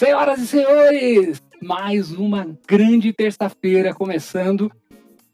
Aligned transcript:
Senhoras 0.00 0.40
e 0.40 0.46
senhores, 0.46 1.42
mais 1.60 2.10
uma 2.10 2.56
grande 2.66 3.12
terça-feira 3.12 3.92
começando 3.92 4.72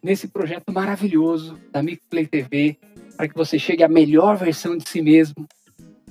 nesse 0.03 0.27
projeto 0.27 0.73
maravilhoso 0.73 1.57
da 1.71 1.81
Mixplay 1.81 2.27
TV 2.27 2.77
para 3.17 3.29
que 3.29 3.35
você 3.37 3.61
chegue 3.61 3.85
à 3.85 3.89
melhor 3.89 4.37
versão 4.37 4.77
de 4.77 4.89
si 4.89 5.01
mesmo, 5.01 5.47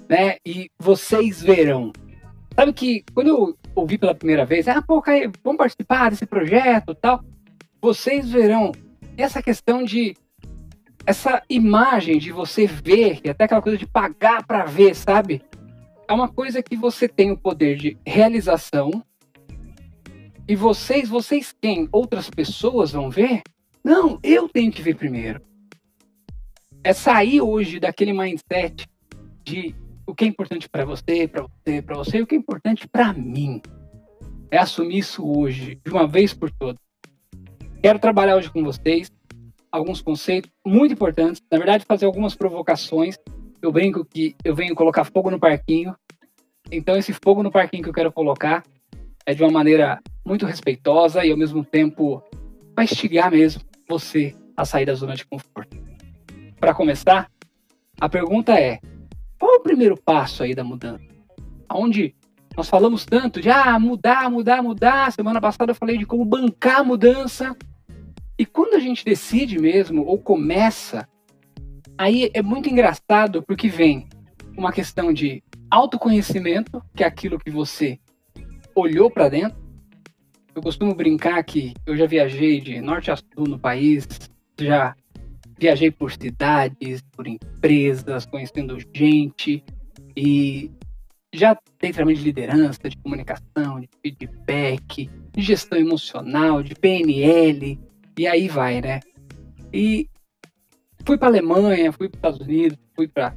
né? 0.08 0.38
E 0.46 0.72
vocês 0.80 1.42
verão. 1.42 1.92
Sabe 2.56 2.72
que 2.72 3.04
quando 3.14 3.28
eu 3.28 3.58
ouvi 3.76 3.98
pela 3.98 4.16
primeira 4.16 4.46
vez, 4.46 4.70
ah, 4.70 4.82
pô, 4.82 5.02
Caio, 5.02 5.34
vamos 5.44 5.58
participar 5.58 6.12
desse 6.12 6.26
projeto 6.26 6.96
tal. 6.96 7.22
Vocês 7.82 8.30
verão 8.30 8.72
essa 9.18 9.44
questão 9.44 9.84
de 9.84 10.16
essa 11.06 11.44
imagem 11.50 12.20
de 12.20 12.32
você 12.32 12.66
ver, 12.66 13.20
e 13.22 13.30
até 13.30 13.44
aquela 13.44 13.62
coisa 13.62 13.78
de 13.78 13.86
pagar 13.86 14.48
para 14.48 14.64
ver, 14.64 14.96
sabe? 14.96 15.42
É 16.08 16.14
uma 16.14 16.30
coisa 16.30 16.62
que 16.62 16.76
você 16.76 17.08
tem 17.08 17.32
o 17.32 17.38
poder 17.38 17.78
de 17.78 17.98
realização. 18.06 19.04
E 20.48 20.56
vocês, 20.56 21.10
vocês 21.10 21.56
quem? 21.60 21.90
Outras 21.92 22.30
pessoas 22.30 22.92
vão 22.92 23.10
ver? 23.10 23.42
Não, 23.84 24.20
eu 24.22 24.48
tenho 24.48 24.72
que 24.72 24.82
ver 24.82 24.96
primeiro. 24.96 25.42
É 26.84 26.94
sair 26.94 27.42
hoje 27.42 27.80
daquele 27.80 28.14
mindset 28.14 28.88
de 29.44 29.76
o 30.06 30.14
que 30.14 30.26
é 30.26 30.28
importante 30.28 30.70
para 30.70 30.86
você, 30.86 31.28
para 31.28 31.44
você, 31.44 31.82
para 31.82 31.96
você, 31.96 32.18
e 32.18 32.22
o 32.22 32.28
que 32.28 32.36
é 32.36 32.38
importante 32.38 32.88
para 32.88 33.12
mim. 33.12 33.60
É 34.52 34.60
assumir 34.60 35.00
isso 35.00 35.28
hoje, 35.28 35.80
de 35.84 35.92
uma 35.92 36.08
vez 36.08 36.34
por 36.34 36.52
todas. 36.52 36.80
Quero 37.82 37.98
trabalhar 37.98 38.36
hoje 38.36 38.52
com 38.52 38.64
vocês 38.64 39.12
alguns 39.72 40.02
conceitos 40.02 40.50
muito 40.66 40.94
importantes, 40.94 41.42
na 41.52 41.58
verdade, 41.58 41.86
fazer 41.86 42.06
algumas 42.06 42.36
provocações. 42.36 43.18
Eu 43.66 43.72
brinco 43.72 44.06
que 44.06 44.36
eu 44.44 44.54
venho 44.54 44.76
colocar 44.76 45.04
fogo 45.04 45.32
no 45.32 45.40
parquinho. 45.40 45.96
Então, 46.72 46.96
esse 46.96 47.12
fogo 47.14 47.42
no 47.42 47.52
parquinho 47.52 47.82
que 47.82 47.90
eu 47.90 47.94
quero 47.94 48.12
colocar 48.12 48.64
é 49.26 49.34
de 49.34 49.42
uma 49.42 49.52
maneira 49.52 50.00
muito 50.24 50.46
respeitosa 50.46 51.26
e, 51.26 51.32
ao 51.32 51.38
mesmo 51.38 51.66
tempo, 51.66 52.22
vai 52.76 52.86
instigar 52.86 53.32
mesmo 53.32 53.64
você 53.90 54.36
a 54.56 54.66
sair 54.66 54.86
da 54.86 54.94
zona 54.94 55.16
de 55.16 55.26
conforto. 55.26 55.76
Para 56.60 56.76
começar, 56.76 57.28
a 58.00 58.08
pergunta 58.08 58.54
é: 58.54 58.80
qual 59.40 59.56
é 59.56 59.58
o 59.58 59.64
primeiro 59.64 59.98
passo 59.98 60.44
aí 60.44 60.54
da 60.54 60.64
mudança? 60.64 61.04
Onde 61.74 62.14
nós 62.56 62.70
falamos 62.70 63.04
tanto 63.04 63.42
de 63.42 63.50
ah, 63.50 63.80
mudar, 63.80 64.30
mudar, 64.30 64.62
mudar. 64.62 65.12
Semana 65.12 65.42
passada 65.42 65.72
eu 65.72 65.76
falei 65.76 65.98
de 65.98 66.06
como 66.06 66.24
bancar 66.24 66.82
a 66.82 66.84
mudança. 66.84 67.58
E 68.38 68.46
quando 68.46 68.76
a 68.76 68.80
gente 68.80 69.04
decide 69.04 69.58
mesmo, 69.58 70.06
ou 70.06 70.20
começa, 70.20 71.08
aí 71.98 72.30
é 72.34 72.42
muito 72.42 72.70
engraçado 72.70 73.44
porque 73.44 73.68
vem 73.68 74.08
uma 74.58 74.72
questão 74.72 75.12
de 75.14 75.44
autoconhecimento, 75.70 76.82
que 76.96 77.04
é 77.04 77.08
aquilo 77.08 77.40
que 77.40 77.52
você 77.52 78.00
olhou 78.74 79.10
para 79.10 79.30
dentro. 79.30 79.58
Eu 80.54 80.62
costumo 80.62 80.96
brincar 80.96 81.44
que 81.44 81.74
eu 81.86 81.98
já 81.98 82.06
viajei 82.06 82.62
de 82.62 82.80
norte 82.80 83.12
a 83.12 83.16
sul 83.16 83.48
no 83.48 83.60
país, 83.60 84.08
já 84.60 84.96
viajei 85.58 85.92
por 85.92 86.12
cidades, 86.12 87.02
por 87.12 87.28
empresas, 87.28 88.26
conhecendo 88.26 88.78
gente 88.94 89.64
e 90.16 90.72
já 91.34 91.58
dei 91.82 91.92
treinamento 91.92 92.20
de 92.20 92.26
liderança, 92.26 92.90
de 92.90 92.98
comunicação, 92.98 93.82
de 93.82 93.90
feedback, 94.02 95.10
de 95.34 95.42
gestão 95.42 95.78
emocional, 95.78 96.64
de 96.64 96.74
PNL 96.76 97.78
e 98.18 98.28
aí 98.28 98.48
vai, 98.48 98.80
né? 98.82 99.02
E 99.74 100.08
fui 101.06 101.18
para 101.18 101.28
Alemanha, 101.28 101.92
fui 101.92 102.10
para 102.10 102.18
Estados 102.18 102.40
Unidos, 102.40 102.78
fui 102.96 103.08
para 103.08 103.36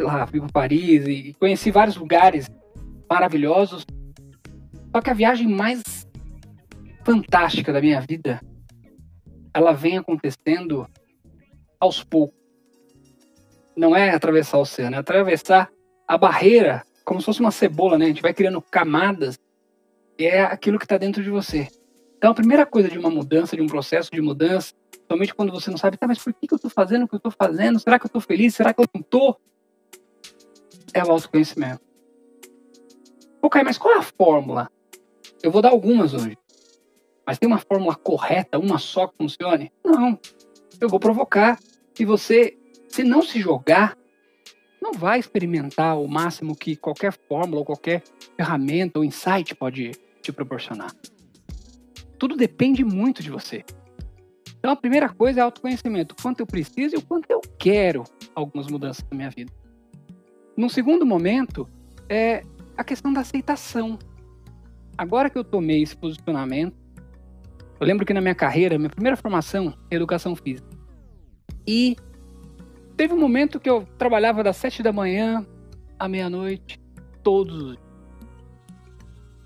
lá, 0.00 0.26
fui 0.26 0.40
para 0.40 0.48
Paris 0.50 1.06
e 1.06 1.34
conheci 1.38 1.70
vários 1.70 1.96
lugares 1.96 2.50
maravilhosos. 3.08 3.86
Só 4.90 5.00
que 5.00 5.10
a 5.10 5.14
viagem 5.14 5.46
mais 5.46 5.82
fantástica 7.04 7.72
da 7.72 7.80
minha 7.80 8.00
vida, 8.00 8.40
ela 9.52 9.72
vem 9.72 9.98
acontecendo 9.98 10.86
aos 11.78 12.02
poucos. 12.02 12.36
Não 13.76 13.94
é 13.94 14.10
atravessar 14.10 14.58
o 14.58 14.62
oceano, 14.62 14.96
é 14.96 14.98
atravessar 14.98 15.70
a 16.06 16.16
barreira, 16.16 16.82
como 17.04 17.20
se 17.20 17.26
fosse 17.26 17.40
uma 17.40 17.50
cebola, 17.50 17.98
né? 17.98 18.06
A 18.06 18.08
gente 18.08 18.22
vai 18.22 18.32
criando 18.32 18.60
camadas 18.62 19.38
e 20.18 20.24
é 20.24 20.42
aquilo 20.42 20.78
que 20.78 20.84
está 20.84 20.96
dentro 20.96 21.22
de 21.22 21.30
você. 21.30 21.68
Então, 22.16 22.30
a 22.30 22.34
primeira 22.34 22.64
coisa 22.64 22.88
de 22.88 22.98
uma 22.98 23.10
mudança, 23.10 23.56
de 23.56 23.62
um 23.62 23.66
processo 23.66 24.10
de 24.10 24.20
mudança, 24.20 24.72
somente 25.10 25.34
quando 25.34 25.52
você 25.52 25.70
não 25.70 25.78
sabe, 25.78 25.96
tá, 25.96 26.06
mas 26.06 26.22
por 26.22 26.32
que, 26.32 26.46
que 26.46 26.54
eu 26.54 26.56
estou 26.56 26.70
fazendo 26.70 27.04
o 27.04 27.08
que 27.08 27.14
eu 27.14 27.18
estou 27.18 27.32
fazendo? 27.32 27.78
Será 27.78 27.98
que 27.98 28.06
eu 28.06 28.08
estou 28.08 28.20
feliz? 28.20 28.54
Será 28.54 28.72
que 28.72 28.80
eu 28.80 28.86
não 28.94 29.00
estou? 29.00 29.40
É 30.92 31.02
o 31.04 31.10
autoconhecimento. 31.10 31.82
Ok, 33.42 33.62
mas 33.62 33.76
qual 33.76 33.94
é 33.94 33.98
a 33.98 34.02
fórmula? 34.02 34.70
Eu 35.42 35.50
vou 35.50 35.60
dar 35.60 35.70
algumas 35.70 36.14
hoje. 36.14 36.38
Mas 37.26 37.38
tem 37.38 37.46
uma 37.46 37.58
fórmula 37.58 37.94
correta, 37.94 38.58
uma 38.58 38.78
só 38.78 39.06
que 39.06 39.16
funcione? 39.16 39.72
Não. 39.84 40.18
Eu 40.80 40.88
vou 40.88 41.00
provocar 41.00 41.58
que 41.94 42.04
você, 42.04 42.56
se 42.88 43.02
não 43.02 43.22
se 43.22 43.40
jogar, 43.40 43.96
não 44.80 44.92
vai 44.92 45.18
experimentar 45.18 45.98
o 45.98 46.06
máximo 46.06 46.54
que 46.54 46.76
qualquer 46.76 47.12
fórmula 47.12 47.60
ou 47.60 47.64
qualquer 47.64 48.02
ferramenta 48.36 48.98
ou 48.98 49.04
insight 49.04 49.54
pode 49.54 49.92
te 50.20 50.32
proporcionar. 50.32 50.92
Tudo 52.18 52.36
depende 52.36 52.84
muito 52.84 53.22
de 53.22 53.30
você. 53.30 53.64
Então 54.64 54.72
a 54.72 54.76
primeira 54.76 55.10
coisa 55.10 55.40
é 55.40 55.42
autoconhecimento, 55.42 56.14
o 56.18 56.22
quanto 56.22 56.40
eu 56.40 56.46
preciso 56.46 56.94
e 56.94 56.98
o 56.98 57.02
quanto 57.02 57.30
eu 57.30 57.42
quero 57.58 58.02
algumas 58.34 58.66
mudanças 58.66 59.04
na 59.10 59.14
minha 59.14 59.28
vida. 59.28 59.52
Num 60.56 60.70
segundo 60.70 61.04
momento, 61.04 61.68
é 62.08 62.42
a 62.74 62.82
questão 62.82 63.12
da 63.12 63.20
aceitação. 63.20 63.98
Agora 64.96 65.28
que 65.28 65.36
eu 65.36 65.44
tomei 65.44 65.82
esse 65.82 65.94
posicionamento, 65.94 66.74
eu 67.78 67.86
lembro 67.86 68.06
que 68.06 68.14
na 68.14 68.22
minha 68.22 68.34
carreira, 68.34 68.78
minha 68.78 68.88
primeira 68.88 69.18
formação 69.18 69.74
é 69.90 69.96
educação 69.96 70.34
física. 70.34 70.66
E 71.66 71.94
teve 72.96 73.12
um 73.12 73.20
momento 73.20 73.60
que 73.60 73.68
eu 73.68 73.86
trabalhava 73.98 74.42
das 74.42 74.56
sete 74.56 74.82
da 74.82 74.94
manhã 74.94 75.46
à 75.98 76.08
meia-noite, 76.08 76.80
todos 77.22 77.54
os 77.54 77.72
dias. 77.72 77.84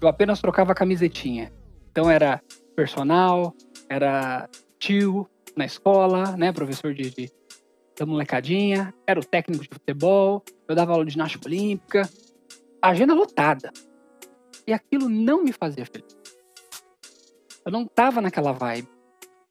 Eu 0.00 0.06
apenas 0.06 0.40
trocava 0.40 0.76
camisetinha. 0.76 1.52
Então 1.90 2.08
era 2.08 2.40
personal, 2.76 3.52
era 3.90 4.48
tio 4.78 5.28
na 5.56 5.65
escola, 5.65 6.37
né, 6.37 6.53
professor 6.53 6.94
de, 6.94 7.11
de 7.11 7.33
da 7.99 8.06
molecadinha, 8.06 8.94
era 9.06 9.19
o 9.19 9.25
técnico 9.25 9.65
de 9.65 9.69
futebol, 9.69 10.44
eu 10.69 10.75
dava 10.75 10.93
aula 10.93 11.05
de 11.05 11.12
ginástica 11.12 11.49
olímpica, 11.49 12.09
agenda 12.81 13.12
lotada. 13.12 13.72
E 14.66 14.72
aquilo 14.72 15.09
não 15.09 15.43
me 15.43 15.53
fazia 15.53 15.84
feliz. 15.84 16.16
Eu 17.65 17.72
não 17.72 17.84
tava 17.84 18.21
naquela 18.21 18.53
vibe. 18.53 18.89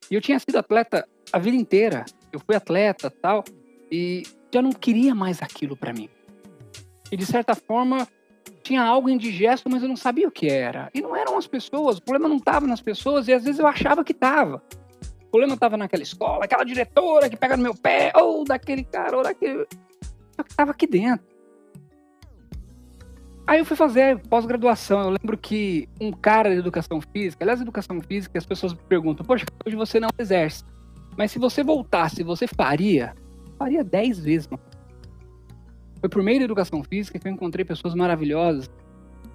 E 0.09 0.15
eu 0.15 0.21
tinha 0.21 0.39
sido 0.39 0.57
atleta 0.57 1.07
a 1.33 1.39
vida 1.39 1.57
inteira. 1.57 2.05
Eu 2.31 2.39
fui 2.39 2.55
atleta, 2.55 3.11
tal, 3.11 3.43
e 3.91 4.23
já 4.53 4.61
não 4.61 4.71
queria 4.71 5.13
mais 5.13 5.41
aquilo 5.41 5.75
para 5.75 5.91
mim. 5.91 6.09
E 7.11 7.17
de 7.17 7.25
certa 7.25 7.55
forma, 7.55 8.07
tinha 8.63 8.81
algo 8.81 9.09
indigesto, 9.09 9.69
mas 9.69 9.81
eu 9.81 9.89
não 9.89 9.95
sabia 9.95 10.27
o 10.27 10.31
que 10.31 10.47
era. 10.47 10.89
E 10.93 11.01
não 11.01 11.15
eram 11.15 11.37
as 11.37 11.47
pessoas, 11.47 11.97
o 11.97 12.01
problema 12.01 12.29
não 12.29 12.37
estava 12.37 12.67
nas 12.67 12.81
pessoas, 12.81 13.27
e 13.27 13.33
às 13.33 13.43
vezes 13.43 13.59
eu 13.59 13.67
achava 13.67 14.03
que 14.03 14.11
estava. 14.11 14.61
Problema 15.37 15.53
estava 15.53 15.77
naquela 15.77 16.01
escola, 16.01 16.45
aquela 16.45 16.63
diretora 16.63 17.29
que 17.29 17.37
pega 17.37 17.55
no 17.55 17.61
meu 17.61 17.75
pé, 17.75 18.11
ou 18.15 18.43
daquele 18.43 18.83
cara, 18.83 19.17
ou 19.17 19.21
daquele. 19.21 19.67
Só 20.35 20.41
que 20.41 20.49
estava 20.49 20.71
aqui 20.71 20.87
dentro. 20.87 21.23
Aí 23.45 23.59
eu 23.59 23.65
fui 23.65 23.77
fazer 23.77 24.19
pós-graduação. 24.29 24.99
Eu 25.01 25.09
lembro 25.11 25.37
que 25.37 25.87
um 26.01 26.11
cara 26.11 26.49
de 26.49 26.57
educação 26.57 26.99
física, 26.99 27.43
aliás, 27.43 27.61
educação 27.61 28.01
física, 28.01 28.35
as 28.35 28.47
pessoas 28.47 28.73
me 28.73 28.79
perguntam: 28.89 29.23
Poxa, 29.23 29.45
hoje 29.63 29.75
você 29.75 29.99
não 29.99 30.09
exerce. 30.17 30.63
Mas 31.15 31.29
se 31.29 31.37
você 31.37 31.63
voltasse, 31.63 32.23
você 32.23 32.47
faria? 32.47 33.13
Faria 33.59 33.83
10 33.83 34.17
vezes. 34.17 34.49
Foi 35.99 36.09
por 36.09 36.23
meio 36.23 36.39
da 36.39 36.45
educação 36.45 36.83
física 36.83 37.19
que 37.19 37.27
eu 37.27 37.31
encontrei 37.31 37.63
pessoas 37.63 37.93
maravilhosas 37.93 38.71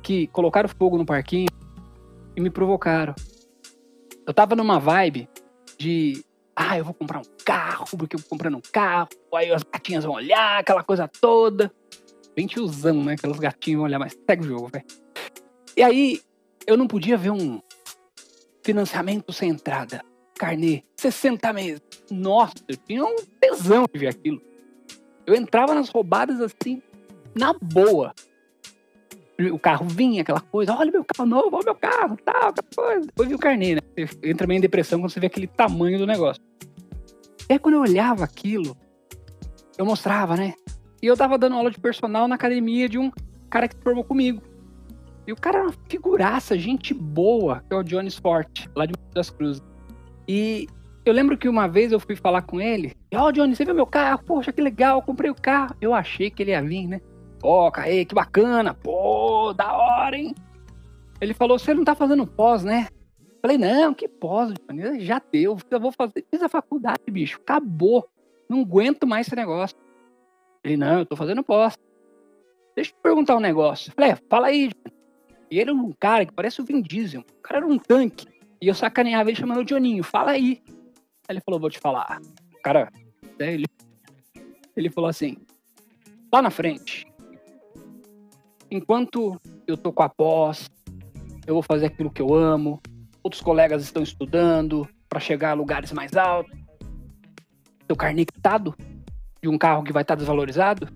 que 0.03 0.27
colocaram 0.27 0.69
fogo 0.69 0.99
no 0.99 1.07
parquinho 1.07 1.49
e 2.35 2.41
me 2.41 2.51
provocaram. 2.51 3.15
Eu 4.27 4.35
tava 4.35 4.57
numa 4.57 4.81
vibe 4.81 5.29
de, 5.79 6.25
ah, 6.55 6.79
eu 6.79 6.85
vou 6.85 6.95
comprar 6.95 7.19
um 7.19 7.45
carro, 7.45 7.87
porque 7.97 8.17
eu 8.17 8.21
vou 8.21 8.29
comprando 8.29 8.57
um 8.57 8.63
carro, 8.73 9.09
aí 9.35 9.51
as 9.51 9.63
gatinhas 9.63 10.05
vão 10.05 10.15
olhar, 10.15 10.61
aquela 10.61 10.83
coisa 10.83 11.09
toda. 11.09 11.73
Bem 12.35 12.47
tiozão, 12.47 13.05
né? 13.05 13.15
Aquelas 13.15 13.39
gatinhas 13.39 13.77
vão 13.77 13.87
olhar, 13.87 13.99
mas 13.99 14.17
segue 14.27 14.45
o 14.45 14.49
jogo, 14.49 14.69
velho. 14.69 14.85
E 15.77 15.83
aí, 15.83 16.21
eu 16.67 16.77
não 16.77 16.87
podia 16.87 17.17
ver 17.17 17.31
um 17.31 17.61
financiamento 18.63 19.33
sem 19.33 19.51
entrada, 19.51 20.05
carnê, 20.39 20.83
60 20.97 21.53
meses. 21.53 21.83
Nossa, 22.11 22.55
eu 22.69 22.77
tinha 22.77 23.05
um 23.05 23.17
tesão 23.41 23.85
de 23.93 23.99
ver 23.99 24.09
aquilo. 24.09 24.41
Eu 25.27 25.35
entrava 25.35 25.75
nas 25.75 25.89
roubadas 25.89 26.41
assim, 26.41 26.83
na 27.35 27.53
boa. 27.55 28.15
O 29.53 29.59
carro 29.59 29.87
vinha, 29.87 30.23
aquela 30.23 30.41
coisa, 30.41 30.75
olha 30.75 30.91
meu 30.91 31.05
carro 31.05 31.29
novo, 31.29 31.57
olha 31.57 31.65
meu 31.65 31.75
carro, 31.75 32.17
tal, 32.25 32.49
aquela 32.49 32.69
coisa. 32.75 33.07
Depois 33.07 33.29
vi 33.29 33.35
o 33.35 33.39
carnê, 33.39 33.75
né? 33.77 33.82
Entra 34.23 34.47
meio 34.47 34.59
em 34.59 34.63
depressão 34.63 35.01
quando 35.01 35.11
você 35.11 35.21
vê 35.21 35.27
aquele 35.27 35.47
tamanho 35.47 35.99
do 35.99 36.07
negócio. 36.07 36.43
Aí 37.49 37.59
quando 37.59 37.75
eu 37.75 37.81
olhava 37.81 38.25
aquilo, 38.25 38.77
eu 39.77 39.85
mostrava, 39.85 40.37
né? 40.37 40.55
E 41.03 41.07
eu 41.07 41.17
tava 41.17 41.37
dando 41.37 41.57
aula 41.57 41.71
de 41.71 41.81
personal 41.81 42.29
na 42.29 42.37
academia 42.37 42.89
de 42.89 42.99
um 42.99 43.11
cara 43.51 43.69
que 43.69 43.77
se 43.77 43.83
formou 43.83 44.05
comigo. 44.05 44.43
E 45.27 45.33
o 45.33 45.37
cara 45.37 45.59
era 45.59 45.67
uma 45.69 45.75
figuraça, 45.89 46.59
gente 46.59 46.95
boa, 46.95 47.63
que 47.69 47.75
é 47.75 47.77
o 47.77 47.83
Jones 47.83 48.17
Forte, 48.17 48.69
lá 48.75 48.87
de 48.87 48.95
das 49.15 49.31
Cruzes. 49.31 49.63
E 50.27 50.67
eu 51.05 51.13
lembro 51.13 51.37
que 51.37 51.49
uma 51.49 51.69
vez 51.69 51.93
eu 51.93 52.01
fui 52.01 52.17
falar 52.17 52.43
com 52.43 52.61
ele, 52.61 52.97
ó, 53.15 53.27
oh, 53.27 53.33
Johnny, 53.33 53.55
você 53.55 53.65
viu 53.65 53.75
meu 53.75 53.87
carro? 53.87 54.23
Poxa, 54.25 54.53
que 54.53 54.61
legal, 54.61 54.99
eu 54.99 55.03
comprei 55.03 55.31
o 55.31 55.35
carro. 55.35 55.77
Eu 55.81 55.93
achei 55.93 56.31
que 56.31 56.43
ele 56.43 56.53
ia 56.53 56.63
vir, 56.63 56.87
né? 56.87 57.01
Ó, 57.43 57.69
oh, 57.69 57.73
que 57.73 58.15
bacana, 58.15 58.73
pô, 58.73 59.53
da 59.53 59.73
hora, 59.73 60.17
hein? 60.17 60.35
Ele 61.21 61.35
falou, 61.35 61.59
você 61.59 61.75
não 61.75 61.85
tá 61.85 61.95
fazendo 61.95 62.27
pós, 62.27 62.65
né? 62.65 62.89
Falei, 63.43 63.59
não, 63.59 63.93
que 63.93 64.07
pós, 64.07 64.55
Johnny? 64.71 65.01
Já 65.01 65.21
deu, 65.33 65.59
eu 65.69 65.81
vou 65.81 65.91
fazer, 65.91 66.25
fiz 66.31 66.41
a 66.41 66.49
faculdade, 66.49 67.03
bicho, 67.11 67.41
acabou. 67.43 68.09
Não 68.49 68.61
aguento 68.61 69.05
mais 69.05 69.27
esse 69.27 69.35
negócio. 69.35 69.77
Ele, 70.63 70.77
não, 70.77 71.01
eu 71.01 71.07
tô 71.07 71.17
fazendo 71.17 71.43
pós. 71.43 71.77
Deixa 72.77 72.93
eu 72.93 72.95
te 72.95 73.03
perguntar 73.03 73.37
um 73.37 73.41
negócio. 73.41 73.93
Falei, 73.93 74.13
é, 74.13 74.17
fala 74.31 74.47
aí. 74.47 74.71
E 75.51 75.59
ele 75.59 75.71
era 75.71 75.75
um 75.75 75.93
cara 75.93 76.25
que 76.25 76.33
parece 76.33 76.61
o 76.61 76.65
Vin 76.65 76.81
Diesel. 76.81 77.23
O 77.23 77.43
cara 77.43 77.59
era 77.59 77.67
um 77.67 77.79
tanque. 77.79 78.29
E 78.61 78.69
eu 78.69 78.75
sacaneava 78.75 79.29
ele 79.29 79.39
chamando 79.39 79.59
o 79.59 79.65
Dioninho, 79.65 80.05
fala 80.05 80.31
aí. 80.31 80.63
Aí 81.29 81.35
ele 81.35 81.41
falou, 81.41 81.59
vou 81.59 81.69
te 81.69 81.81
falar. 81.81 82.23
Cara, 82.63 82.93
ele, 83.41 83.67
ele 84.77 84.89
falou 84.89 85.11
assim, 85.11 85.37
lá 86.33 86.41
na 86.41 86.51
frente, 86.51 87.05
enquanto 88.71 89.37
eu 89.67 89.77
tô 89.77 89.93
com 89.93 90.05
a 90.05 90.09
pós, 90.09 90.71
eu 91.45 91.55
vou 91.55 91.63
fazer 91.63 91.87
aquilo 91.87 92.11
que 92.11 92.23
eu 92.23 92.33
amo, 92.33 92.81
outros 93.23 93.43
colegas 93.43 93.83
estão 93.83 94.03
estudando 94.03 94.89
para 95.09 95.21
chegar 95.21 95.51
a 95.51 95.55
lugares 95.55 95.93
mais 95.93 96.17
altos. 96.17 96.57
Seu 97.87 97.97
quitado 97.97 98.75
de 99.43 99.49
um 99.49 99.59
carro 99.59 99.83
que 99.83 99.93
vai 99.93 100.03
estar 100.03 100.15
tá 100.15 100.19
desvalorizado, 100.19 100.89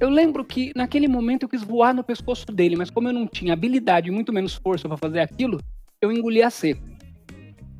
eu 0.00 0.08
lembro 0.08 0.44
que 0.44 0.72
naquele 0.76 1.08
momento 1.08 1.42
eu 1.42 1.48
quis 1.48 1.62
voar 1.62 1.92
no 1.92 2.04
pescoço 2.04 2.46
dele, 2.46 2.76
mas 2.76 2.88
como 2.88 3.08
eu 3.08 3.12
não 3.12 3.26
tinha 3.26 3.52
habilidade 3.52 4.08
e 4.08 4.12
muito 4.12 4.32
menos 4.32 4.54
força 4.54 4.88
para 4.88 4.96
fazer 4.96 5.20
aquilo, 5.20 5.60
eu 6.00 6.12
engoli 6.12 6.40
a 6.40 6.50
seco. 6.50 6.82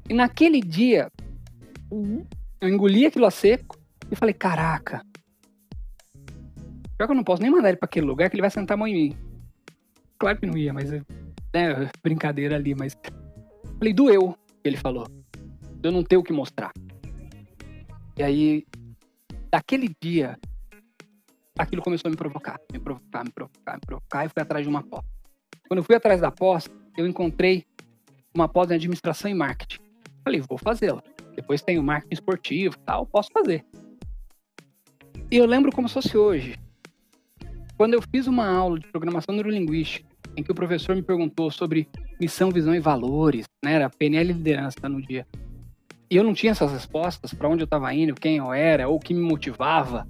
E 0.09 0.15
naquele 0.15 0.61
dia, 0.61 1.09
eu 1.91 2.69
engoli 2.69 3.07
aquilo 3.07 3.25
a 3.25 3.31
seco 3.31 3.79
e 4.11 4.17
falei: 4.17 4.35
caraca, 4.35 5.01
pior 6.97 7.07
que 7.07 7.13
eu 7.13 7.17
não 7.17 7.25
posso 7.25 7.41
nem 7.41 7.51
mandar 7.51 7.69
ele 7.69 7.79
para 7.79 7.87
aquele 7.87 8.07
lugar 8.07 8.29
que 8.29 8.35
ele 8.35 8.43
vai 8.43 8.51
sentar 8.51 8.75
a 8.75 8.79
mão 8.79 8.89
em 8.89 8.95
mim. 8.95 9.17
Claro 10.19 10.39
que 10.39 10.47
não 10.47 10.59
ia, 10.59 10.73
mas 10.73 10.91
é 11.53 11.91
brincadeira 12.03 12.57
ali, 12.57 12.75
mas. 12.75 12.97
Falei: 13.79 13.93
doeu, 13.93 14.37
ele 14.65 14.77
falou. 14.77 15.07
Eu 15.83 15.93
não 15.93 16.03
tenho 16.03 16.21
o 16.21 16.25
que 16.25 16.33
mostrar. 16.33 16.73
E 18.17 18.23
aí, 18.23 18.67
daquele 19.51 19.95
dia, 20.01 20.37
aquilo 21.57 21.83
começou 21.83 22.09
a 22.09 22.11
me 22.11 22.17
provocar, 22.17 22.59
me 22.73 22.79
provocar, 22.79 23.25
me 23.25 23.31
provocar, 23.31 23.75
me 23.75 23.81
provocar, 23.87 24.27
e 24.27 24.29
fui 24.29 24.43
atrás 24.43 24.65
de 24.65 24.69
uma 24.69 24.83
pós. 24.83 25.05
Quando 25.69 25.79
eu 25.79 25.85
fui 25.85 25.95
atrás 25.95 26.21
da 26.21 26.31
pós, 26.31 26.69
eu 26.97 27.07
encontrei 27.07 27.65
uma 28.35 28.49
pós 28.49 28.71
em 28.71 28.75
administração 28.75 29.31
e 29.31 29.35
marketing. 29.35 29.81
Falei, 30.25 30.41
vou 30.41 30.59
fazê-la. 30.59 31.03
Depois 31.37 31.63
tem 31.63 31.79
o 31.79 31.83
marketing 31.83 32.15
esportivo 32.15 32.77
tal, 32.79 33.07
posso 33.07 33.31
fazer. 33.33 33.65
E 35.31 35.37
eu 35.37 35.47
lembro 35.47 35.71
como 35.71 35.87
se 35.89 35.95
fosse 35.95 36.17
hoje. 36.17 36.59
Quando 37.77 37.95
eu 37.95 38.03
fiz 38.03 38.27
uma 38.27 38.49
aula 38.49 38.81
de 38.81 38.89
programação 38.89 39.35
neurolinguística, 39.35 40.09
em 40.39 40.43
que 40.43 40.53
o 40.53 40.55
professor 40.55 40.95
me 40.95 41.03
perguntou 41.03 41.51
sobre 41.51 41.89
missão, 42.21 42.51
visão 42.51 42.75
e 42.75 42.79
valores, 42.79 43.45
né? 43.65 43.75
Era 43.75 43.91
PNL 43.91 44.33
liderança 44.33 44.89
no 44.89 45.03
dia. 45.03 45.27
E 46.09 46.17
eu 46.17 46.23
não 46.23 46.33
tinha 46.33 46.53
essas 46.53 46.73
respostas 46.73 47.35
para 47.35 47.49
onde 47.49 47.63
eu 47.63 47.67
estava 47.67 47.93
indo, 47.93 48.15
quem 48.15 48.37
eu 48.37 48.53
era, 48.53 48.89
ou 48.89 48.97
o 48.97 49.01
que 49.01 49.13
me 49.13 49.21
motivava. 49.21 50.07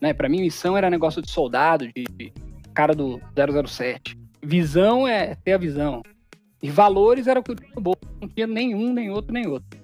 Né? 0.00 0.12
Para 0.12 0.28
mim, 0.28 0.42
missão 0.42 0.76
era 0.76 0.90
negócio 0.90 1.22
de 1.22 1.30
soldado, 1.30 1.86
de, 1.88 2.04
de 2.04 2.32
cara 2.74 2.94
do 2.94 3.20
007. 3.34 4.16
Visão 4.42 5.08
é 5.08 5.34
ter 5.34 5.54
a 5.54 5.58
visão. 5.58 6.02
E 6.62 6.70
valores 6.70 7.26
era 7.26 7.40
o 7.40 7.42
que 7.42 7.50
eu 7.50 7.56
tinha 7.56 7.72
no 7.74 7.80
bolso. 7.80 8.00
Não 8.20 8.28
tinha 8.28 8.46
nenhum, 8.46 8.92
nem 8.92 9.10
outro, 9.10 9.32
nem 9.32 9.48
outro. 9.48 9.80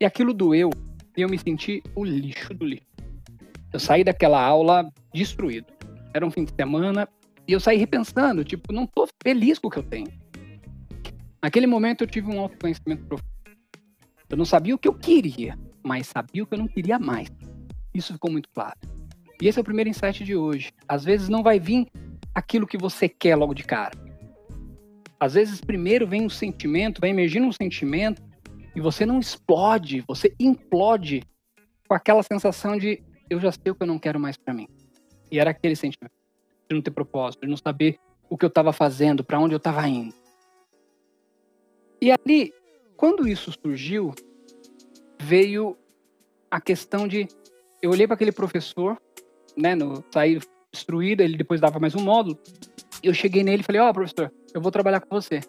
E 0.00 0.04
aquilo 0.06 0.32
doeu. 0.32 0.70
E 1.16 1.20
eu 1.20 1.28
me 1.28 1.38
senti 1.38 1.82
o 1.94 2.04
lixo 2.04 2.54
do 2.54 2.64
lixo. 2.64 2.86
Eu 3.72 3.80
saí 3.80 4.04
daquela 4.04 4.40
aula 4.40 4.88
destruído. 5.12 5.66
Era 6.14 6.24
um 6.24 6.30
fim 6.30 6.44
de 6.44 6.54
semana 6.54 7.06
e 7.48 7.52
eu 7.54 7.58
saí 7.58 7.78
repensando, 7.78 8.44
tipo, 8.44 8.74
não 8.74 8.86
tô 8.86 9.08
feliz 9.22 9.58
com 9.58 9.68
o 9.68 9.70
que 9.70 9.78
eu 9.78 9.82
tenho. 9.82 10.06
Naquele 11.42 11.66
momento 11.66 12.02
eu 12.02 12.06
tive 12.06 12.30
um 12.30 12.38
autoconhecimento 12.38 13.06
profundo. 13.06 13.32
Eu 14.28 14.36
não 14.36 14.44
sabia 14.44 14.74
o 14.74 14.78
que 14.78 14.86
eu 14.86 14.92
queria, 14.92 15.58
mas 15.82 16.08
sabia 16.08 16.42
o 16.42 16.46
que 16.46 16.54
eu 16.54 16.58
não 16.58 16.68
queria 16.68 16.98
mais. 16.98 17.28
Isso 17.94 18.12
ficou 18.12 18.30
muito 18.30 18.50
claro. 18.50 18.78
E 19.40 19.48
esse 19.48 19.58
é 19.58 19.62
o 19.62 19.64
primeiro 19.64 19.88
insight 19.88 20.22
de 20.22 20.36
hoje. 20.36 20.70
Às 20.86 21.04
vezes 21.04 21.30
não 21.30 21.42
vai 21.42 21.58
vir 21.58 21.86
aquilo 22.34 22.66
que 22.66 22.76
você 22.76 23.08
quer 23.08 23.34
logo 23.34 23.54
de 23.54 23.64
cara. 23.64 23.96
Às 25.18 25.32
vezes 25.32 25.58
primeiro 25.58 26.06
vem 26.06 26.26
um 26.26 26.28
sentimento, 26.28 27.00
vai 27.00 27.08
emergindo 27.08 27.46
um 27.46 27.52
sentimento 27.52 28.22
e 28.76 28.80
você 28.80 29.06
não 29.06 29.18
explode, 29.18 30.04
você 30.06 30.34
implode 30.38 31.22
com 31.88 31.94
aquela 31.94 32.22
sensação 32.22 32.76
de 32.76 33.02
eu 33.30 33.40
já 33.40 33.50
sei 33.50 33.72
o 33.72 33.74
que 33.74 33.82
eu 33.82 33.86
não 33.86 33.98
quero 33.98 34.20
mais 34.20 34.36
para 34.36 34.52
mim. 34.52 34.68
E 35.32 35.38
era 35.38 35.50
aquele 35.50 35.74
sentimento 35.74 36.17
de 36.68 36.74
não 36.74 36.82
ter 36.82 36.90
propósito, 36.90 37.42
de 37.42 37.48
não 37.48 37.56
saber 37.56 37.98
o 38.28 38.36
que 38.36 38.44
eu 38.44 38.48
estava 38.48 38.72
fazendo, 38.72 39.24
para 39.24 39.38
onde 39.38 39.54
eu 39.54 39.58
estava 39.58 39.86
indo. 39.88 40.14
E 42.00 42.10
ali, 42.10 42.52
quando 42.96 43.26
isso 43.26 43.52
surgiu, 43.52 44.14
veio 45.20 45.76
a 46.50 46.60
questão 46.60 47.08
de 47.08 47.26
eu 47.80 47.90
olhei 47.90 48.06
para 48.06 48.14
aquele 48.14 48.32
professor 48.32 49.00
né, 49.58 49.74
no, 49.74 50.04
saí 50.12 50.38
destruído, 50.72 51.20
ele 51.20 51.36
depois 51.36 51.60
dava 51.60 51.80
mais 51.80 51.94
um 51.94 52.00
módulo. 52.00 52.38
Eu 53.02 53.12
cheguei 53.12 53.42
nele 53.42 53.62
e 53.62 53.64
falei, 53.64 53.80
ó, 53.80 53.90
oh, 53.90 53.92
professor, 53.92 54.32
eu 54.54 54.60
vou 54.60 54.70
trabalhar 54.70 55.00
com 55.00 55.20
você. 55.20 55.40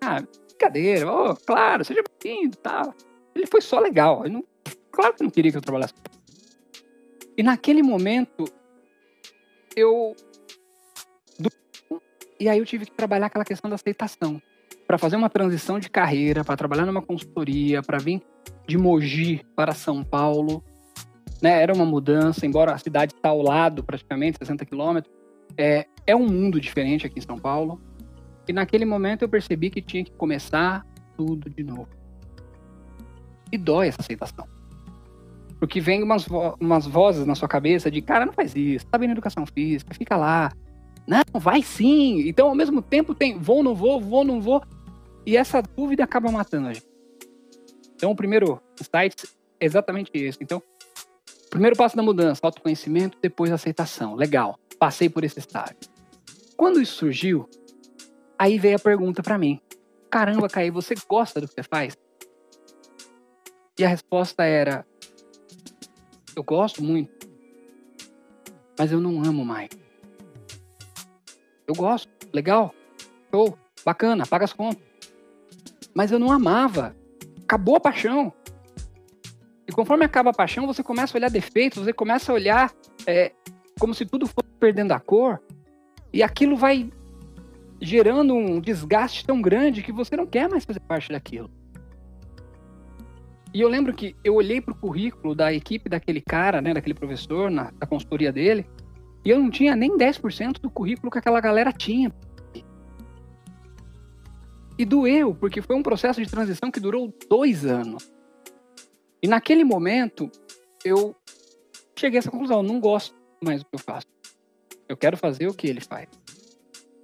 Ah, 0.00 0.22
brincadeira, 0.48 1.10
oh, 1.10 1.34
claro, 1.36 1.84
seja 1.84 2.02
bem-vindo 2.22 2.56
tal. 2.58 2.94
Ele 3.34 3.46
foi 3.46 3.60
só 3.60 3.78
legal. 3.78 4.22
Não, 4.28 4.44
claro 4.90 5.14
que 5.14 5.22
não 5.22 5.30
queria 5.30 5.50
que 5.50 5.56
eu 5.56 5.62
trabalhasse. 5.62 5.94
E 7.36 7.42
naquele 7.42 7.82
momento, 7.82 8.44
eu. 9.76 10.14
E 12.38 12.48
aí 12.48 12.58
eu 12.58 12.66
tive 12.66 12.86
que 12.86 12.92
trabalhar 12.92 13.26
aquela 13.26 13.44
questão 13.44 13.68
da 13.68 13.76
aceitação. 13.76 14.40
Para 14.86 14.98
fazer 14.98 15.16
uma 15.16 15.30
transição 15.30 15.78
de 15.78 15.88
carreira, 15.88 16.44
para 16.44 16.56
trabalhar 16.56 16.84
numa 16.84 17.02
consultoria, 17.02 17.82
para 17.82 17.98
vir 17.98 18.20
de 18.66 18.76
Mogi 18.76 19.44
para 19.54 19.72
São 19.72 20.04
Paulo, 20.04 20.62
né? 21.40 21.62
Era 21.62 21.74
uma 21.74 21.84
mudança, 21.84 22.46
embora 22.46 22.72
a 22.72 22.78
cidade 22.78 23.14
está 23.14 23.30
ao 23.30 23.42
lado, 23.42 23.82
praticamente, 23.82 24.38
60 24.38 24.64
quilômetros. 24.64 25.12
É, 25.56 25.86
é 26.06 26.14
um 26.16 26.26
mundo 26.26 26.60
diferente 26.60 27.06
aqui 27.06 27.18
em 27.18 27.22
São 27.22 27.38
Paulo. 27.38 27.80
E 28.46 28.52
naquele 28.52 28.84
momento 28.84 29.22
eu 29.22 29.28
percebi 29.28 29.70
que 29.70 29.80
tinha 29.82 30.04
que 30.04 30.12
começar 30.12 30.86
tudo 31.16 31.48
de 31.50 31.62
novo. 31.62 31.88
E 33.50 33.58
dói 33.58 33.88
essa 33.88 34.00
aceitação. 34.00 34.46
Porque 35.62 35.80
vem 35.80 36.02
umas, 36.02 36.24
vo 36.24 36.56
umas 36.58 36.88
vozes 36.88 37.24
na 37.24 37.36
sua 37.36 37.46
cabeça 37.46 37.88
de, 37.88 38.02
cara, 38.02 38.26
não 38.26 38.32
faz 38.32 38.56
isso, 38.56 38.84
tá 38.86 38.98
vendo 38.98 39.12
educação 39.12 39.46
física, 39.46 39.94
fica 39.94 40.16
lá. 40.16 40.50
Não, 41.06 41.38
vai 41.38 41.62
sim. 41.62 42.26
Então, 42.26 42.48
ao 42.48 42.54
mesmo 42.56 42.82
tempo, 42.82 43.14
tem 43.14 43.38
vou, 43.38 43.62
não 43.62 43.72
vou, 43.72 44.00
vou, 44.00 44.24
não 44.24 44.40
vou. 44.40 44.60
E 45.24 45.36
essa 45.36 45.62
dúvida 45.62 46.02
acaba 46.02 46.32
matando 46.32 46.66
a 46.66 46.72
gente. 46.72 46.88
Então, 47.94 48.10
o 48.10 48.16
primeiro 48.16 48.60
insight 48.80 49.28
é 49.60 49.64
exatamente 49.64 50.10
esse. 50.14 50.38
Então, 50.42 50.60
Primeiro 51.52 51.76
passo 51.76 51.94
da 51.94 52.02
mudança, 52.02 52.40
autoconhecimento, 52.42 53.18
depois 53.20 53.52
aceitação. 53.52 54.14
Legal, 54.14 54.58
passei 54.78 55.10
por 55.10 55.22
esse 55.22 55.38
estágio. 55.38 55.76
Quando 56.56 56.80
isso 56.80 56.94
surgiu, 56.94 57.46
aí 58.38 58.58
veio 58.58 58.76
a 58.76 58.78
pergunta 58.78 59.22
para 59.22 59.36
mim: 59.36 59.60
Caramba, 60.10 60.48
Caí, 60.48 60.70
você 60.70 60.94
gosta 61.06 61.42
do 61.42 61.46
que 61.46 61.52
você 61.52 61.62
faz? 61.62 61.94
E 63.78 63.84
a 63.84 63.88
resposta 63.88 64.44
era: 64.44 64.86
Eu 66.34 66.42
gosto 66.42 66.82
muito, 66.82 67.28
mas 68.78 68.90
eu 68.90 69.00
não 69.00 69.22
amo 69.22 69.44
mais. 69.44 69.70
Eu 71.66 71.74
gosto, 71.74 72.08
legal, 72.32 72.74
show, 73.30 73.56
bacana, 73.84 74.26
paga 74.26 74.44
as 74.44 74.52
contas. 74.52 74.82
Mas 75.94 76.10
eu 76.10 76.18
não 76.18 76.32
amava. 76.32 76.96
Acabou 77.42 77.76
a 77.76 77.80
paixão. 77.80 78.32
E 79.68 79.72
conforme 79.72 80.04
acaba 80.04 80.30
a 80.30 80.34
paixão, 80.34 80.66
você 80.66 80.82
começa 80.82 81.16
a 81.16 81.18
olhar 81.18 81.30
defeitos, 81.30 81.82
você 81.82 81.92
começa 81.92 82.32
a 82.32 82.34
olhar 82.34 82.72
é, 83.06 83.32
como 83.78 83.94
se 83.94 84.04
tudo 84.06 84.26
fosse 84.26 84.48
perdendo 84.58 84.92
a 84.92 85.00
cor. 85.00 85.40
E 86.12 86.22
aquilo 86.22 86.56
vai 86.56 86.90
gerando 87.80 88.34
um 88.34 88.60
desgaste 88.60 89.26
tão 89.26 89.42
grande 89.42 89.82
que 89.82 89.92
você 89.92 90.16
não 90.16 90.26
quer 90.26 90.48
mais 90.48 90.64
fazer 90.64 90.80
parte 90.80 91.10
daquilo. 91.10 91.50
E 93.54 93.60
eu 93.60 93.68
lembro 93.68 93.92
que 93.92 94.16
eu 94.24 94.34
olhei 94.34 94.60
para 94.60 94.72
o 94.72 94.76
currículo 94.76 95.34
da 95.34 95.52
equipe 95.52 95.88
daquele 95.88 96.22
cara, 96.22 96.62
né, 96.62 96.72
daquele 96.72 96.94
professor, 96.94 97.50
na, 97.50 97.70
da 97.72 97.86
consultoria 97.86 98.32
dele, 98.32 98.66
e 99.24 99.30
eu 99.30 99.38
não 99.38 99.50
tinha 99.50 99.76
nem 99.76 99.96
10% 99.96 100.58
do 100.58 100.70
currículo 100.70 101.10
que 101.10 101.18
aquela 101.18 101.40
galera 101.40 101.72
tinha. 101.72 102.12
E 104.78 104.84
doeu, 104.84 105.34
porque 105.34 105.60
foi 105.60 105.76
um 105.76 105.82
processo 105.82 106.22
de 106.22 106.30
transição 106.30 106.70
que 106.70 106.80
durou 106.80 107.12
dois 107.28 107.66
anos. 107.66 108.10
E 109.22 109.28
naquele 109.28 109.64
momento, 109.64 110.30
eu 110.82 111.14
cheguei 111.94 112.18
a 112.18 112.20
essa 112.20 112.30
conclusão: 112.30 112.62
não 112.62 112.80
gosto 112.80 113.14
mais 113.44 113.60
do 113.60 113.66
que 113.66 113.74
eu 113.74 113.78
faço. 113.78 114.06
Eu 114.88 114.96
quero 114.96 115.16
fazer 115.16 115.46
o 115.46 115.54
que 115.54 115.66
ele 115.66 115.80
faz. 115.80 116.08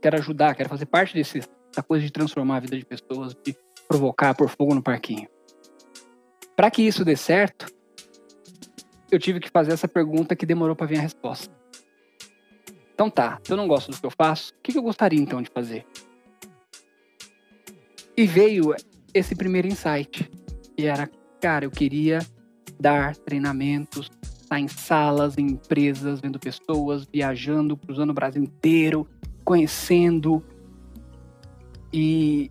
Quero 0.00 0.16
ajudar, 0.16 0.54
quero 0.54 0.68
fazer 0.68 0.86
parte 0.86 1.14
desse, 1.14 1.40
dessa 1.40 1.82
coisa 1.86 2.04
de 2.04 2.10
transformar 2.10 2.56
a 2.56 2.60
vida 2.60 2.76
de 2.76 2.84
pessoas, 2.84 3.34
de 3.44 3.54
provocar, 3.86 4.34
por 4.34 4.48
fogo 4.48 4.74
no 4.74 4.82
parquinho. 4.82 5.28
Para 6.58 6.72
que 6.72 6.82
isso 6.82 7.04
dê 7.04 7.14
certo, 7.14 7.72
eu 9.12 9.18
tive 9.20 9.38
que 9.38 9.48
fazer 9.48 9.70
essa 9.70 9.86
pergunta 9.86 10.34
que 10.34 10.44
demorou 10.44 10.74
para 10.74 10.88
vir 10.88 10.98
a 10.98 11.02
resposta. 11.02 11.54
Então 12.92 13.08
tá, 13.08 13.38
se 13.44 13.52
eu 13.52 13.56
não 13.56 13.68
gosto 13.68 13.92
do 13.92 13.96
que 13.96 14.04
eu 14.04 14.10
faço, 14.10 14.52
o 14.54 14.56
que 14.60 14.76
eu 14.76 14.82
gostaria 14.82 15.20
então 15.20 15.40
de 15.40 15.48
fazer? 15.50 15.86
E 18.16 18.26
veio 18.26 18.74
esse 19.14 19.36
primeiro 19.36 19.68
insight, 19.68 20.28
que 20.76 20.84
era, 20.84 21.08
cara, 21.40 21.64
eu 21.64 21.70
queria 21.70 22.18
dar 22.80 23.14
treinamentos, 23.14 24.10
estar 24.20 24.58
em 24.58 24.66
salas, 24.66 25.38
em 25.38 25.52
empresas, 25.52 26.20
vendo 26.20 26.40
pessoas, 26.40 27.06
viajando, 27.06 27.76
cruzando 27.76 28.10
o 28.10 28.14
Brasil 28.14 28.42
inteiro, 28.42 29.08
conhecendo 29.44 30.44
e 31.92 32.50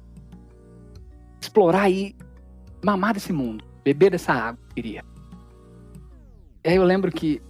explorar 1.42 1.90
e 1.90 2.16
mamar 2.82 3.14
desse 3.14 3.34
mundo, 3.34 3.67
beber 3.88 4.12
dessa 4.12 4.34
água, 4.34 4.60
queria. 4.76 5.02
E 6.62 6.70
aí 6.70 6.76
eu 6.76 6.84
lembro 6.84 7.10
que 7.10 7.42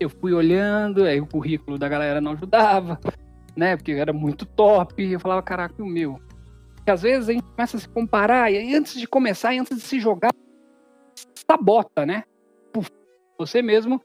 eu 0.00 0.10
fui 0.10 0.32
olhando, 0.32 1.04
aí 1.04 1.20
o 1.20 1.26
currículo 1.26 1.78
da 1.78 1.88
galera 1.88 2.20
não 2.20 2.32
ajudava, 2.32 2.98
né? 3.54 3.76
Porque 3.76 3.92
era 3.92 4.12
muito 4.12 4.44
top. 4.44 5.00
E 5.00 5.12
eu 5.12 5.20
falava, 5.20 5.40
caraca, 5.40 5.80
o 5.80 5.86
meu. 5.86 6.18
Porque 6.74 6.90
às 6.90 7.02
vezes 7.02 7.28
a 7.28 7.32
gente 7.32 7.44
começa 7.44 7.76
a 7.76 7.80
se 7.80 7.88
comparar, 7.88 8.50
e 8.50 8.56
aí 8.56 8.74
antes 8.74 8.98
de 8.98 9.06
começar, 9.06 9.54
e 9.54 9.58
antes 9.60 9.76
de 9.76 9.84
se 9.84 10.00
jogar, 10.00 10.32
sabota, 11.48 12.04
né? 12.04 12.24
Puf, 12.72 12.90
você 13.38 13.62
mesmo 13.62 14.02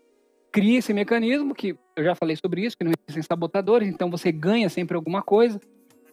cria 0.52 0.78
esse 0.78 0.94
mecanismo, 0.94 1.56
que 1.56 1.76
eu 1.96 2.04
já 2.04 2.14
falei 2.14 2.36
sobre 2.36 2.64
isso, 2.64 2.78
que 2.78 2.84
não 2.84 2.92
existem 2.92 3.24
sabotadores, 3.24 3.90
então 3.90 4.12
você 4.12 4.32
ganha 4.32 4.70
sempre 4.70 4.96
alguma 4.96 5.24
coisa. 5.24 5.60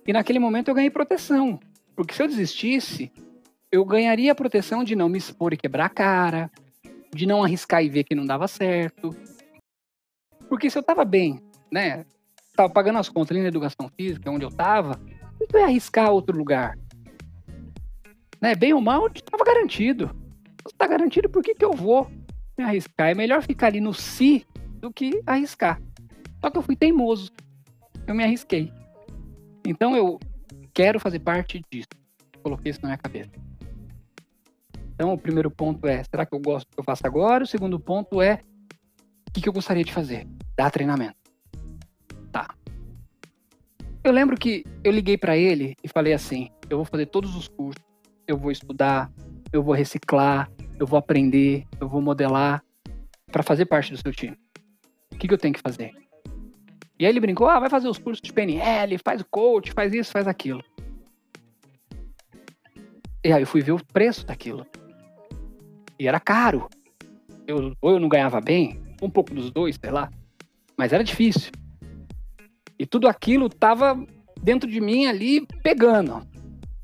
E 0.07 0.13
naquele 0.13 0.39
momento 0.39 0.69
eu 0.69 0.75
ganhei 0.75 0.91
proteção. 0.91 1.61
Porque 1.95 2.15
se 2.15 2.23
eu 2.23 2.29
desistisse, 2.29 3.13
eu 3.77 3.85
ganharia 3.85 4.33
a 4.33 4.35
proteção 4.35 4.83
de 4.83 4.97
não 4.97 5.09
me 5.09 5.19
expor 5.19 5.53
e 5.53 5.57
quebrar 5.57 5.87
a 5.87 5.91
cara, 5.91 6.51
de 7.15 7.27
não 7.27 7.45
arriscar 7.45 7.85
e 7.85 7.89
ver 7.89 8.05
que 8.05 8.15
não 8.15 8.25
dava 8.25 8.49
certo, 8.49 9.15
porque 10.49 10.71
se 10.71 10.79
eu 10.79 10.83
tava 10.83 11.05
bem, 11.05 11.41
né? 11.71 12.05
Tava 12.55 12.73
pagando 12.73 12.99
as 12.99 13.09
contas 13.09 13.33
ali 13.33 13.43
na 13.43 13.49
educação 13.49 13.91
física, 13.97 14.31
onde 14.31 14.45
eu 14.45 14.51
tava, 14.51 14.99
eu 15.41 15.61
ia 15.61 15.67
arriscar 15.67 16.11
outro 16.11 16.37
lugar. 16.37 16.79
Né? 18.41 18.55
Bem 18.55 18.73
ou 18.73 18.81
mal, 18.81 19.09
estava 19.09 19.45
garantido. 19.45 20.11
Se 20.67 20.75
tá 20.75 20.87
garantido, 20.87 21.29
por 21.29 21.43
que, 21.43 21.55
que 21.55 21.65
eu 21.65 21.73
vou 21.73 22.11
me 22.57 22.65
arriscar? 22.65 23.11
É 23.11 23.15
melhor 23.15 23.43
ficar 23.43 23.67
ali 23.67 23.81
no 23.81 23.93
si 23.93 24.47
do 24.81 24.91
que 24.91 25.23
arriscar. 25.27 25.81
Só 26.41 26.51
que 26.51 26.57
eu 26.57 26.63
fui 26.63 26.77
teimoso. 26.77 27.31
Eu 28.07 28.15
me 28.15 28.25
arrisquei. 28.25 28.73
Então 29.67 29.95
eu 29.95 30.19
quero 30.73 30.99
fazer 30.99 31.19
parte 31.19 31.63
disso. 31.71 31.89
Coloquei 32.43 32.71
isso 32.71 32.81
na 32.83 32.89
minha 32.89 32.99
cabeça. 32.99 33.31
Então 34.97 35.13
o 35.13 35.19
primeiro 35.19 35.51
ponto 35.51 35.87
é, 35.87 36.03
será 36.05 36.25
que 36.25 36.35
eu 36.35 36.41
gosto 36.41 36.67
do 36.69 36.75
que 36.75 36.81
eu 36.81 36.85
faço 36.85 37.07
agora? 37.07 37.45
O 37.45 37.47
segundo 37.47 37.79
ponto 37.79 38.23
é, 38.23 38.41
o 39.29 39.33
que, 39.33 39.43
que 39.43 39.49
eu 39.49 39.53
gostaria 39.53 39.85
de 39.85 39.93
fazer? 39.93 40.27
Dar 40.57 40.71
treinamento. 40.71 41.17
Tá. 42.33 42.49
Eu 44.03 44.11
lembro 44.11 44.39
que 44.39 44.65
eu 44.83 44.91
liguei 44.91 45.19
para 45.19 45.37
ele 45.37 45.77
e 45.85 45.89
falei 45.89 46.15
assim: 46.15 46.49
eu 46.71 46.79
vou 46.79 46.87
fazer 46.87 47.07
todos 47.07 47.37
os 47.37 47.47
cursos, 47.47 47.85
eu 48.27 48.39
vou 48.39 48.51
estudar, 48.51 49.13
eu 49.53 49.63
vou 49.63 49.75
reciclar, 49.75 50.51
eu 50.81 50.87
vou 50.87 50.99
aprender, 50.99 51.67
eu 51.79 51.87
vou 51.87 52.01
modelar 52.01 52.65
para 53.31 53.43
fazer 53.43 53.67
parte 53.67 53.93
do 53.93 53.99
seu 53.99 54.13
time. 54.13 54.37
O 55.13 55.19
que, 55.19 55.29
que 55.29 55.35
eu 55.35 55.39
tenho 55.39 55.53
que 55.53 55.61
fazer? 55.61 55.93
E 56.99 57.05
aí 57.05 57.13
ele 57.13 57.21
brincou: 57.21 57.49
ah, 57.49 57.61
vai 57.61 57.69
fazer 57.69 57.89
os 57.89 57.99
cursos 57.99 58.23
de 58.23 58.33
PNL, 58.33 58.97
faz 59.05 59.23
coach, 59.31 59.73
faz 59.73 59.93
isso, 59.93 60.11
faz 60.11 60.27
aquilo. 60.27 60.65
E 63.23 63.31
aí 63.31 63.43
eu 63.43 63.47
fui 63.47 63.61
ver 63.61 63.73
o 63.73 63.85
preço 63.93 64.25
daquilo. 64.25 64.67
E 65.99 66.07
era 66.07 66.21
caro. 66.21 66.69
Eu, 67.47 67.75
ou 67.81 67.93
eu 67.93 68.01
não 68.01 68.09
ganhava 68.09 68.41
bem, 68.41 68.81
um 69.01 69.11
pouco 69.11 69.35
dos 69.35 69.51
dois, 69.51 69.77
sei 69.77 69.91
lá. 69.91 70.11
Mas 70.77 70.93
era 70.93 71.03
difícil. 71.03 71.53
E 72.79 72.85
tudo 72.85 73.09
aquilo 73.09 73.47
estava 73.47 73.99
dentro 74.41 74.71
de 74.71 74.81
mim 74.81 75.07
ali 75.07 75.47
pegando. 75.63 76.27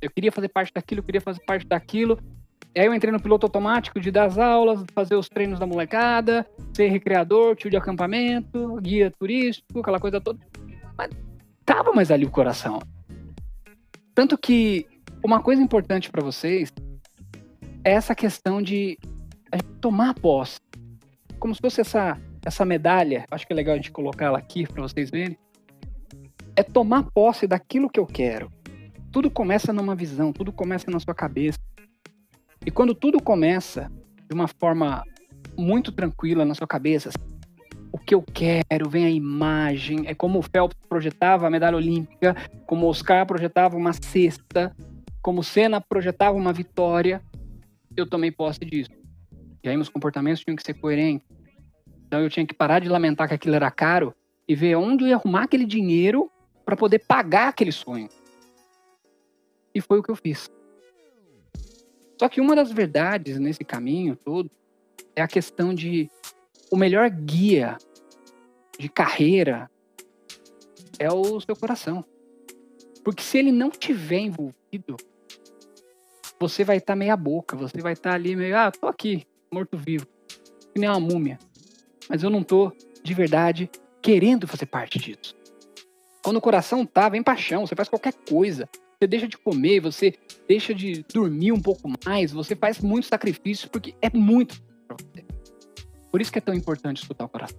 Eu 0.00 0.10
queria 0.10 0.32
fazer 0.32 0.48
parte 0.48 0.72
daquilo, 0.72 1.00
eu 1.00 1.04
queria 1.04 1.20
fazer 1.20 1.40
parte 1.44 1.66
daquilo. 1.66 2.18
E 2.74 2.80
aí 2.80 2.86
eu 2.86 2.94
entrei 2.94 3.12
no 3.12 3.20
piloto 3.20 3.44
automático 3.44 4.00
de 4.00 4.10
dar 4.10 4.24
as 4.24 4.38
aulas, 4.38 4.82
fazer 4.94 5.14
os 5.14 5.28
treinos 5.28 5.58
da 5.58 5.66
molecada, 5.66 6.46
ser 6.74 6.88
recreador, 6.88 7.54
tio 7.54 7.70
de 7.70 7.76
acampamento, 7.76 8.76
guia 8.80 9.10
turístico, 9.10 9.80
aquela 9.80 10.00
coisa 10.00 10.20
toda. 10.20 10.38
Mas 10.96 11.10
tava 11.66 11.92
mais 11.92 12.10
ali 12.10 12.24
o 12.24 12.30
coração. 12.30 12.80
Tanto 14.14 14.38
que 14.38 14.86
uma 15.22 15.42
coisa 15.42 15.62
importante 15.62 16.10
para 16.10 16.22
vocês 16.22 16.72
essa 17.84 18.14
questão 18.14 18.62
de 18.62 18.98
tomar 19.80 20.14
posse. 20.14 20.60
Como 21.38 21.54
se 21.54 21.60
fosse 21.60 21.80
essa 21.80 22.18
essa 22.44 22.64
medalha, 22.64 23.24
acho 23.30 23.46
que 23.46 23.52
é 23.52 23.56
legal 23.56 23.74
a 23.74 23.76
gente 23.76 23.92
colocar 23.92 24.26
ela 24.26 24.38
aqui 24.38 24.66
para 24.66 24.82
vocês 24.82 25.10
verem, 25.10 25.38
é 26.56 26.62
tomar 26.62 27.04
posse 27.04 27.46
daquilo 27.46 27.88
que 27.88 28.00
eu 28.00 28.06
quero. 28.06 28.50
Tudo 29.12 29.30
começa 29.30 29.72
numa 29.72 29.94
visão, 29.94 30.32
tudo 30.32 30.52
começa 30.52 30.90
na 30.90 30.98
sua 30.98 31.14
cabeça. 31.14 31.58
E 32.64 32.70
quando 32.70 32.94
tudo 32.94 33.22
começa 33.22 33.90
de 34.28 34.34
uma 34.34 34.48
forma 34.48 35.04
muito 35.56 35.92
tranquila 35.92 36.44
na 36.44 36.54
sua 36.54 36.66
cabeça, 36.66 37.10
o 37.92 37.98
que 37.98 38.14
eu 38.14 38.22
quero, 38.22 38.88
vem 38.88 39.04
a 39.04 39.10
imagem, 39.10 40.06
é 40.06 40.14
como 40.14 40.38
o 40.38 40.42
Phelps 40.42 40.78
projetava 40.88 41.46
a 41.46 41.50
medalha 41.50 41.76
olímpica, 41.76 42.34
como 42.66 42.86
o 42.86 42.88
Oscar 42.88 43.26
projetava 43.26 43.76
uma 43.76 43.92
cesta, 43.92 44.74
como 45.20 45.44
Senna 45.44 45.80
projetava 45.80 46.36
uma 46.36 46.52
vitória, 46.52 47.22
eu 47.96 48.06
tomei 48.06 48.30
posse 48.30 48.60
disso. 48.60 48.90
E 49.62 49.68
aí 49.68 49.76
meus 49.76 49.88
comportamentos 49.88 50.42
tinham 50.42 50.56
que 50.56 50.62
ser 50.62 50.74
coerentes, 50.74 51.26
então 52.06 52.20
eu 52.20 52.28
tinha 52.28 52.46
que 52.46 52.54
parar 52.54 52.80
de 52.80 52.88
lamentar 52.88 53.28
que 53.28 53.34
aquilo 53.34 53.54
era 53.54 53.70
caro 53.70 54.14
e 54.46 54.54
ver 54.54 54.76
onde 54.76 55.04
eu 55.04 55.08
ia 55.08 55.16
arrumar 55.16 55.44
aquele 55.44 55.64
dinheiro 55.64 56.30
para 56.64 56.76
poder 56.76 56.98
pagar 57.00 57.48
aquele 57.48 57.72
sonho. 57.72 58.08
E 59.74 59.80
foi 59.80 59.98
o 59.98 60.02
que 60.02 60.10
eu 60.10 60.16
fiz. 60.16 60.50
Só 62.18 62.28
que 62.28 62.40
uma 62.40 62.54
das 62.54 62.70
verdades 62.70 63.38
nesse 63.38 63.64
caminho 63.64 64.14
todo 64.14 64.50
é 65.16 65.22
a 65.22 65.28
questão 65.28 65.74
de 65.74 66.10
o 66.70 66.76
melhor 66.76 67.08
guia 67.10 67.78
de 68.78 68.88
carreira 68.88 69.70
é 70.98 71.10
o 71.10 71.40
seu 71.40 71.56
coração. 71.56 72.04
Porque 73.02 73.22
se 73.22 73.38
ele 73.38 73.50
não 73.50 73.70
tiver 73.70 74.20
envolvido, 74.20 74.96
você 76.42 76.64
vai 76.64 76.78
estar 76.78 76.92
tá 76.92 76.96
meia 76.96 77.16
boca, 77.16 77.56
você 77.56 77.80
vai 77.80 77.92
estar 77.92 78.10
tá 78.10 78.16
ali 78.16 78.34
meio, 78.36 78.56
ah, 78.56 78.70
tô 78.70 78.86
aqui, 78.86 79.24
morto-vivo, 79.52 80.06
que 80.72 80.80
nem 80.80 80.88
uma 80.88 81.00
múmia 81.00 81.38
mas 82.08 82.22
eu 82.22 82.30
não 82.30 82.42
tô 82.42 82.72
de 83.02 83.14
verdade 83.14 83.70
querendo 84.00 84.46
fazer 84.46 84.66
parte 84.66 84.98
disso. 84.98 85.34
Quando 86.22 86.36
o 86.36 86.40
coração 86.40 86.84
tá, 86.84 87.08
vem 87.08 87.22
paixão, 87.22 87.66
você 87.66 87.74
faz 87.74 87.88
qualquer 87.88 88.12
coisa. 88.28 88.68
Você 88.98 89.06
deixa 89.06 89.26
de 89.26 89.36
comer, 89.36 89.80
você 89.80 90.14
deixa 90.46 90.74
de 90.74 91.04
dormir 91.12 91.52
um 91.52 91.60
pouco 91.60 91.90
mais, 92.04 92.30
você 92.30 92.54
faz 92.54 92.78
muitos 92.78 93.08
sacrifícios 93.08 93.68
porque 93.68 93.94
é 94.00 94.10
muito 94.10 94.62
para 94.86 94.96
você. 94.96 95.24
Por 96.10 96.20
isso 96.20 96.30
que 96.30 96.38
é 96.38 96.42
tão 96.42 96.54
importante 96.54 97.02
escutar 97.02 97.24
o 97.24 97.28
coração. 97.28 97.58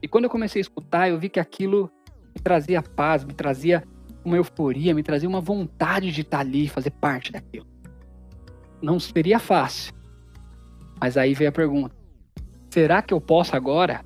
E 0.00 0.08
quando 0.08 0.24
eu 0.24 0.30
comecei 0.30 0.60
a 0.60 0.62
escutar, 0.62 1.10
eu 1.10 1.18
vi 1.18 1.28
que 1.28 1.40
aquilo 1.40 1.90
me 2.34 2.40
trazia 2.40 2.82
paz, 2.82 3.24
me 3.24 3.34
trazia 3.34 3.82
uma 4.24 4.36
euforia, 4.36 4.94
me 4.94 5.02
trazia 5.02 5.28
uma 5.28 5.40
vontade 5.40 6.10
de 6.10 6.22
estar 6.22 6.40
ali, 6.40 6.68
fazer 6.68 6.90
parte 6.90 7.30
daquilo. 7.30 7.66
Não 8.80 8.98
seria 8.98 9.38
fácil. 9.38 9.92
Mas 11.00 11.16
aí 11.16 11.34
veio 11.34 11.50
a 11.50 11.52
pergunta: 11.52 11.94
será 12.70 13.02
que 13.02 13.12
eu 13.12 13.20
posso 13.20 13.54
agora? 13.54 14.04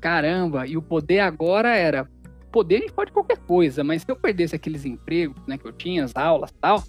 Caramba, 0.00 0.66
e 0.66 0.76
o 0.76 0.82
poder 0.82 1.20
agora 1.20 1.74
era. 1.74 2.08
Poder 2.50 2.76
a 2.76 2.80
gente 2.80 2.92
pode 2.92 3.10
qualquer 3.10 3.38
coisa, 3.38 3.82
mas 3.82 4.02
se 4.02 4.10
eu 4.10 4.14
perdesse 4.14 4.54
aqueles 4.54 4.84
empregos 4.84 5.42
né, 5.46 5.58
que 5.58 5.66
eu 5.66 5.72
tinha, 5.72 6.04
as 6.04 6.14
aulas 6.14 6.52
tal, 6.60 6.84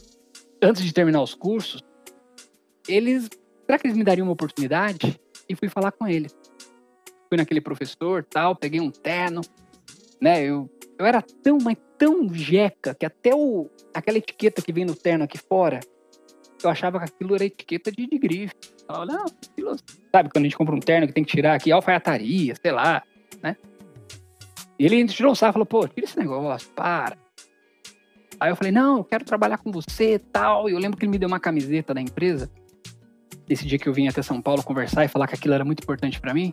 antes 0.62 0.84
de 0.84 0.94
terminar 0.94 1.22
os 1.22 1.34
cursos, 1.34 1.82
eles. 2.88 3.29
Será 3.65 3.79
que 3.79 3.88
eles 3.88 3.98
me 3.98 4.03
dariam 4.03 4.27
uma 4.27 4.34
oportunidade? 4.34 5.20
E 5.50 5.55
fui 5.55 5.70
falar 5.70 5.91
com 5.91 6.08
eles. 6.08 6.36
Fui 7.27 7.38
naquele 7.38 7.62
professor 7.62 8.24
tal, 8.24 8.55
peguei 8.55 8.79
um 8.79 8.91
terno, 8.91 9.41
né? 10.25 10.44
Eu, 10.44 10.67
eu 10.98 11.05
era 11.05 11.22
tão, 11.22 11.60
mas 11.63 11.77
tão 12.00 12.34
jeca 12.34 12.96
que 12.96 13.05
até 13.05 13.36
o, 13.36 13.70
aquela 13.94 14.17
etiqueta 14.17 14.60
que 14.60 14.74
vem 14.74 14.84
no 14.84 14.96
terno 14.96 15.24
aqui 15.24 15.38
fora, 15.38 15.79
eu 16.63 16.70
achava 16.72 16.98
que 16.98 17.05
aquilo 17.05 17.36
era 17.36 17.46
etiqueta 17.46 17.91
de, 17.91 18.08
de 18.08 18.17
grife. 18.17 18.55
Falava, 18.88 19.05
não, 19.05 19.25
sabe, 20.12 20.29
quando 20.32 20.46
a 20.46 20.48
gente 20.48 20.58
compra 20.58 20.74
um 20.74 20.79
terno 20.79 21.05
que 21.05 21.13
tem 21.13 21.24
que 21.24 21.29
tirar 21.29 21.53
aqui, 21.53 21.72
alfaiataria, 21.72 22.55
sei 22.60 22.72
lá, 22.72 23.03
né? 23.39 23.55
E 24.79 24.86
ele 24.88 25.05
tirou 25.05 25.34
o 25.34 25.36
sarro 25.36 25.51
e 25.51 25.53
falou, 25.53 25.65
pô, 25.67 25.88
tira 25.88 26.08
esse 26.08 26.17
negócio, 26.17 26.70
para. 26.72 27.15
Aí 28.39 28.50
eu 28.50 28.55
falei, 28.55 28.72
não, 28.72 28.98
eu 28.98 29.03
quero 29.03 29.24
trabalhar 29.24 29.60
com 29.60 29.72
você 29.72 30.17
tal. 30.17 30.67
E 30.67 30.74
eu 30.74 30.79
lembro 30.79 30.98
que 30.98 31.05
ele 31.05 31.12
me 31.12 31.20
deu 31.20 31.27
uma 31.27 31.39
camiseta 31.39 31.94
da 31.94 32.01
empresa. 32.01 32.50
Esse 33.48 33.65
dia 33.65 33.77
que 33.77 33.88
eu 33.88 33.94
vim 33.94 34.08
até 34.08 34.24
São 34.24 34.41
Paulo 34.41 34.63
conversar 34.63 35.05
e 35.05 35.08
falar 35.08 35.27
que 35.27 35.36
aquilo 35.36 35.53
era 35.53 35.63
muito 35.63 35.84
importante 35.84 36.20
para 36.20 36.34
mim. 36.34 36.51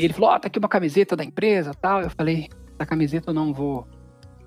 E 0.00 0.04
ele 0.04 0.14
falou: 0.14 0.30
Ó, 0.30 0.36
oh, 0.36 0.40
tá 0.40 0.48
aqui 0.48 0.58
uma 0.58 0.68
camiseta 0.68 1.14
da 1.14 1.22
empresa 1.22 1.74
tal. 1.74 2.00
Eu 2.00 2.08
falei: 2.08 2.48
essa 2.72 2.86
camiseta 2.86 3.28
eu 3.28 3.34
não 3.34 3.52
vou 3.52 3.86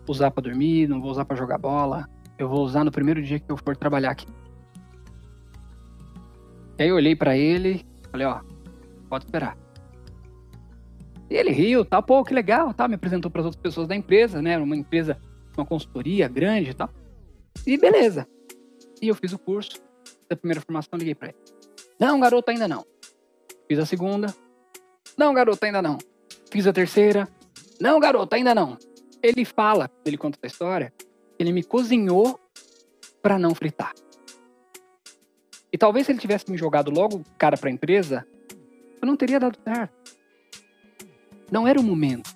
usar 0.10 0.32
para 0.32 0.42
dormir, 0.42 0.88
não 0.88 1.00
vou 1.00 1.12
usar 1.12 1.26
para 1.26 1.38
jogar 1.38 1.60
bola. 1.60 2.10
Eu 2.40 2.50
vou 2.50 2.64
usar 2.64 2.84
no 2.84 2.92
primeiro 2.92 3.22
dia 3.22 3.40
que 3.40 3.52
eu 3.52 3.56
for 3.56 3.78
trabalhar 3.78 4.10
aqui. 4.10 4.26
E 6.80 6.84
aí 6.84 6.90
eu 6.90 6.96
olhei 6.96 7.16
para 7.16 7.38
ele, 7.38 7.86
falei: 8.10 8.26
Ó, 8.26 8.42
pode 9.08 9.26
esperar. 9.26 9.56
E 11.30 11.36
ele 11.36 11.52
riu, 11.52 11.86
tal, 11.86 12.02
pô, 12.02 12.24
que 12.24 12.34
legal, 12.34 12.74
tal, 12.74 12.90
me 12.90 12.96
apresentou 12.96 13.30
para 13.30 13.42
as 13.42 13.46
outras 13.46 13.62
pessoas 13.62 13.88
da 13.88 13.96
empresa, 13.96 14.42
né? 14.42 14.58
Uma 14.58 14.76
empresa, 14.76 15.20
uma 15.56 15.66
consultoria 15.66 16.28
grande 16.28 16.72
e 16.72 16.74
tal. 16.74 16.90
E 17.66 17.78
beleza. 17.78 18.28
E 19.00 19.08
eu 19.08 19.14
fiz 19.14 19.34
o 19.34 19.38
curso 19.38 19.80
da 20.28 20.36
primeira 20.36 20.62
formação, 20.62 20.98
liguei 20.98 21.14
para 21.14 21.28
ele. 21.28 21.38
Não, 22.00 22.20
garoto, 22.20 22.50
ainda 22.50 22.68
não. 22.68 22.84
Fiz 23.68 23.78
a 23.78 23.86
segunda. 23.86 24.34
Não, 25.18 25.34
garoto, 25.34 25.64
ainda 25.64 25.82
não. 25.82 25.98
Fiz 26.52 26.68
a 26.68 26.74
terceira. 26.74 27.28
Não, 27.80 28.00
garoto, 28.00 28.36
ainda 28.36 28.54
não. 28.54 28.78
Ele 29.22 29.46
fala, 29.46 29.90
ele 30.06 30.18
conta 30.18 30.38
essa 30.42 30.54
história, 30.54 30.94
ele 31.40 31.52
me 31.52 31.64
cozinhou 31.64 32.40
para 33.22 33.40
não 33.40 33.56
fritar. 33.56 33.94
E 35.72 35.78
talvez 35.78 36.06
se 36.06 36.12
ele 36.12 36.20
tivesse 36.20 36.52
me 36.52 36.58
jogado 36.58 36.92
logo 36.92 37.24
cara 37.38 37.58
para 37.58 37.70
a 37.70 37.74
empresa, 37.74 38.28
eu 39.02 39.08
não 39.08 39.16
teria 39.16 39.40
dado 39.40 39.58
certo. 39.64 39.94
Não 41.52 41.68
era 41.68 41.80
o 41.80 41.84
momento. 41.84 42.30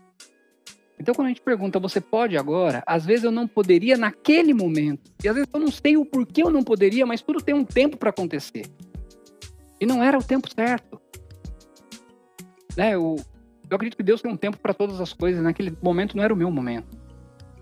Então, 1.00 1.14
quando 1.14 1.28
a 1.28 1.30
gente 1.30 1.42
pergunta, 1.42 1.80
você 1.80 2.02
pode 2.02 2.36
agora? 2.36 2.84
Às 2.86 3.06
vezes 3.06 3.24
eu 3.24 3.32
não 3.32 3.48
poderia 3.48 3.96
naquele 3.96 4.54
momento. 4.54 5.12
E 5.24 5.30
às 5.30 5.36
vezes 5.36 5.50
eu 5.54 5.60
não 5.60 5.72
sei 5.72 5.96
o 5.96 6.06
porquê 6.06 6.42
eu 6.42 6.50
não 6.50 6.64
poderia, 6.64 7.06
mas 7.06 7.22
tudo 7.22 7.40
tem 7.40 7.54
um 7.54 7.64
tempo 7.64 7.98
para 7.98 8.10
acontecer. 8.10 8.66
E 9.80 9.86
não 9.86 10.04
era 10.04 10.18
o 10.18 10.24
tempo 10.24 10.50
certo. 10.52 11.00
Né? 12.78 12.94
Eu, 12.94 13.16
eu 13.70 13.76
acredito 13.76 13.98
que 13.98 14.04
Deus 14.04 14.22
tem 14.22 14.32
um 14.32 14.38
tempo 14.38 14.58
para 14.58 14.74
todas 14.74 15.02
as 15.02 15.12
coisas. 15.12 15.42
Naquele 15.42 15.76
momento 15.82 16.16
não 16.16 16.24
era 16.24 16.34
o 16.34 16.38
meu 16.38 16.52
momento. 16.52 16.96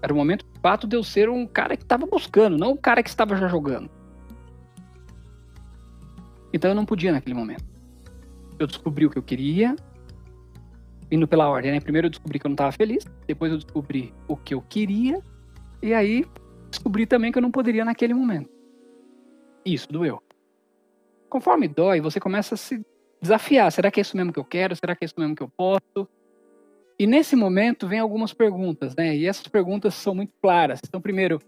Era 0.01 0.13
o 0.13 0.15
momento, 0.15 0.45
de 0.45 0.59
fato, 0.59 0.85
de 0.85 0.95
eu 0.95 1.03
ser 1.03 1.29
um 1.29 1.47
cara 1.47 1.75
que 1.77 1.83
estava 1.83 2.05
buscando, 2.05 2.57
não 2.57 2.73
o 2.73 2.77
cara 2.77 3.01
que 3.01 3.09
estava 3.09 3.35
já 3.35 3.47
jogando. 3.47 3.89
Então 6.53 6.69
eu 6.69 6.75
não 6.75 6.85
podia 6.85 7.11
naquele 7.11 7.33
momento. 7.33 7.63
Eu 8.59 8.67
descobri 8.67 9.05
o 9.05 9.09
que 9.09 9.17
eu 9.17 9.23
queria, 9.23 9.75
indo 11.09 11.27
pela 11.27 11.49
ordem, 11.49 11.71
né? 11.71 11.79
Primeiro 11.79 12.07
eu 12.07 12.11
descobri 12.11 12.39
que 12.39 12.45
eu 12.45 12.49
não 12.49 12.53
estava 12.53 12.71
feliz, 12.71 13.05
depois 13.25 13.51
eu 13.51 13.57
descobri 13.57 14.13
o 14.27 14.37
que 14.37 14.53
eu 14.53 14.61
queria, 14.61 15.21
e 15.81 15.93
aí 15.93 16.25
descobri 16.69 17.05
também 17.05 17.31
que 17.31 17.37
eu 17.37 17.41
não 17.41 17.51
poderia 17.51 17.83
naquele 17.83 18.13
momento. 18.13 18.49
Isso 19.65 19.91
doeu. 19.91 20.21
Conforme 21.29 21.67
dói, 21.67 21.99
você 21.99 22.19
começa 22.19 22.55
a 22.55 22.57
se 22.57 22.85
desafiar. 23.25 23.71
Será 23.71 23.91
que 23.91 23.99
é 23.99 24.01
isso 24.01 24.15
mesmo 24.15 24.31
que 24.31 24.39
eu 24.39 24.45
quero? 24.45 24.75
Será 24.75 24.95
que 24.95 25.03
é 25.03 25.07
isso 25.07 25.15
mesmo 25.17 25.35
que 25.35 25.43
eu 25.43 25.49
posso? 25.49 26.07
E 26.97 27.05
nesse 27.05 27.35
momento 27.35 27.87
vem 27.87 27.99
algumas 27.99 28.33
perguntas, 28.33 28.95
né? 28.95 29.15
E 29.15 29.25
essas 29.25 29.47
perguntas 29.47 29.93
são 29.95 30.15
muito 30.15 30.33
claras. 30.41 30.79
Então, 30.87 31.01
primeiro, 31.01 31.41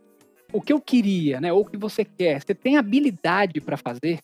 o 0.52 0.62
que 0.62 0.74
eu 0.74 0.82
queria, 0.82 1.40
né? 1.40 1.54
Ou 1.54 1.62
o 1.62 1.66
que 1.66 1.78
você 1.78 2.04
quer? 2.04 2.42
Você 2.42 2.54
tem 2.54 2.78
habilidade 2.78 3.62
para 3.62 3.78
fazer? 3.78 4.20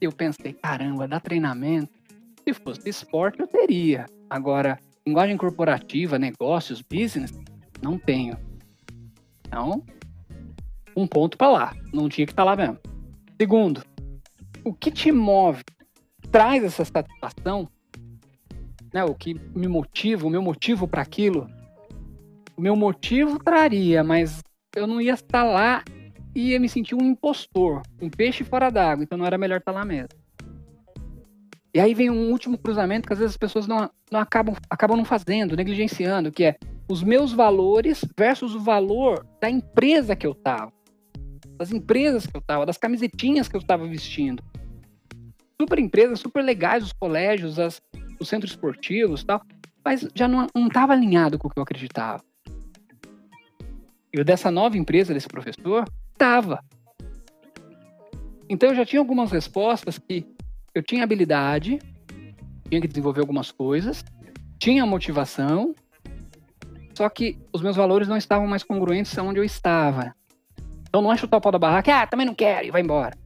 Eu 0.00 0.10
pensei, 0.12 0.52
caramba, 0.52 1.06
dá 1.06 1.20
treinamento. 1.20 1.92
Se 2.44 2.52
fosse 2.52 2.88
esporte, 2.88 3.40
eu 3.40 3.46
teria. 3.46 4.06
Agora, 4.28 4.78
linguagem 5.06 5.36
corporativa, 5.36 6.18
negócios, 6.18 6.82
business, 6.82 7.32
não 7.80 7.98
tenho. 7.98 8.36
Então, 9.46 9.84
um 10.96 11.06
ponto 11.06 11.36
para 11.36 11.48
lá. 11.48 11.76
Não 11.92 12.08
tinha 12.08 12.26
que 12.26 12.32
estar 12.32 12.44
tá 12.44 12.50
lá 12.50 12.56
mesmo. 12.56 12.78
Segundo, 13.40 13.82
o 14.68 14.74
que 14.74 14.90
te 14.90 15.10
move, 15.10 15.62
traz 16.30 16.62
essa 16.62 16.84
satisfação, 16.84 17.68
né? 18.92 19.02
O 19.02 19.14
que 19.14 19.34
me 19.54 19.66
motiva, 19.66 20.26
o 20.26 20.30
meu 20.30 20.42
motivo 20.42 20.86
para 20.86 21.00
aquilo, 21.00 21.48
o 22.54 22.60
meu 22.60 22.76
motivo 22.76 23.38
traria, 23.38 24.04
mas 24.04 24.42
eu 24.76 24.86
não 24.86 25.00
ia 25.00 25.14
estar 25.14 25.42
lá 25.42 25.82
e 26.34 26.50
ia 26.50 26.60
me 26.60 26.68
sentir 26.68 26.94
um 26.94 27.02
impostor, 27.02 27.80
um 28.00 28.10
peixe 28.10 28.44
fora 28.44 28.70
d'água, 28.70 29.02
então 29.02 29.16
não 29.16 29.24
era 29.24 29.38
melhor 29.38 29.58
estar 29.58 29.72
lá 29.72 29.84
mesmo. 29.84 30.10
E 31.74 31.80
aí 31.80 31.94
vem 31.94 32.10
um 32.10 32.30
último 32.30 32.58
cruzamento 32.58 33.06
que 33.06 33.12
às 33.12 33.18
vezes 33.18 33.34
as 33.34 33.38
pessoas 33.38 33.66
não, 33.66 33.90
não 34.10 34.20
acabam, 34.20 34.54
acabam 34.68 34.96
não 34.96 35.04
fazendo, 35.04 35.56
negligenciando, 35.56 36.30
que 36.30 36.44
é 36.44 36.56
os 36.90 37.02
meus 37.02 37.32
valores 37.32 38.04
versus 38.18 38.54
o 38.54 38.60
valor 38.60 39.26
da 39.40 39.48
empresa 39.48 40.16
que 40.16 40.26
eu 40.26 40.32
estava, 40.32 40.72
das 41.56 41.72
empresas 41.72 42.26
que 42.26 42.36
eu 42.36 42.40
estava, 42.40 42.66
das 42.66 42.78
camisetinhas 42.78 43.48
que 43.48 43.56
eu 43.56 43.60
estava 43.60 43.86
vestindo. 43.86 44.42
Super 45.60 45.78
empresas, 45.78 46.20
super 46.20 46.42
legais, 46.42 46.84
os 46.84 46.92
colégios, 46.92 47.58
as, 47.58 47.82
os 48.20 48.28
centros 48.28 48.52
esportivos 48.52 49.24
tal, 49.24 49.42
mas 49.84 50.08
já 50.14 50.28
não 50.28 50.46
estava 50.66 50.92
alinhado 50.92 51.38
com 51.38 51.48
o 51.48 51.50
que 51.50 51.58
eu 51.58 51.62
acreditava. 51.62 52.22
E 54.12 54.20
o 54.20 54.24
dessa 54.24 54.50
nova 54.50 54.78
empresa, 54.78 55.12
desse 55.12 55.28
professor, 55.28 55.84
estava. 56.12 56.62
Então 58.48 58.70
eu 58.70 58.74
já 58.74 58.86
tinha 58.86 59.00
algumas 59.00 59.30
respostas 59.30 59.98
que 59.98 60.24
eu 60.74 60.82
tinha 60.82 61.04
habilidade, 61.04 61.78
tinha 62.68 62.80
que 62.80 62.88
desenvolver 62.88 63.20
algumas 63.20 63.50
coisas, 63.50 64.04
tinha 64.58 64.86
motivação, 64.86 65.74
só 66.94 67.08
que 67.08 67.38
os 67.52 67.62
meus 67.62 67.76
valores 67.76 68.08
não 68.08 68.16
estavam 68.16 68.46
mais 68.46 68.62
congruentes 68.62 69.16
aonde 69.18 69.38
eu 69.38 69.44
estava. 69.44 70.14
Então 70.88 71.02
não 71.02 71.16
chutar 71.16 71.36
o 71.36 71.40
pau 71.40 71.52
da 71.52 71.58
barraca, 71.58 72.02
ah, 72.02 72.06
também 72.06 72.26
não 72.26 72.34
quero 72.34 72.66
e 72.66 72.70
vai 72.70 72.80
embora. 72.80 73.16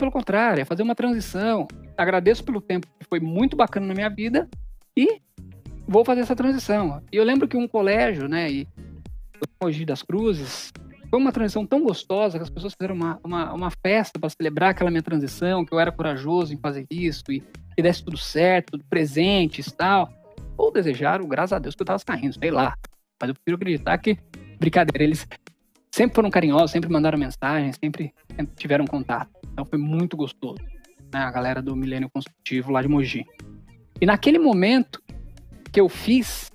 Pelo 0.00 0.10
contrário, 0.10 0.62
é 0.62 0.64
fazer 0.64 0.82
uma 0.82 0.94
transição. 0.94 1.68
Agradeço 1.94 2.42
pelo 2.42 2.58
tempo 2.58 2.86
que 2.98 3.06
foi 3.06 3.20
muito 3.20 3.54
bacana 3.54 3.86
na 3.86 3.92
minha 3.92 4.08
vida 4.08 4.48
e 4.96 5.20
vou 5.86 6.06
fazer 6.06 6.22
essa 6.22 6.34
transição. 6.34 7.02
E 7.12 7.16
eu 7.18 7.22
lembro 7.22 7.46
que 7.46 7.54
um 7.54 7.68
colégio, 7.68 8.26
né, 8.26 8.50
e 8.50 8.68
Mogi 9.62 9.84
das 9.84 10.02
Cruzes, 10.02 10.72
foi 11.10 11.18
uma 11.18 11.30
transição 11.30 11.66
tão 11.66 11.82
gostosa 11.82 12.38
que 12.38 12.42
as 12.42 12.48
pessoas 12.48 12.72
fizeram 12.72 12.94
uma, 12.94 13.20
uma, 13.22 13.52
uma 13.52 13.70
festa 13.70 14.18
para 14.18 14.30
celebrar 14.30 14.70
aquela 14.70 14.90
minha 14.90 15.02
transição, 15.02 15.66
que 15.66 15.74
eu 15.74 15.78
era 15.78 15.92
corajoso 15.92 16.54
em 16.54 16.56
fazer 16.56 16.86
isso 16.90 17.24
e 17.28 17.40
que 17.76 17.82
desse 17.82 18.02
tudo 18.02 18.16
certo, 18.16 18.78
presentes 18.88 19.66
e 19.66 19.76
tal. 19.76 20.10
Ou 20.56 20.72
desejaram, 20.72 21.28
graças 21.28 21.52
a 21.52 21.58
Deus, 21.58 21.74
que 21.74 21.82
eu 21.82 21.86
tava 21.86 21.98
saindo, 21.98 22.38
sei 22.38 22.50
lá. 22.50 22.74
Mas 23.20 23.28
eu 23.28 23.34
prefiro 23.34 23.56
acreditar 23.56 23.98
que, 23.98 24.16
brincadeira, 24.58 25.04
eles 25.04 25.28
sempre 25.94 26.14
foram 26.14 26.30
carinhosos, 26.30 26.70
sempre 26.70 26.90
mandaram 26.90 27.18
mensagens, 27.18 27.76
sempre, 27.78 28.14
sempre 28.34 28.54
tiveram 28.56 28.86
contato. 28.86 29.39
Então 29.52 29.64
foi 29.64 29.78
muito 29.78 30.16
gostoso. 30.16 30.60
Né? 31.12 31.20
A 31.20 31.30
galera 31.30 31.60
do 31.62 31.74
Milênio 31.76 32.10
Construtivo 32.10 32.70
lá 32.70 32.82
de 32.82 32.88
Mogi. 32.88 33.24
E 34.00 34.06
naquele 34.06 34.38
momento 34.38 35.02
que 35.72 35.80
eu 35.80 35.88
fiz, 35.88 36.50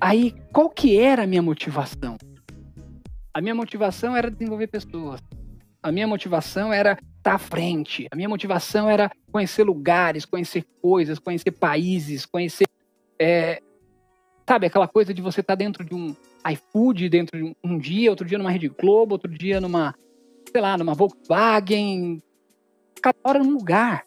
aí 0.00 0.34
qual 0.52 0.70
que 0.70 0.98
era 0.98 1.24
a 1.24 1.26
minha 1.26 1.42
motivação? 1.42 2.16
A 3.32 3.40
minha 3.40 3.54
motivação 3.54 4.16
era 4.16 4.30
desenvolver 4.30 4.66
pessoas. 4.66 5.20
A 5.82 5.90
minha 5.90 6.06
motivação 6.06 6.72
era 6.72 6.98
estar 7.18 7.34
à 7.34 7.38
frente. 7.38 8.06
A 8.10 8.16
minha 8.16 8.28
motivação 8.28 8.88
era 8.88 9.10
conhecer 9.30 9.62
lugares, 9.62 10.24
conhecer 10.24 10.64
coisas, 10.82 11.18
conhecer 11.18 11.52
países, 11.52 12.26
conhecer. 12.26 12.66
É, 13.18 13.62
sabe, 14.48 14.66
aquela 14.66 14.88
coisa 14.88 15.14
de 15.14 15.22
você 15.22 15.40
estar 15.40 15.54
dentro 15.54 15.84
de 15.84 15.94
um 15.94 16.14
iFood, 16.52 17.08
dentro 17.08 17.38
de 17.38 17.44
um, 17.44 17.54
um 17.62 17.78
dia, 17.78 18.10
outro 18.10 18.26
dia 18.26 18.38
numa 18.38 18.50
Rede 18.50 18.68
Globo, 18.68 19.14
outro 19.14 19.30
dia 19.30 19.60
numa, 19.60 19.94
sei 20.50 20.60
lá, 20.60 20.76
numa 20.76 20.94
Volkswagen. 20.94 22.22
Cada 23.00 23.18
hora 23.24 23.38
num 23.38 23.52
lugar. 23.52 24.04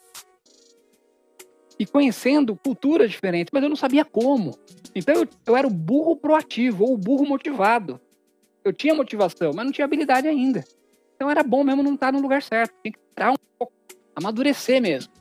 E 1.80 1.86
conhecendo 1.86 2.56
culturas 2.56 3.12
diferentes, 3.12 3.52
mas 3.52 3.64
eu 3.64 3.70
não 3.70 3.76
sabia 3.76 4.06
como. 4.06 4.58
Então 4.96 5.16
eu, 5.16 5.28
eu 5.46 5.58
era 5.58 5.68
o 5.68 5.72
burro 5.72 6.16
proativo, 6.16 6.86
ou 6.86 6.94
o 6.94 6.98
burro 6.98 7.26
motivado 7.26 8.00
eu 8.64 8.72
tinha 8.72 8.96
motivação, 8.96 9.52
mas 9.54 9.66
não 9.66 9.72
tinha 9.72 9.86
habilidade 9.86 10.28
ainda. 10.28 10.64
Então 11.16 11.30
era 11.30 11.44
bom 11.44 11.64
mesmo 11.64 11.84
não 11.84 11.96
estar 11.96 12.14
no 12.14 12.22
lugar 12.22 12.42
certo. 12.42 12.74
Tinha 12.82 12.94
que 12.94 13.00
estar 13.10 13.32
um 13.32 13.36
pouco, 13.58 13.74
amadurecer 14.16 14.82
mesmo. 14.82 15.12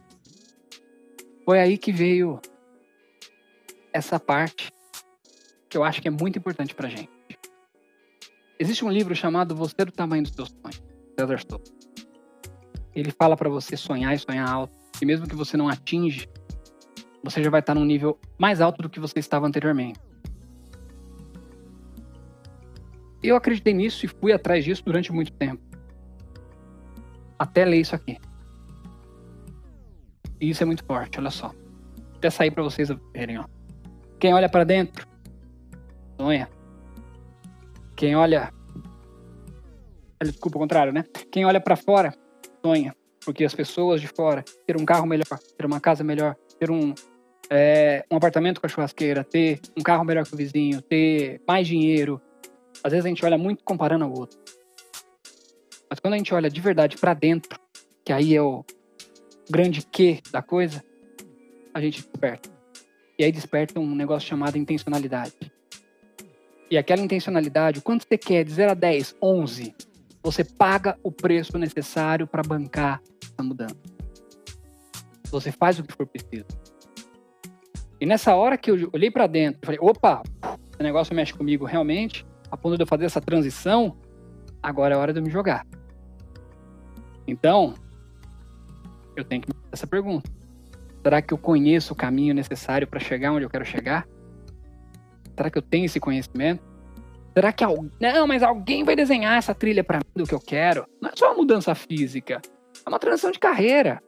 Foi 1.45 1.59
aí 1.59 1.77
que 1.77 1.91
veio 1.91 2.41
essa 3.93 4.19
parte 4.19 4.73
que 5.69 5.77
eu 5.77 5.83
acho 5.83 6.01
que 6.01 6.09
é 6.09 6.11
muito 6.11 6.39
importante 6.39 6.75
pra 6.75 6.89
gente. 6.89 7.11
Existe 8.59 8.85
um 8.85 8.91
livro 8.91 9.15
chamado 9.15 9.57
Você 9.57 9.75
é 9.79 9.85
do 9.85 9.93
Tamanho 9.93 10.23
dos 10.23 10.33
Seus 10.33 10.51
Sonhos, 10.51 10.83
Ele 12.95 13.11
fala 13.11 13.37
para 13.37 13.49
você 13.49 13.77
sonhar 13.77 14.15
e 14.15 14.19
sonhar 14.19 14.49
alto. 14.49 14.75
E 15.01 15.07
mesmo 15.07 15.27
que 15.27 15.35
você 15.35 15.57
não 15.57 15.69
atinge, 15.69 16.29
você 17.23 17.43
já 17.43 17.51
vai 17.51 17.61
estar 17.61 17.75
num 17.75 17.85
nível 17.85 18.19
mais 18.39 18.61
alto 18.61 18.83
do 18.83 18.91
que 18.91 19.01
você 19.01 19.19
estava 19.19 19.47
anteriormente. 19.47 20.01
Eu 23.23 23.37
acreditei 23.37 23.73
nisso 23.73 24.05
e 24.05 24.09
fui 24.09 24.33
atrás 24.33 24.65
disso 24.65 24.85
durante 24.85 25.13
muito 25.13 25.33
tempo. 25.33 25.63
Até 27.39 27.65
ler 27.65 27.81
isso 27.81 27.95
aqui. 27.95 28.19
E 30.41 30.51
isso 30.51 30.63
é 30.63 30.67
muito 30.67 30.85
forte, 30.85 31.21
olha 31.21 31.31
só. 31.31 31.49
Vou 31.49 32.17
até 32.17 32.31
sair 32.31 32.51
para 32.51 32.65
vocês 32.65 32.89
verem, 33.13 33.39
ó. 33.39 33.45
Quem 34.19 34.35
olha 34.35 34.49
para 34.49 34.65
dentro, 34.65 35.07
sonha. 36.17 36.49
Quem 37.95 38.17
olha. 38.17 38.53
Desculpa, 40.23 40.59
o 40.59 40.61
contrário, 40.61 40.93
né? 40.93 41.05
Quem 41.31 41.45
olha 41.45 41.61
para 41.61 41.77
fora, 41.77 42.15
sonha. 42.65 42.95
porque 43.25 43.45
as 43.45 43.55
pessoas 43.55 44.01
de 44.01 44.09
fora 44.09 44.45
ter 44.67 44.77
um 44.77 44.85
carro 44.85 45.07
melhor, 45.07 45.39
ter 45.57 45.65
uma 45.65 45.81
casa 45.81 46.03
melhor, 46.03 46.35
ter 46.59 46.71
um, 46.71 46.95
é, 47.51 48.05
um 48.11 48.17
apartamento 48.17 48.61
com 48.61 48.67
a 48.67 48.69
churrasqueira, 48.69 49.25
ter 49.25 49.61
um 49.79 49.83
carro 49.83 50.05
melhor 50.05 50.27
que 50.27 50.35
o 50.35 50.37
vizinho, 50.37 50.83
ter 50.83 51.41
mais 51.47 51.67
dinheiro. 51.67 52.21
Às 52.83 52.93
vezes 52.93 53.07
a 53.07 53.09
gente 53.09 53.25
olha 53.25 53.39
muito 53.39 53.63
comparando 53.65 54.05
ao 54.05 54.13
outro. 54.13 54.39
Mas 55.89 56.01
quando 56.01 56.15
a 56.15 56.17
gente 56.17 56.35
olha 56.35 56.49
de 56.49 56.61
verdade 56.61 56.97
para 56.97 57.15
dentro, 57.15 57.59
que 58.05 58.13
aí 58.13 58.35
é 58.35 58.43
o 58.43 58.65
grande 59.51 59.83
que 59.83 60.21
da 60.33 60.43
coisa, 60.43 60.83
a 61.75 61.81
gente 61.81 62.03
desperta. 62.03 62.51
E 63.19 63.25
aí 63.25 63.31
desperta 63.31 63.79
um 63.79 63.95
negócio 63.95 64.29
chamado 64.29 64.57
intencionalidade. 64.57 65.35
E 66.71 66.79
aquela 66.79 67.03
intencionalidade, 67.03 67.83
quanto 67.83 68.07
você 68.09 68.17
quer, 68.17 68.45
de 68.45 68.53
0 68.53 68.73
a 68.73 68.75
10, 68.75 69.17
11, 69.23 69.75
você 70.23 70.45
paga 70.45 70.97
o 71.03 71.11
preço 71.11 71.59
necessário 71.59 72.27
para 72.27 72.43
bancar 72.43 73.03
essa 73.23 73.43
mudança. 73.43 73.77
Você 75.31 75.51
faz 75.51 75.79
o 75.79 75.83
que 75.83 75.93
for 75.93 76.07
preciso. 76.07 76.47
E 78.01 78.07
nessa 78.07 78.35
hora 78.35 78.57
que 78.57 78.71
eu 78.71 78.91
olhei 78.93 79.11
para 79.11 79.27
dentro, 79.27 79.61
falei, 79.65 79.79
opa, 79.81 80.23
esse 80.73 80.83
negócio 80.83 81.15
mexe 81.15 81.33
comigo 81.33 81.65
realmente, 81.65 82.27
a 82.51 82.57
ponto 82.57 82.77
de 82.77 82.83
eu 82.83 82.87
fazer 82.87 83.07
essa 83.07 83.21
transição, 83.21 83.97
agora 84.63 84.95
é 84.95 84.99
hora 84.99 85.13
de 85.13 85.19
eu 85.19 85.23
me 85.25 85.31
jogar. 85.31 85.67
Então, 87.27 87.75
eu 89.17 89.25
tenho 89.25 89.43
que 89.43 89.49
me 89.49 89.55
fazer 89.55 89.73
essa 89.73 89.87
pergunta. 89.87 90.31
Será 91.03 91.21
que 91.21 91.35
eu 91.35 91.39
conheço 91.39 91.93
o 91.93 91.97
caminho 91.97 92.35
necessário 92.35 92.87
para 92.87 93.01
chegar 93.01 93.33
onde 93.33 93.45
eu 93.45 93.51
quero 93.51 93.65
chegar? 93.65 94.07
Será 95.37 95.51
que 95.51 95.59
eu 95.59 95.63
tenho 95.63 95.87
esse 95.87 95.99
conhecimento? 95.99 96.63
Será 97.35 97.53
que 97.53 97.65
alguém. 97.65 97.91
Não, 98.01 98.27
mas 98.27 98.43
alguém 98.43 98.85
vai 98.85 98.95
desenhar 98.95 99.39
essa 99.39 99.55
trilha 99.55 99.83
para 99.83 99.99
mim 99.99 100.05
do 100.15 100.27
que 100.27 100.35
eu 100.35 100.41
quero? 100.41 100.87
Não 101.01 101.11
é 101.11 101.13
só 101.17 101.27
uma 101.27 101.37
mudança 101.37 101.75
física, 101.75 102.41
é 102.85 102.89
uma 102.89 102.99
transição 102.99 103.31
de 103.31 103.39
carreira. 103.39 104.03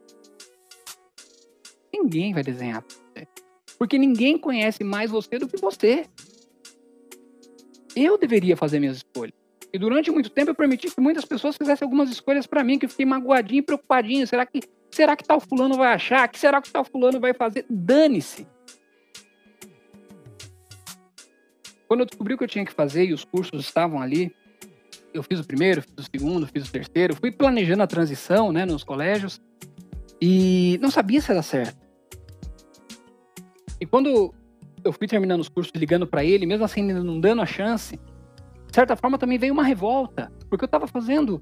Ninguém 1.91 2.33
vai 2.33 2.43
desenhar. 2.43 2.83
Porque 3.77 3.97
ninguém 3.97 4.37
conhece 4.37 4.83
mais 4.83 5.11
você 5.11 5.37
do 5.37 5.47
que 5.47 5.59
você. 5.59 6.05
Eu 7.95 8.17
deveria 8.17 8.55
fazer 8.55 8.79
minhas 8.79 8.97
escolhas. 8.97 9.33
E 9.73 9.77
durante 9.77 10.11
muito 10.11 10.29
tempo 10.29 10.51
eu 10.51 10.55
permiti 10.55 10.89
que 10.89 11.01
muitas 11.01 11.25
pessoas 11.25 11.57
fizessem 11.57 11.85
algumas 11.85 12.09
escolhas 12.09 12.47
para 12.47 12.63
mim, 12.63 12.79
que 12.79 12.85
eu 12.85 12.89
fiquei 12.89 13.05
magoadinho, 13.05 13.63
preocupadinho. 13.63 14.25
Será 14.25 14.45
que 14.45 14.61
será 14.89 15.15
que 15.15 15.25
tal 15.25 15.39
fulano 15.39 15.75
vai 15.75 15.93
achar? 15.93 16.27
Que 16.29 16.39
será 16.39 16.61
que 16.61 16.71
tal 16.71 16.85
fulano 16.85 17.19
vai 17.19 17.33
fazer? 17.33 17.65
Dane-se. 17.69 18.47
Quando 21.87 22.01
eu 22.01 22.05
descobri 22.05 22.33
o 22.33 22.37
que 22.37 22.43
eu 22.43 22.47
tinha 22.47 22.65
que 22.65 22.73
fazer 22.73 23.05
e 23.05 23.13
os 23.13 23.23
cursos 23.23 23.63
estavam 23.63 24.01
ali, 24.01 24.35
eu 25.13 25.23
fiz 25.23 25.39
o 25.39 25.45
primeiro, 25.45 25.81
fiz 25.81 25.93
o 25.97 26.03
segundo, 26.03 26.47
fiz 26.47 26.67
o 26.67 26.71
terceiro, 26.71 27.15
fui 27.15 27.31
planejando 27.31 27.83
a 27.83 27.87
transição, 27.87 28.51
né, 28.51 28.65
nos 28.65 28.83
colégios 28.83 29.41
e 30.21 30.79
não 30.81 30.89
sabia 30.89 31.21
se 31.21 31.31
era 31.31 31.41
certo. 31.41 31.85
E 33.79 33.85
quando 33.85 34.33
eu 34.83 34.93
fui 34.93 35.07
terminando 35.07 35.41
os 35.41 35.49
cursos 35.49 35.71
ligando 35.75 36.07
para 36.07 36.23
ele, 36.23 36.45
mesmo 36.45 36.65
assim 36.65 36.81
não 36.81 37.19
dando 37.19 37.41
a 37.41 37.45
chance, 37.45 37.97
de 37.97 38.75
certa 38.75 38.95
forma 38.95 39.17
também 39.17 39.37
veio 39.37 39.53
uma 39.53 39.63
revolta, 39.63 40.31
porque 40.49 40.63
eu 40.63 40.67
estava 40.67 40.87
fazendo, 40.87 41.41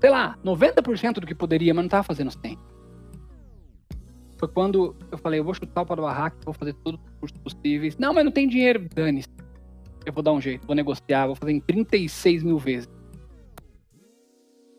sei 0.00 0.10
lá, 0.10 0.38
90% 0.44 1.14
do 1.14 1.26
que 1.26 1.34
poderia, 1.34 1.74
mas 1.74 1.82
não 1.82 1.88
estava 1.88 2.04
fazendo 2.04 2.30
100. 2.30 2.58
Foi 4.38 4.48
quando 4.48 4.94
eu 5.10 5.18
falei, 5.18 5.40
eu 5.40 5.44
vou 5.44 5.52
chutar 5.52 5.82
o 5.82 5.86
pau 5.86 5.96
do 5.96 6.02
barraco, 6.02 6.36
vou 6.44 6.54
fazer 6.54 6.72
todos 6.74 7.00
os 7.00 7.10
cursos 7.18 7.38
possíveis. 7.38 7.96
Não, 7.98 8.14
mas 8.14 8.24
não 8.24 8.30
tem 8.30 8.48
dinheiro, 8.48 8.88
dane-se. 8.94 9.28
Eu 10.04 10.12
vou 10.12 10.22
dar 10.22 10.32
um 10.32 10.40
jeito, 10.40 10.66
vou 10.66 10.76
negociar, 10.76 11.26
vou 11.26 11.34
fazer 11.34 11.52
em 11.52 11.60
36 11.60 12.42
mil 12.42 12.58
vezes. 12.58 12.88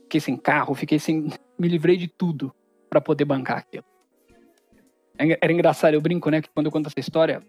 Fiquei 0.03 0.19
sem 0.19 0.35
carro, 0.35 0.73
fiquei 0.73 0.99
sem. 0.99 1.29
Me 1.59 1.67
livrei 1.67 1.97
de 1.97 2.07
tudo 2.07 2.53
para 2.89 3.01
poder 3.01 3.25
bancar 3.25 3.57
aquilo. 3.57 3.83
Era 5.17 5.51
engraçado, 5.51 5.93
eu 5.93 6.01
brinco, 6.01 6.29
né? 6.29 6.41
Que 6.41 6.49
quando 6.49 6.67
eu 6.67 6.71
conto 6.71 6.87
essa 6.87 6.99
história, 6.99 7.43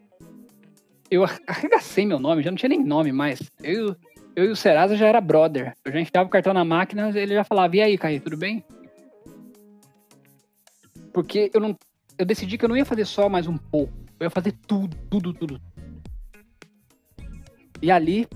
eu 1.11 1.25
arregacei 1.47 2.05
meu 2.05 2.19
nome, 2.19 2.43
já 2.43 2.51
não 2.51 2.59
tinha 2.59 2.69
nem 2.69 2.83
nome 2.83 3.13
mais. 3.13 3.41
Eu, 3.63 3.97
eu 4.35 4.47
e 4.47 4.49
o 4.49 4.57
Serasa 4.57 4.97
já 4.97 5.07
era 5.07 5.21
brother. 5.21 5.75
Eu 5.85 5.93
já 5.93 6.01
enfiava 6.01 6.27
o 6.27 6.31
cartão 6.31 6.53
na 6.53 6.65
máquina, 6.65 7.11
ele 7.17 7.35
já 7.35 7.45
falava: 7.45 7.77
E 7.77 7.81
aí, 7.81 7.97
Caí, 7.97 8.19
tudo 8.19 8.37
bem? 8.37 8.65
Porque 11.13 11.51
eu 11.55 11.61
não. 11.61 11.77
Eu 12.19 12.27
decidi 12.27 12.59
que 12.59 12.65
eu 12.65 12.69
não 12.69 12.77
ia 12.77 12.85
fazer 12.85 13.05
só 13.05 13.29
mais 13.29 13.47
um 13.47 13.57
pouco. 13.57 13.93
Eu 14.19 14.25
ia 14.25 14.31
fazer 14.31 14.53
tudo, 14.67 14.97
tudo, 15.09 15.33
tudo. 15.33 15.61
E 17.83 17.91
ali, 17.91 18.27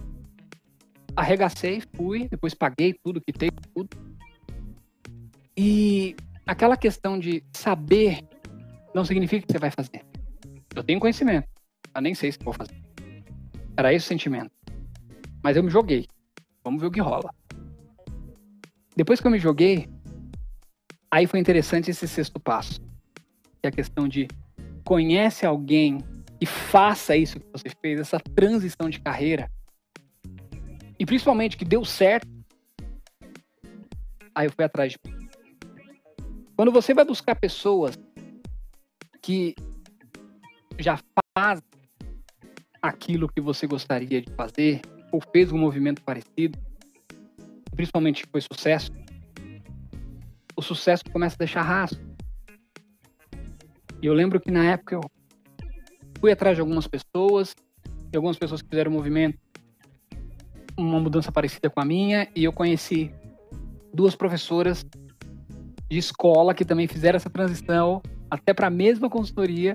arregacei, 1.17 1.83
fui, 1.95 2.29
depois 2.29 2.55
paguei 2.55 2.95
tudo, 3.03 3.21
quitei 3.21 3.51
tudo. 3.75 3.97
E 5.57 6.17
aquela 6.47 6.77
questão 6.77 7.19
de 7.19 7.45
saber 7.53 8.21
não 8.95 9.05
significa 9.05 9.47
que 9.47 9.53
você 9.53 9.59
vai 9.59 9.71
fazer. 9.71 10.05
Eu 10.75 10.83
tenho 10.83 10.99
conhecimento, 10.99 11.49
eu 11.95 12.01
nem 12.01 12.15
sei 12.15 12.33
se 12.33 12.39
vou 12.43 12.53
fazer. 12.53 12.81
Era 13.77 13.93
esse 13.93 14.07
o 14.07 14.09
sentimento. 14.09 14.51
Mas 15.43 15.57
eu 15.57 15.63
me 15.63 15.71
joguei. 15.71 16.07
Vamos 16.65 16.81
ver 16.81 16.87
o 16.87 16.91
que 16.91 17.01
rola. 17.01 17.31
Depois 18.97 19.21
que 19.21 19.27
eu 19.27 19.31
me 19.31 19.39
joguei, 19.39 19.89
aí 21.11 21.27
foi 21.27 21.39
interessante 21.39 21.91
esse 21.91 22.09
sexto 22.09 22.41
passo. 22.41 22.81
Que 23.61 23.67
é 23.67 23.69
a 23.69 23.73
questão 23.73 24.09
de 24.09 24.27
conhece 24.85 25.45
alguém 25.45 25.99
e 26.45 26.47
faça 26.47 27.17
isso 27.17 27.41
que 27.41 27.47
você 27.51 27.71
fez, 27.81 27.99
essa 27.99 28.21
transição 28.21 28.91
de 28.91 29.01
carreira. 29.01 29.51
E 30.99 31.07
principalmente 31.07 31.57
que 31.57 31.65
deu 31.65 31.87
certo. 31.87 32.29
Aí 34.35 34.47
eu 34.47 34.53
fui 34.53 34.63
atrás 34.63 34.93
de. 34.93 34.99
Quando 36.55 36.71
você 36.71 36.93
vai 36.93 37.03
buscar 37.03 37.35
pessoas 37.35 37.99
que 39.23 39.55
já 40.79 40.99
faz 41.35 41.63
aquilo 42.83 43.27
que 43.27 43.41
você 43.41 43.67
gostaria 43.67 44.21
de 44.21 44.31
fazer, 44.35 44.83
ou 45.11 45.23
fez 45.33 45.51
um 45.51 45.57
movimento 45.57 46.03
parecido, 46.03 46.59
principalmente 47.75 48.27
foi 48.31 48.43
sucesso, 48.43 48.93
o 50.55 50.61
sucesso 50.61 51.05
começa 51.11 51.37
a 51.37 51.39
deixar 51.39 51.63
rastro. 51.63 52.05
E 54.03 54.07
eu 54.07 54.13
lembro 54.13 54.39
que 54.39 54.51
na 54.51 54.73
época 54.73 54.97
eu 54.97 55.01
fui 56.25 56.33
atrás 56.33 56.57
de 56.57 56.63
algumas 56.63 56.89
pessoas, 56.89 57.55
e 58.11 58.17
algumas 58.17 58.39
pessoas 58.39 58.63
que 58.63 58.69
fizeram 58.71 58.91
um 58.91 58.95
movimento, 58.95 59.39
uma 60.75 60.99
mudança 60.99 61.31
parecida 61.31 61.69
com 61.69 61.83
a 61.83 61.85
minha, 61.85 62.27
e 62.35 62.45
eu 62.45 62.51
conheci 62.51 63.13
duas 63.93 64.17
professoras 64.17 64.87
de 65.87 65.99
escola 65.99 66.55
que 66.55 66.65
também 66.65 66.89
fizeram 66.89 67.19
essa 67.19 67.29
transição 67.29 68.01
até 68.31 68.55
para 68.55 68.69
a 68.69 68.71
mesma 68.71 69.11
consultoria 69.11 69.75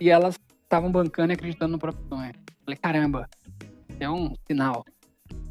e 0.00 0.08
elas 0.08 0.38
estavam 0.62 0.92
bancando 0.92 1.32
e 1.32 1.34
acreditando 1.34 1.72
no 1.72 1.78
próprio 1.80 2.06
sonho. 2.08 2.32
Falei, 2.64 2.78
caramba, 2.80 3.28
é 3.98 4.08
um 4.08 4.36
sinal. 4.46 4.84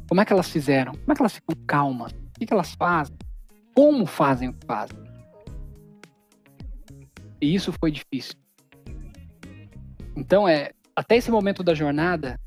Como 0.08 0.22
é 0.22 0.24
que 0.24 0.32
elas 0.32 0.48
fizeram? 0.48 0.92
Como 0.92 1.12
é 1.12 1.14
que 1.14 1.20
elas 1.20 1.34
ficam 1.34 1.54
calmas? 1.66 2.12
O 2.12 2.38
que, 2.38 2.46
que 2.46 2.54
elas 2.54 2.74
fazem? 2.74 3.14
Como 3.74 4.06
fazem 4.06 4.48
o 4.48 4.54
que 4.54 4.66
fazem? 4.66 4.98
E 7.42 7.54
isso 7.54 7.74
foi 7.78 7.90
difícil. 7.90 8.47
Então, 10.18 10.48
é, 10.48 10.72
até 10.96 11.16
esse 11.16 11.30
momento 11.30 11.62
da 11.62 11.74
jornada, 11.74 12.40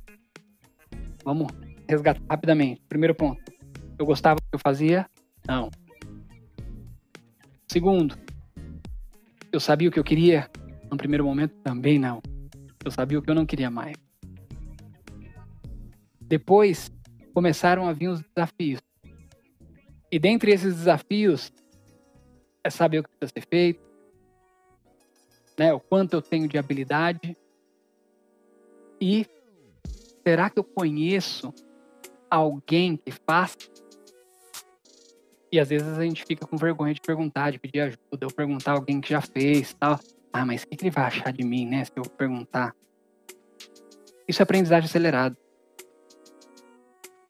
vamos 1.24 1.48
resgatar 1.88 2.22
rapidamente. 2.30 2.82
Primeiro 2.90 3.16
ponto, 3.16 3.42
eu 3.98 4.06
gostava 4.06 4.36
do 4.36 4.42
que 4.42 4.56
eu 4.56 4.60
fazia? 4.60 5.10
Não. 5.48 5.72
Segundo, 7.72 8.18
eu 9.54 9.60
sabia 9.62 9.88
o 9.88 9.92
que 9.92 9.98
eu 9.98 10.04
queria? 10.04 10.50
No 10.92 10.98
primeiro 10.98 11.24
momento, 11.24 11.56
também 11.64 11.98
não. 11.98 12.22
Eu 12.84 12.92
sabia 12.92 13.18
o 13.18 13.22
que 13.22 13.30
eu 13.30 13.36
não 13.36 13.46
queria 13.46 13.72
mais. 13.72 13.96
Depois, 16.20 16.92
começaram 17.34 17.88
a 17.88 17.94
vir 17.94 18.10
os 18.10 18.22
desafios. 18.22 18.82
E 20.12 20.20
dentre 20.20 20.52
esses 20.52 20.76
desafios, 20.76 21.54
é 22.66 22.70
saber 22.70 23.00
o 23.00 23.04
que 23.04 23.10
precisa 23.18 23.32
ser 23.34 23.48
feito, 23.50 23.82
né, 25.58 25.74
o 25.74 25.80
quanto 25.80 26.14
eu 26.14 26.22
tenho 26.22 26.50
de 26.50 26.58
habilidade. 26.58 27.38
E 29.02 29.26
será 30.24 30.48
que 30.48 30.60
eu 30.60 30.64
conheço 30.64 31.52
alguém 32.30 32.96
que 32.96 33.12
faz? 33.12 33.58
E 35.52 35.60
às 35.60 35.70
vezes 35.70 35.98
a 35.98 36.04
gente 36.04 36.24
fica 36.24 36.46
com 36.46 36.56
vergonha 36.56 36.94
de 36.94 37.02
perguntar, 37.02 37.52
de 37.52 37.60
pedir 37.60 37.82
ajuda, 37.82 38.28
ou 38.28 38.32
perguntar 38.34 38.74
alguém 38.74 39.02
que 39.02 39.10
já 39.10 39.20
fez 39.20 39.74
tal. 39.74 40.00
Ah, 40.32 40.46
mas 40.46 40.64
o 40.64 40.68
que 40.68 40.78
ele 40.80 40.92
vai 40.92 41.06
achar 41.06 41.34
de 41.34 41.44
mim, 41.44 41.66
né? 41.66 41.84
Se 41.84 41.92
eu 41.96 42.04
perguntar. 42.04 42.76
Isso 44.28 44.42
é 44.42 44.44
aprendizagem 44.44 44.88
acelerado. 44.88 45.36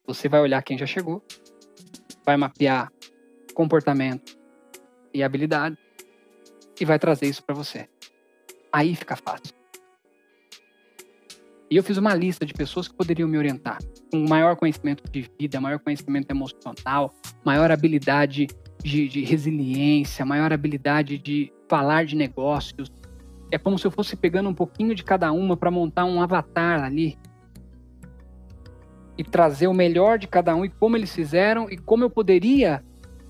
Você 0.06 0.28
vai 0.28 0.42
olhar 0.42 0.62
quem 0.62 0.78
já 0.78 0.86
chegou, 0.86 1.24
vai 2.26 2.36
mapear 2.36 2.92
comportamento 3.56 4.38
e 5.14 5.24
habilidade 5.24 5.78
e 6.80 6.86
vai 6.86 7.00
trazer 7.00 7.28
isso 7.28 7.44
para 7.44 7.56
você. 7.56 7.88
Aí 8.72 8.94
fica 8.96 9.16
fácil. 9.16 9.61
E 11.72 11.78
eu 11.78 11.84
fiz 11.84 11.96
uma 11.96 12.14
lista 12.14 12.46
de 12.46 12.54
pessoas 12.54 12.90
que 12.90 12.94
poderiam 12.94 13.30
me 13.30 13.38
orientar, 13.38 13.78
com 14.12 14.28
maior 14.28 14.58
conhecimento 14.58 15.10
de 15.10 15.32
vida, 15.40 15.62
maior 15.62 15.80
conhecimento 15.80 16.30
emocional, 16.30 17.14
maior 17.46 17.72
habilidade 17.72 18.48
de, 18.84 19.08
de 19.08 19.24
resiliência, 19.24 20.26
maior 20.26 20.52
habilidade 20.52 21.18
de 21.18 21.50
falar 21.70 22.04
de 22.06 22.14
negócios. 22.14 22.92
É 23.50 23.58
como 23.58 23.80
se 23.80 23.88
eu 23.88 23.92
fosse 23.92 24.18
pegando 24.18 24.50
um 24.50 24.54
pouquinho 24.54 24.94
de 24.94 25.02
cada 25.02 25.32
uma 25.32 25.56
para 25.56 25.72
montar 25.72 26.04
um 26.04 26.22
avatar 26.22 26.84
ali 26.84 27.18
e 29.18 29.24
trazer 29.24 29.68
o 29.68 29.74
melhor 29.74 30.20
de 30.20 30.28
cada 30.28 30.54
um 30.54 30.66
e 30.66 30.70
como 30.70 30.98
eles 30.98 31.16
fizeram 31.16 31.70
e 31.70 31.78
como 31.78 32.04
eu 32.04 32.10
poderia 32.10 32.84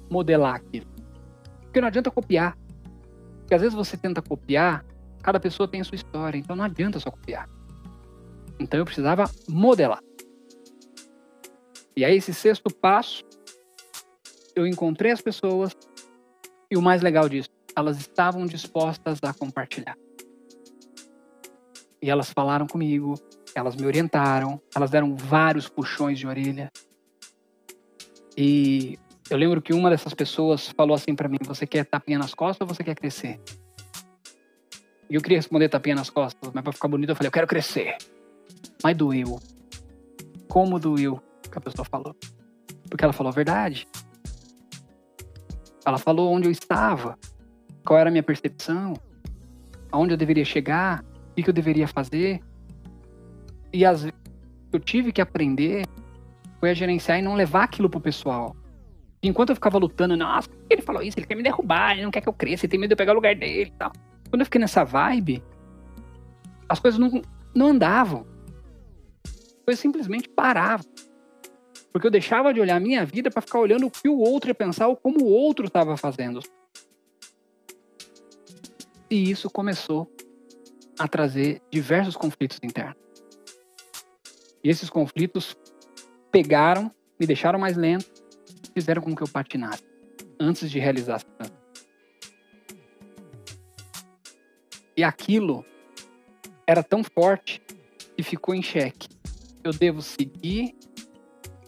modelar 0.10 0.56
aquilo. 0.56 0.88
Porque 1.62 1.80
não 1.80 1.88
adianta 1.88 2.10
copiar. 2.10 2.58
Porque 3.42 3.54
às 3.54 3.62
vezes 3.62 3.76
você 3.76 3.96
tenta 3.96 4.20
copiar, 4.20 4.84
cada 5.22 5.40
pessoa 5.40 5.68
tem 5.68 5.80
a 5.80 5.84
sua 5.84 5.96
história, 5.96 6.40
então 6.40 6.56
não 6.56 6.66
adianta 6.66 7.00
só 7.00 7.12
copiar. 7.12 7.48
Então 8.62 8.80
eu 8.80 8.86
precisava 8.86 9.30
modelar. 9.50 10.02
E 11.96 12.06
aí, 12.06 12.16
esse 12.16 12.34
sexto 12.34 12.74
passo, 12.74 13.24
eu 14.56 14.66
encontrei 14.66 15.12
as 15.12 15.22
pessoas 15.22 15.76
e 16.70 16.78
o 16.78 16.82
mais 16.82 17.02
legal 17.02 17.28
disso, 17.28 17.50
elas 17.76 18.00
estavam 18.00 18.46
dispostas 18.46 19.20
a 19.24 19.34
compartilhar. 19.34 19.98
E 22.02 22.10
elas 22.10 22.32
falaram 22.32 22.66
comigo, 22.66 23.16
elas 23.54 23.76
me 23.76 23.86
orientaram, 23.86 24.62
elas 24.76 24.90
deram 24.90 25.16
vários 25.16 25.68
puxões 25.68 26.18
de 26.18 26.28
orelha. 26.28 26.72
E 28.38 28.98
eu 29.30 29.38
lembro 29.38 29.62
que 29.62 29.74
uma 29.74 29.90
dessas 29.90 30.14
pessoas 30.14 30.70
falou 30.70 30.96
assim 30.96 31.14
para 31.14 31.28
mim: 31.28 31.38
Você 31.46 31.68
quer 31.68 31.86
tapinha 31.86 32.20
nas 32.20 32.34
costas 32.34 32.68
ou 32.68 32.74
você 32.74 32.84
quer 32.84 32.96
crescer? 32.96 33.40
E 35.10 35.16
eu 35.16 35.22
queria 35.22 35.38
responder 35.38 35.68
tapinha 35.68 35.96
nas 35.96 36.10
costas, 36.10 36.52
mas 36.54 36.64
para 36.64 36.74
ficar 36.74 36.88
bonito 36.88 37.10
eu 37.10 37.16
falei: 37.16 37.28
Eu 37.28 37.34
quero 37.34 37.48
crescer. 37.48 37.98
Mas 38.84 38.96
doeu. 38.96 39.40
Como 40.48 40.80
doeu 40.80 41.22
que 41.50 41.58
a 41.58 41.62
pessoa 41.62 41.86
falou? 41.86 42.16
Porque 42.90 43.04
ela 43.04 43.14
falou 43.14 43.32
a 43.32 43.36
verdade. 43.36 43.88
Ela 45.86 45.98
falou 45.98 46.32
onde 46.32 46.48
eu 46.48 46.52
estava, 46.52 47.18
qual 47.86 48.00
era 48.00 48.10
a 48.10 48.12
minha 48.12 48.24
percepção, 48.24 48.94
aonde 49.92 50.14
eu 50.14 50.18
deveria 50.18 50.46
chegar, 50.46 51.04
o 51.32 51.36
que 51.36 51.50
eu 51.50 51.54
deveria 51.54 51.88
fazer. 51.88 52.40
E 53.74 53.86
as 53.86 54.08
eu 54.72 54.80
tive 54.80 55.12
que 55.12 55.22
aprender 55.22 55.86
foi 56.60 56.70
a 56.70 56.74
gerenciar 56.74 57.20
e 57.20 57.22
não 57.22 57.36
levar 57.36 57.64
aquilo 57.64 57.90
pro 57.90 58.00
pessoal. 58.00 58.56
Enquanto 59.24 59.50
eu 59.50 59.56
ficava 59.56 59.78
lutando, 59.78 60.16
nossa, 60.16 60.50
ele 60.70 60.82
falou 60.82 61.02
isso, 61.02 61.20
ele 61.20 61.28
quer 61.28 61.36
me 61.36 61.44
derrubar, 61.44 61.92
ele 61.92 62.04
não 62.04 62.12
quer 62.12 62.22
que 62.22 62.30
eu 62.30 62.34
cresça, 62.34 62.66
ele 62.66 62.72
tem 62.72 62.80
medo 62.80 62.90
de 62.90 62.94
eu 62.94 62.98
pegar 62.98 63.12
o 63.12 63.16
lugar 63.16 63.36
dele 63.36 63.70
e 63.70 63.78
tal. 63.78 63.92
Quando 64.30 64.42
eu 64.42 64.46
fiquei 64.46 64.62
nessa 64.62 64.84
vibe, 64.84 65.44
as 66.70 66.80
coisas 66.80 67.00
não, 67.00 67.22
não 67.54 67.68
andavam. 67.68 68.26
As 69.72 69.78
coisas 69.78 69.80
simplesmente 69.80 70.28
paravam. 70.28 70.86
Porque 71.94 72.06
eu 72.06 72.12
deixava 72.12 72.54
de 72.54 72.60
olhar 72.60 72.76
a 72.76 72.80
minha 72.80 73.06
vida 73.06 73.32
para 73.32 73.42
ficar 73.42 73.60
olhando 73.60 73.88
o 73.88 73.92
que 73.92 74.10
o 74.10 74.18
outro 74.18 74.50
ia 74.50 74.56
pensar 74.56 74.88
ou 74.88 74.98
como 74.98 75.24
o 75.24 75.28
outro 75.28 75.68
estava 75.68 75.96
fazendo. 75.96 76.42
E 79.10 79.30
isso 79.30 79.50
começou 79.50 80.10
a 81.00 81.08
trazer 81.08 81.62
diversos 81.70 82.18
conflitos 82.18 82.60
internos. 82.62 82.98
E 84.64 84.70
esses 84.70 84.90
conflitos 84.90 85.56
pegaram, 86.32 86.92
me 87.20 87.26
deixaram 87.26 87.60
mais 87.60 87.78
lento, 87.78 88.12
fizeram 88.74 89.02
com 89.02 89.16
que 89.16 89.24
eu 89.24 89.28
patinasse 89.28 89.84
antes 90.40 90.70
de 90.70 90.80
realizar 90.80 91.22
E 94.96 95.04
aquilo 95.04 95.66
era 96.68 96.84
tão 96.84 97.04
forte 97.04 97.62
que 98.16 98.24
ficou 98.24 98.54
em 98.54 98.62
xeque. 98.62 99.21
Eu 99.64 99.72
devo 99.72 100.02
seguir 100.02 100.76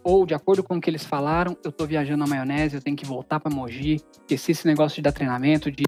ou 0.04 0.26
de 0.26 0.34
acordo 0.34 0.62
com 0.62 0.76
o 0.76 0.82
que 0.82 0.90
eles 0.90 1.06
falaram, 1.06 1.58
eu 1.64 1.72
tô 1.72 1.86
viajando 1.86 2.20
na 2.20 2.28
maionese, 2.28 2.76
eu 2.76 2.82
tenho 2.82 2.98
que 2.98 3.06
voltar 3.06 3.40
para 3.40 3.54
Mogi, 3.54 4.02
esqueci 4.12 4.52
esse 4.52 4.68
negócio 4.68 4.98
de 4.98 5.02
dar 5.02 5.14
treinamento, 5.14 5.72
de 5.72 5.86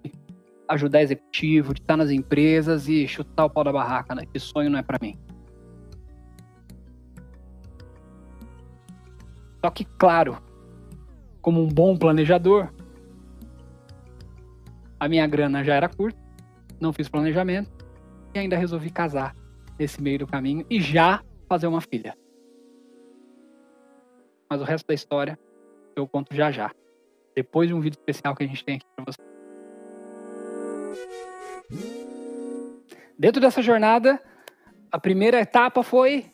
ajudar 0.69 1.01
executivo, 1.01 1.73
de 1.73 1.81
estar 1.81 1.97
nas 1.97 2.09
empresas 2.09 2.87
e 2.87 3.07
chutar 3.07 3.45
o 3.45 3.49
pau 3.49 3.63
da 3.63 3.73
barraca, 3.73 4.15
né? 4.15 4.23
Esse 4.33 4.45
sonho 4.45 4.69
não 4.69 4.79
é 4.79 4.83
para 4.83 4.97
mim. 5.01 5.15
Só 9.63 9.69
que, 9.69 9.83
claro, 9.83 10.37
como 11.41 11.61
um 11.61 11.67
bom 11.67 11.97
planejador, 11.97 12.69
a 14.99 15.09
minha 15.09 15.27
grana 15.27 15.63
já 15.63 15.75
era 15.75 15.89
curta, 15.89 16.19
não 16.79 16.93
fiz 16.93 17.09
planejamento 17.09 17.69
e 18.33 18.39
ainda 18.39 18.57
resolvi 18.57 18.89
casar 18.89 19.35
nesse 19.77 20.01
meio 20.01 20.19
do 20.19 20.27
caminho 20.27 20.65
e 20.69 20.79
já 20.79 21.21
fazer 21.45 21.67
uma 21.67 21.81
filha 21.81 22.15
mas 24.49 24.61
o 24.61 24.63
resto 24.63 24.87
da 24.87 24.93
história 24.93 25.37
eu 25.95 26.07
conto 26.07 26.33
já 26.33 26.51
já. 26.51 26.71
Depois 27.35 27.67
de 27.67 27.73
um 27.73 27.81
vídeo 27.81 27.97
especial 27.97 28.35
que 28.35 28.43
a 28.43 28.47
gente 28.47 28.63
tem 28.63 28.77
aqui 28.77 28.85
para 28.95 29.05
você. 29.05 29.21
Dentro 33.17 33.41
dessa 33.41 33.61
jornada, 33.61 34.21
a 34.91 34.99
primeira 34.99 35.39
etapa 35.39 35.83
foi 35.83 36.31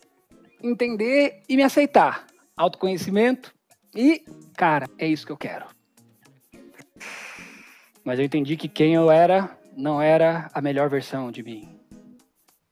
entender 0.61 1.41
e 1.47 1.55
me 1.55 1.63
aceitar. 1.63 2.27
Autoconhecimento 2.55 3.53
e, 3.95 4.23
cara, 4.55 4.87
é 4.97 5.07
isso 5.07 5.25
que 5.25 5.31
eu 5.31 5.37
quero. 5.37 5.65
Mas 8.03 8.19
eu 8.19 8.25
entendi 8.25 8.55
que 8.57 8.67
quem 8.67 8.93
eu 8.93 9.09
era 9.09 9.57
não 9.75 10.01
era 10.01 10.49
a 10.53 10.61
melhor 10.61 10.89
versão 10.89 11.31
de 11.31 11.43
mim. 11.43 11.80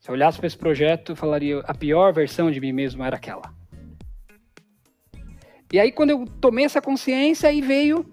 Eu 0.10 0.13
olhasse 0.13 0.39
para 0.39 0.48
esse 0.48 0.58
projeto, 0.58 1.12
eu 1.12 1.15
falaria 1.15 1.60
a 1.60 1.74
pior 1.76 2.12
versão 2.12 2.50
de 2.50 2.60
mim 2.60 2.72
mesmo 2.72 3.04
era 3.04 3.15
aquela. 3.15 3.54
E 5.72 5.80
aí, 5.80 5.91
quando 5.91 6.10
eu 6.10 6.26
tomei 6.41 6.65
essa 6.65 6.82
consciência, 6.82 7.48
aí 7.48 7.62
veio 7.62 8.04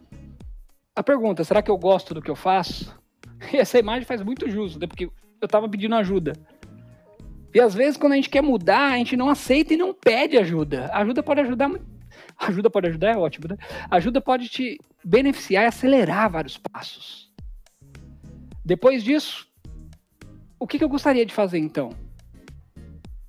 a 0.95 1.03
pergunta: 1.03 1.43
será 1.43 1.63
que 1.63 1.71
eu 1.71 1.79
gosto 1.79 2.13
do 2.13 2.21
que 2.21 2.31
eu 2.31 2.37
faço? 2.37 2.95
E 3.53 3.57
essa 3.59 3.79
imagem 3.79 4.05
faz 4.05 4.23
muito 4.23 4.49
justo, 4.51 4.79
né? 4.79 4.87
porque 4.87 5.05
eu 5.05 5.13
estava 5.45 5.69
pedindo 5.69 5.95
ajuda. 5.95 6.33
E 7.55 7.61
às 7.61 7.75
vezes, 7.75 7.97
quando 7.97 8.13
a 8.13 8.17
gente 8.17 8.31
quer 8.31 8.43
mudar, 8.43 8.93
a 8.93 8.97
gente 8.97 9.17
não 9.17 9.29
aceita 9.29 9.75
e 9.75 9.77
não 9.77 9.95
pede 9.95 10.39
ajuda. 10.39 10.91
Ajuda 10.93 11.23
pode 11.23 11.41
ajudar. 11.41 11.71
Ajuda 12.39 12.71
pode 12.71 12.89
ajudar, 12.89 13.15
é 13.15 13.17
ótimo, 13.17 13.49
né? 13.49 13.57
Ajuda 13.91 14.21
pode 14.21 14.49
te 14.49 14.79
beneficiar 15.05 15.65
e 15.65 15.67
acelerar 15.67 16.31
vários 16.31 16.59
passos. 16.59 17.31
Depois 18.65 19.05
disso, 19.05 19.46
o 20.59 20.67
que, 20.67 20.79
que 20.79 20.85
eu 20.85 20.89
gostaria 20.89 21.25
de 21.25 21.35
fazer 21.35 21.59
então? 21.59 21.91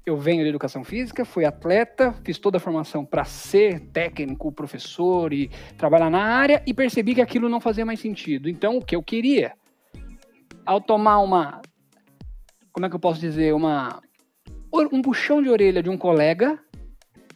eu 0.07 0.15
venho 0.15 0.41
de 0.41 0.47
educação 0.47 0.85
física, 0.85 1.25
fui 1.25 1.43
atleta, 1.43 2.13
fiz 2.23 2.39
toda 2.39 2.55
a 2.55 2.61
formação 2.61 3.03
para 3.03 3.25
ser 3.25 3.81
técnico, 3.91 4.53
professor 4.53 5.33
e 5.33 5.49
trabalhar 5.77 6.09
na 6.09 6.23
área 6.23 6.63
e 6.65 6.73
percebi 6.73 7.13
que 7.13 7.21
aquilo 7.21 7.49
não 7.49 7.59
fazia 7.59 7.85
mais 7.85 7.99
sentido. 7.99 8.47
Então, 8.47 8.77
o 8.77 8.81
que 8.81 8.95
eu 8.95 9.03
queria? 9.03 9.53
Ao 10.65 10.79
tomar 10.79 11.19
uma. 11.19 11.61
Como 12.71 12.85
é 12.85 12.89
que 12.89 12.95
eu 12.95 12.99
posso 12.99 13.19
dizer? 13.19 13.53
Uma. 13.53 14.01
Um 14.73 15.01
puxão 15.01 15.41
de 15.41 15.49
orelha 15.49 15.83
de 15.83 15.89
um 15.89 15.97
colega 15.97 16.57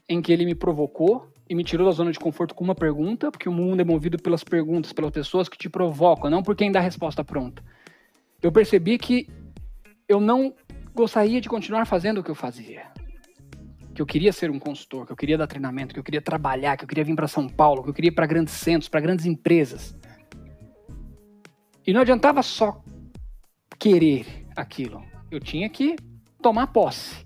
em 0.07 0.21
que 0.21 0.31
ele 0.31 0.45
me 0.45 0.55
provocou 0.55 1.27
e 1.49 1.55
me 1.55 1.65
tirou 1.65 1.85
da 1.85 1.91
zona 1.91 2.11
de 2.13 2.19
conforto 2.19 2.55
com 2.55 2.63
uma 2.63 2.75
pergunta, 2.75 3.29
porque 3.29 3.49
o 3.49 3.51
mundo 3.51 3.81
é 3.81 3.83
movido 3.83 4.17
pelas 4.17 4.45
perguntas, 4.45 4.93
pelas 4.93 5.11
pessoas 5.11 5.49
que 5.49 5.57
te 5.57 5.69
provocam, 5.69 6.29
não 6.29 6.41
por 6.41 6.55
quem 6.55 6.71
dá 6.71 6.79
a 6.79 6.83
resposta 6.83 7.21
pronta. 7.21 7.61
Eu 8.41 8.51
percebi 8.51 8.97
que 8.97 9.27
eu 10.11 10.19
não 10.19 10.53
gostaria 10.93 11.39
de 11.39 11.47
continuar 11.47 11.85
fazendo 11.85 12.19
o 12.19 12.23
que 12.23 12.29
eu 12.29 12.35
fazia. 12.35 12.83
Que 13.95 14.01
eu 14.01 14.05
queria 14.05 14.33
ser 14.33 14.51
um 14.51 14.59
consultor, 14.59 15.05
que 15.05 15.11
eu 15.11 15.15
queria 15.15 15.37
dar 15.37 15.47
treinamento, 15.47 15.93
que 15.93 15.99
eu 15.99 16.03
queria 16.03 16.21
trabalhar, 16.21 16.75
que 16.75 16.83
eu 16.83 16.87
queria 16.87 17.03
vir 17.03 17.15
para 17.15 17.27
São 17.27 17.47
Paulo, 17.47 17.81
que 17.83 17.89
eu 17.89 17.93
queria 17.93 18.09
ir 18.09 18.15
para 18.15 18.25
grandes 18.25 18.53
centros, 18.53 18.89
para 18.89 18.99
grandes 18.99 19.25
empresas. 19.25 19.97
E 21.87 21.93
não 21.93 22.01
adiantava 22.01 22.43
só 22.43 22.83
querer 23.79 24.45
aquilo. 24.55 25.01
Eu 25.31 25.39
tinha 25.39 25.69
que 25.69 25.95
tomar 26.41 26.67
posse. 26.67 27.25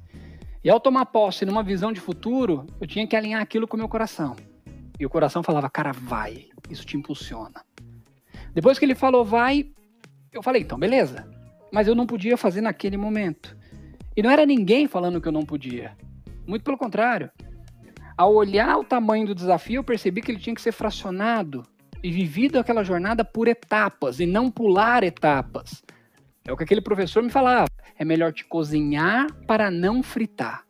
E 0.63 0.69
ao 0.69 0.79
tomar 0.79 1.07
posse 1.07 1.43
numa 1.43 1.63
visão 1.63 1.91
de 1.91 1.99
futuro, 1.99 2.65
eu 2.79 2.87
tinha 2.87 3.07
que 3.07 3.15
alinhar 3.15 3.41
aquilo 3.41 3.67
com 3.67 3.75
o 3.77 3.79
meu 3.79 3.89
coração. 3.89 4.35
E 4.99 5.05
o 5.05 5.09
coração 5.09 5.43
falava, 5.43 5.69
cara, 5.69 5.91
vai. 5.91 6.45
Isso 6.69 6.85
te 6.85 6.97
impulsiona. 6.97 7.63
Depois 8.53 8.79
que 8.79 8.85
ele 8.85 8.95
falou, 8.95 9.25
vai, 9.25 9.71
eu 10.31 10.41
falei, 10.41 10.61
então, 10.61 10.77
beleza 10.77 11.34
mas 11.75 11.89
eu 11.89 11.93
não 11.93 12.05
podia 12.05 12.37
fazer 12.37 12.61
naquele 12.61 12.95
momento. 12.95 13.53
E 14.15 14.23
não 14.23 14.31
era 14.31 14.45
ninguém 14.45 14.87
falando 14.87 15.19
que 15.19 15.27
eu 15.27 15.31
não 15.33 15.45
podia. 15.45 15.91
Muito 16.47 16.63
pelo 16.63 16.77
contrário. 16.77 17.29
Ao 18.17 18.33
olhar 18.33 18.77
o 18.77 18.83
tamanho 18.85 19.27
do 19.27 19.35
desafio, 19.35 19.79
eu 19.79 19.83
percebi 19.83 20.21
que 20.21 20.31
ele 20.31 20.39
tinha 20.39 20.55
que 20.55 20.61
ser 20.61 20.71
fracionado 20.71 21.63
e 22.01 22.09
vivido 22.09 22.57
aquela 22.57 22.81
jornada 22.81 23.25
por 23.25 23.49
etapas 23.49 24.21
e 24.21 24.25
não 24.25 24.49
pular 24.49 25.03
etapas. 25.03 25.83
É 26.45 26.53
o 26.53 26.55
que 26.55 26.63
aquele 26.63 26.79
professor 26.79 27.21
me 27.21 27.29
falava. 27.29 27.67
É 27.99 28.05
melhor 28.05 28.31
te 28.31 28.45
cozinhar 28.45 29.27
para 29.45 29.69
não 29.69 30.01
fritar. 30.01 30.65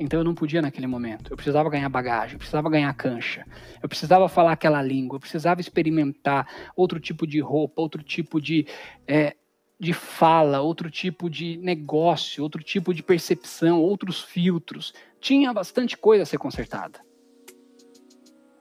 Então 0.00 0.18
eu 0.18 0.24
não 0.24 0.34
podia 0.34 0.60
naquele 0.60 0.88
momento. 0.88 1.30
Eu 1.30 1.36
precisava 1.36 1.70
ganhar 1.70 1.88
bagagem, 1.88 2.32
eu 2.32 2.38
precisava 2.38 2.68
ganhar 2.68 2.92
cancha, 2.94 3.46
eu 3.80 3.88
precisava 3.88 4.28
falar 4.28 4.52
aquela 4.52 4.82
língua, 4.82 5.16
eu 5.16 5.20
precisava 5.20 5.60
experimentar 5.60 6.48
outro 6.74 6.98
tipo 6.98 7.24
de 7.24 7.38
roupa, 7.38 7.82
outro 7.82 8.02
tipo 8.02 8.40
de 8.40 8.66
é, 9.06 9.36
de 9.80 9.94
fala, 9.94 10.60
outro 10.60 10.90
tipo 10.90 11.30
de 11.30 11.56
negócio, 11.56 12.42
outro 12.42 12.62
tipo 12.62 12.92
de 12.92 13.02
percepção, 13.02 13.80
outros 13.80 14.20
filtros. 14.20 14.92
Tinha 15.18 15.54
bastante 15.54 15.96
coisa 15.96 16.22
a 16.22 16.26
ser 16.26 16.36
consertada. 16.36 17.00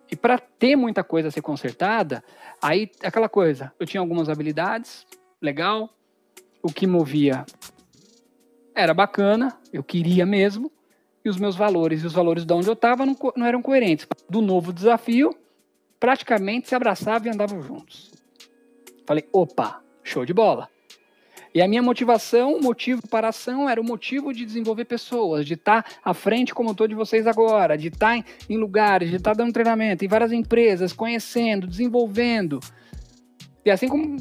E 0.09 0.15
para 0.15 0.39
ter 0.39 0.77
muita 0.77 1.03
coisa 1.03 1.27
a 1.27 1.31
ser 1.31 1.41
consertada, 1.41 2.23
aí 2.61 2.89
aquela 3.03 3.27
coisa, 3.27 3.73
eu 3.77 3.85
tinha 3.85 3.99
algumas 3.99 4.29
habilidades, 4.29 5.05
legal, 5.41 5.93
o 6.63 6.71
que 6.71 6.87
movia 6.87 7.45
era 8.73 8.93
bacana, 8.93 9.59
eu 9.73 9.83
queria 9.83 10.25
mesmo, 10.25 10.71
e 11.23 11.29
os 11.29 11.37
meus 11.37 11.57
valores 11.57 12.01
e 12.01 12.07
os 12.07 12.13
valores 12.13 12.45
de 12.45 12.53
onde 12.53 12.69
eu 12.69 12.73
estava 12.73 13.05
não, 13.05 13.15
não 13.35 13.45
eram 13.45 13.61
coerentes. 13.61 14.07
Do 14.29 14.41
novo 14.41 14.71
desafio, 14.71 15.35
praticamente 15.99 16.69
se 16.69 16.75
abraçavam 16.75 17.27
e 17.27 17.31
andavam 17.33 17.61
juntos. 17.61 18.09
Falei, 19.05 19.27
opa, 19.33 19.83
show 20.01 20.25
de 20.25 20.33
bola. 20.33 20.69
E 21.59 21.61
a 21.61 21.67
minha 21.67 21.83
motivação, 21.83 22.55
o 22.55 22.63
motivo 22.63 23.05
para 23.05 23.27
a 23.27 23.31
ação 23.31 23.67
era 23.67 23.81
o 23.81 23.83
motivo 23.83 24.31
de 24.33 24.45
desenvolver 24.45 24.85
pessoas, 24.85 25.45
de 25.45 25.55
estar 25.55 25.85
à 26.01 26.13
frente 26.13 26.55
como 26.55 26.71
estou 26.71 26.87
de 26.87 26.95
vocês 26.95 27.27
agora, 27.27 27.77
de 27.77 27.89
estar 27.89 28.15
em, 28.49 28.55
lugares, 28.55 29.09
de 29.09 29.17
estar 29.17 29.33
dando 29.33 29.51
treinamento 29.51 30.05
em 30.05 30.07
várias 30.07 30.31
empresas, 30.31 30.93
conhecendo, 30.93 31.67
desenvolvendo. 31.67 32.61
E 33.65 33.69
assim 33.69 33.89
como 33.89 34.15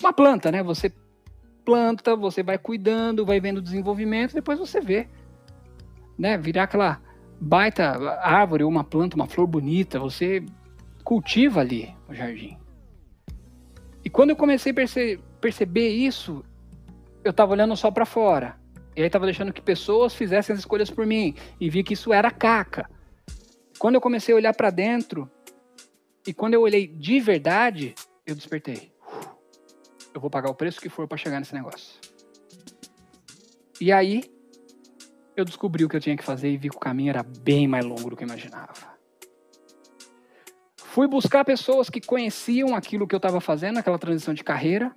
uma 0.00 0.12
planta, 0.12 0.52
né? 0.52 0.62
Você 0.62 0.92
planta, 1.64 2.14
você 2.14 2.44
vai 2.44 2.58
cuidando, 2.58 3.26
vai 3.26 3.40
vendo 3.40 3.58
o 3.58 3.62
desenvolvimento, 3.62 4.32
depois 4.32 4.56
você 4.56 4.80
vê, 4.80 5.08
né? 6.16 6.38
Virar 6.38 6.62
aquela 6.62 7.02
baita 7.40 7.90
árvore, 8.20 8.62
uma 8.62 8.84
planta, 8.84 9.16
uma 9.16 9.26
flor 9.26 9.48
bonita, 9.48 9.98
você 9.98 10.46
cultiva 11.02 11.60
ali 11.60 11.92
o 12.08 12.14
jardim. 12.14 12.56
E 14.04 14.08
quando 14.08 14.30
eu 14.30 14.36
comecei 14.36 14.70
a 14.70 14.74
perce 14.76 15.18
perceber 15.40 15.88
isso, 15.88 16.44
eu 17.24 17.30
estava 17.30 17.52
olhando 17.52 17.74
só 17.76 17.90
para 17.90 18.04
fora. 18.04 18.56
E 18.94 19.00
aí 19.00 19.06
estava 19.06 19.24
deixando 19.24 19.52
que 19.52 19.60
pessoas 19.60 20.14
fizessem 20.14 20.52
as 20.52 20.60
escolhas 20.60 20.90
por 20.90 21.06
mim 21.06 21.34
e 21.58 21.68
vi 21.68 21.82
que 21.82 21.94
isso 21.94 22.12
era 22.12 22.30
caca. 22.30 22.88
Quando 23.78 23.96
eu 23.96 24.00
comecei 24.00 24.32
a 24.32 24.36
olhar 24.36 24.54
para 24.54 24.70
dentro 24.70 25.28
e 26.26 26.32
quando 26.32 26.54
eu 26.54 26.60
olhei 26.60 26.86
de 26.86 27.18
verdade, 27.18 27.94
eu 28.24 28.34
despertei. 28.34 28.92
Eu 30.14 30.20
vou 30.20 30.30
pagar 30.30 30.50
o 30.50 30.54
preço 30.54 30.80
que 30.80 30.88
for 30.88 31.08
para 31.08 31.18
chegar 31.18 31.40
nesse 31.40 31.54
negócio. 31.54 31.98
E 33.80 33.90
aí 33.90 34.22
eu 35.36 35.44
descobri 35.44 35.84
o 35.84 35.88
que 35.88 35.96
eu 35.96 36.00
tinha 36.00 36.16
que 36.16 36.22
fazer 36.22 36.50
e 36.50 36.56
vi 36.56 36.70
que 36.70 36.76
o 36.76 36.80
caminho 36.80 37.10
era 37.10 37.22
bem 37.22 37.66
mais 37.66 37.84
longo 37.84 38.10
do 38.10 38.16
que 38.16 38.22
eu 38.22 38.28
imaginava. 38.28 38.94
Fui 40.76 41.08
buscar 41.08 41.44
pessoas 41.44 41.90
que 41.90 42.00
conheciam 42.00 42.76
aquilo 42.76 43.08
que 43.08 43.14
eu 43.14 43.18
estava 43.18 43.40
fazendo, 43.40 43.78
aquela 43.78 43.98
transição 43.98 44.32
de 44.32 44.44
carreira, 44.44 44.94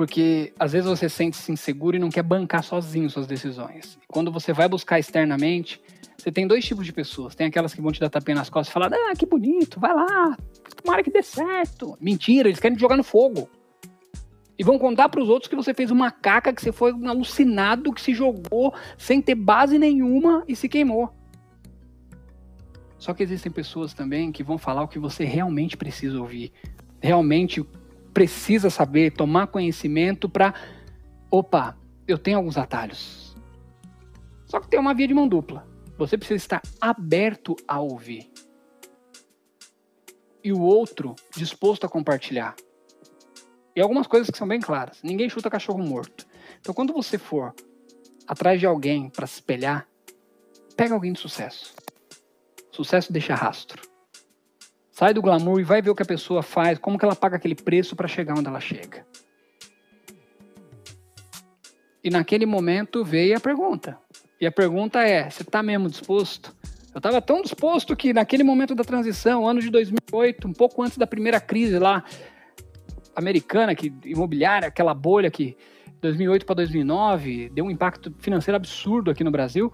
porque 0.00 0.54
às 0.58 0.72
vezes 0.72 0.88
você 0.88 1.10
sente-se 1.10 1.52
inseguro 1.52 1.94
e 1.94 1.98
não 1.98 2.08
quer 2.08 2.22
bancar 2.22 2.64
sozinho 2.64 3.10
suas 3.10 3.26
decisões. 3.26 3.98
Quando 4.08 4.32
você 4.32 4.50
vai 4.50 4.66
buscar 4.66 4.98
externamente, 4.98 5.78
você 6.16 6.32
tem 6.32 6.46
dois 6.46 6.64
tipos 6.64 6.86
de 6.86 6.92
pessoas. 6.94 7.34
Tem 7.34 7.46
aquelas 7.46 7.74
que 7.74 7.82
vão 7.82 7.92
te 7.92 8.00
dar 8.00 8.08
tapinha 8.08 8.36
nas 8.36 8.48
costas 8.48 8.70
e 8.70 8.72
falar: 8.72 8.90
ah, 8.90 9.12
que 9.14 9.26
bonito, 9.26 9.78
vai 9.78 9.92
lá, 9.94 10.38
tomara 10.82 11.02
que 11.02 11.10
dê 11.10 11.22
certo. 11.22 11.98
Mentira, 12.00 12.48
eles 12.48 12.58
querem 12.58 12.78
te 12.78 12.80
jogar 12.80 12.96
no 12.96 13.04
fogo. 13.04 13.46
E 14.58 14.64
vão 14.64 14.78
contar 14.78 15.10
para 15.10 15.20
os 15.20 15.28
outros 15.28 15.50
que 15.50 15.54
você 15.54 15.74
fez 15.74 15.90
uma 15.90 16.10
caca, 16.10 16.50
que 16.54 16.62
você 16.62 16.72
foi 16.72 16.94
um 16.94 17.06
alucinado, 17.06 17.92
que 17.92 18.00
se 18.00 18.14
jogou 18.14 18.72
sem 18.96 19.20
ter 19.20 19.34
base 19.34 19.78
nenhuma 19.78 20.44
e 20.48 20.56
se 20.56 20.66
queimou. 20.66 21.10
Só 22.96 23.12
que 23.12 23.22
existem 23.22 23.52
pessoas 23.52 23.92
também 23.92 24.32
que 24.32 24.42
vão 24.42 24.56
falar 24.56 24.82
o 24.82 24.88
que 24.88 24.98
você 24.98 25.24
realmente 25.24 25.76
precisa 25.76 26.18
ouvir. 26.18 26.54
Realmente 27.02 27.62
precisa 28.20 28.68
saber, 28.68 29.12
tomar 29.12 29.46
conhecimento 29.46 30.28
para. 30.28 30.52
Opa, 31.30 31.74
eu 32.06 32.18
tenho 32.18 32.36
alguns 32.36 32.58
atalhos. 32.58 33.34
Só 34.44 34.60
que 34.60 34.68
tem 34.68 34.78
uma 34.78 34.92
via 34.92 35.08
de 35.08 35.14
mão 35.14 35.26
dupla. 35.26 35.66
Você 35.96 36.18
precisa 36.18 36.36
estar 36.36 36.62
aberto 36.78 37.56
a 37.66 37.80
ouvir. 37.80 38.30
E 40.44 40.52
o 40.52 40.60
outro 40.60 41.14
disposto 41.34 41.86
a 41.86 41.88
compartilhar. 41.88 42.54
E 43.74 43.80
algumas 43.80 44.06
coisas 44.06 44.28
que 44.28 44.36
são 44.36 44.46
bem 44.46 44.60
claras. 44.60 45.02
Ninguém 45.02 45.30
chuta 45.30 45.48
cachorro 45.48 45.78
morto. 45.78 46.26
Então, 46.60 46.74
quando 46.74 46.92
você 46.92 47.16
for 47.16 47.54
atrás 48.28 48.60
de 48.60 48.66
alguém 48.66 49.08
para 49.08 49.26
se 49.26 49.36
espelhar, 49.36 49.88
pega 50.76 50.92
alguém 50.92 51.14
de 51.14 51.20
sucesso. 51.20 51.74
Sucesso 52.70 53.10
deixa 53.10 53.34
rastro. 53.34 53.89
Sai 55.00 55.14
do 55.14 55.22
glamour 55.22 55.58
e 55.58 55.64
vai 55.64 55.80
ver 55.80 55.88
o 55.88 55.94
que 55.94 56.02
a 56.02 56.04
pessoa 56.04 56.42
faz, 56.42 56.78
como 56.78 56.98
que 56.98 57.04
ela 57.06 57.16
paga 57.16 57.36
aquele 57.36 57.54
preço 57.54 57.96
para 57.96 58.06
chegar 58.06 58.38
onde 58.38 58.48
ela 58.48 58.60
chega. 58.60 59.06
E 62.04 62.10
naquele 62.10 62.44
momento 62.44 63.02
veio 63.02 63.34
a 63.34 63.40
pergunta. 63.40 63.96
E 64.38 64.46
a 64.46 64.52
pergunta 64.52 65.00
é: 65.00 65.30
você 65.30 65.40
está 65.40 65.62
mesmo 65.62 65.88
disposto? 65.88 66.54
Eu 66.92 66.98
estava 66.98 67.22
tão 67.22 67.40
disposto 67.40 67.96
que 67.96 68.12
naquele 68.12 68.44
momento 68.44 68.74
da 68.74 68.84
transição, 68.84 69.48
ano 69.48 69.62
de 69.62 69.70
2008, 69.70 70.46
um 70.46 70.52
pouco 70.52 70.82
antes 70.82 70.98
da 70.98 71.06
primeira 71.06 71.40
crise 71.40 71.78
lá 71.78 72.04
americana, 73.16 73.74
que 73.74 73.90
imobiliária, 74.04 74.68
aquela 74.68 74.92
bolha 74.92 75.30
que 75.30 75.56
2008 76.02 76.44
para 76.44 76.56
2009 76.56 77.48
deu 77.54 77.64
um 77.64 77.70
impacto 77.70 78.14
financeiro 78.18 78.56
absurdo 78.56 79.10
aqui 79.10 79.24
no 79.24 79.30
Brasil, 79.30 79.72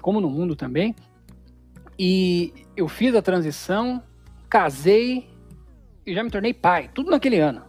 como 0.00 0.22
no 0.22 0.30
mundo 0.30 0.56
também. 0.56 0.96
E 1.98 2.54
eu 2.74 2.88
fiz 2.88 3.14
a 3.14 3.20
transição, 3.20 4.02
casei 4.54 5.28
e 6.06 6.14
já 6.14 6.22
me 6.22 6.30
tornei 6.30 6.54
pai, 6.54 6.88
tudo 6.94 7.10
naquele 7.10 7.40
ano. 7.40 7.64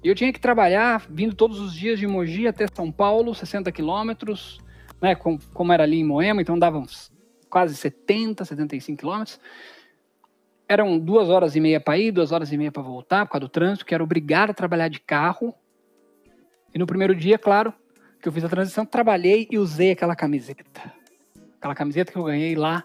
E 0.00 0.06
eu 0.08 0.14
tinha 0.14 0.32
que 0.32 0.38
trabalhar 0.38 1.04
vindo 1.10 1.34
todos 1.34 1.58
os 1.58 1.74
dias 1.74 1.98
de 1.98 2.06
Mogi 2.06 2.46
até 2.46 2.68
São 2.72 2.92
Paulo, 2.92 3.34
60 3.34 3.72
quilômetros, 3.72 4.60
né, 5.02 5.16
como, 5.16 5.40
como 5.52 5.72
era 5.72 5.82
ali 5.82 5.98
em 5.98 6.04
Moema, 6.04 6.40
então 6.40 6.56
dava 6.56 6.78
uns 6.78 7.12
quase 7.50 7.74
70, 7.74 8.44
75 8.44 8.96
quilômetros. 8.96 9.40
Eram 10.68 11.00
duas 11.00 11.28
horas 11.28 11.56
e 11.56 11.60
meia 11.60 11.80
para 11.80 11.98
ir, 11.98 12.12
duas 12.12 12.30
horas 12.30 12.52
e 12.52 12.56
meia 12.56 12.70
para 12.70 12.82
voltar, 12.82 13.26
por 13.26 13.32
causa 13.32 13.46
do 13.46 13.48
trânsito, 13.48 13.84
que 13.84 13.92
era 13.92 14.04
obrigado 14.04 14.50
a 14.50 14.54
trabalhar 14.54 14.86
de 14.86 15.00
carro. 15.00 15.52
E 16.72 16.78
no 16.78 16.86
primeiro 16.86 17.12
dia, 17.12 17.38
claro, 17.38 17.74
que 18.22 18.28
eu 18.28 18.32
fiz 18.32 18.44
a 18.44 18.48
transição, 18.48 18.86
trabalhei 18.86 19.48
e 19.50 19.58
usei 19.58 19.90
aquela 19.90 20.14
camiseta. 20.14 20.92
Aquela 21.58 21.74
camiseta 21.74 22.12
que 22.12 22.18
eu 22.18 22.22
ganhei 22.22 22.54
lá 22.54 22.84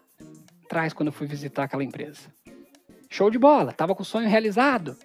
atrás 0.69 0.93
quando 0.93 1.07
eu 1.07 1.13
fui 1.13 1.25
visitar 1.25 1.63
aquela 1.63 1.83
empresa. 1.83 2.31
Show 3.11 3.31
de 3.31 3.39
bola, 3.39 3.73
tava 3.73 3.95
com 3.95 4.03
o 4.03 4.05
sonho 4.05 4.29
realizado. 4.29 4.95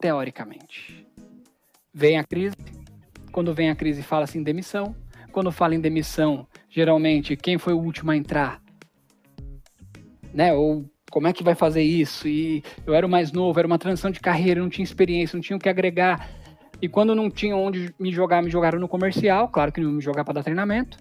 Teoricamente. 0.00 1.06
Vem 1.94 2.18
a 2.18 2.24
crise. 2.24 2.56
Quando 3.30 3.54
vem 3.54 3.70
a 3.70 3.76
crise, 3.76 4.02
fala 4.02 4.24
assim 4.24 4.42
demissão. 4.42 4.96
Quando 5.30 5.52
fala 5.52 5.74
em 5.74 5.80
demissão, 5.80 6.46
geralmente 6.68 7.36
quem 7.36 7.58
foi 7.58 7.72
o 7.72 7.78
último 7.78 8.10
a 8.10 8.16
entrar? 8.16 8.60
Né? 10.34 10.52
Ou 10.52 10.84
como 11.10 11.28
é 11.28 11.32
que 11.32 11.44
vai 11.44 11.54
fazer 11.54 11.82
isso? 11.82 12.26
E 12.26 12.64
eu 12.84 12.92
era 12.92 13.06
o 13.06 13.08
mais 13.08 13.30
novo, 13.30 13.58
era 13.58 13.66
uma 13.66 13.78
transição 13.78 14.10
de 14.10 14.18
carreira, 14.18 14.60
não 14.60 14.68
tinha 14.68 14.84
experiência, 14.84 15.36
não 15.36 15.42
tinha 15.42 15.56
o 15.56 15.60
que 15.60 15.68
agregar. 15.68 16.28
E 16.82 16.88
quando 16.88 17.14
não 17.14 17.30
tinha 17.30 17.56
onde 17.56 17.94
me 17.98 18.12
jogar, 18.12 18.42
me 18.42 18.50
jogaram 18.50 18.80
no 18.80 18.88
comercial, 18.88 19.48
claro 19.48 19.70
que 19.70 19.80
não 19.80 19.92
me 19.92 20.02
jogar 20.02 20.24
para 20.24 20.34
dar 20.34 20.42
treinamento. 20.42 20.98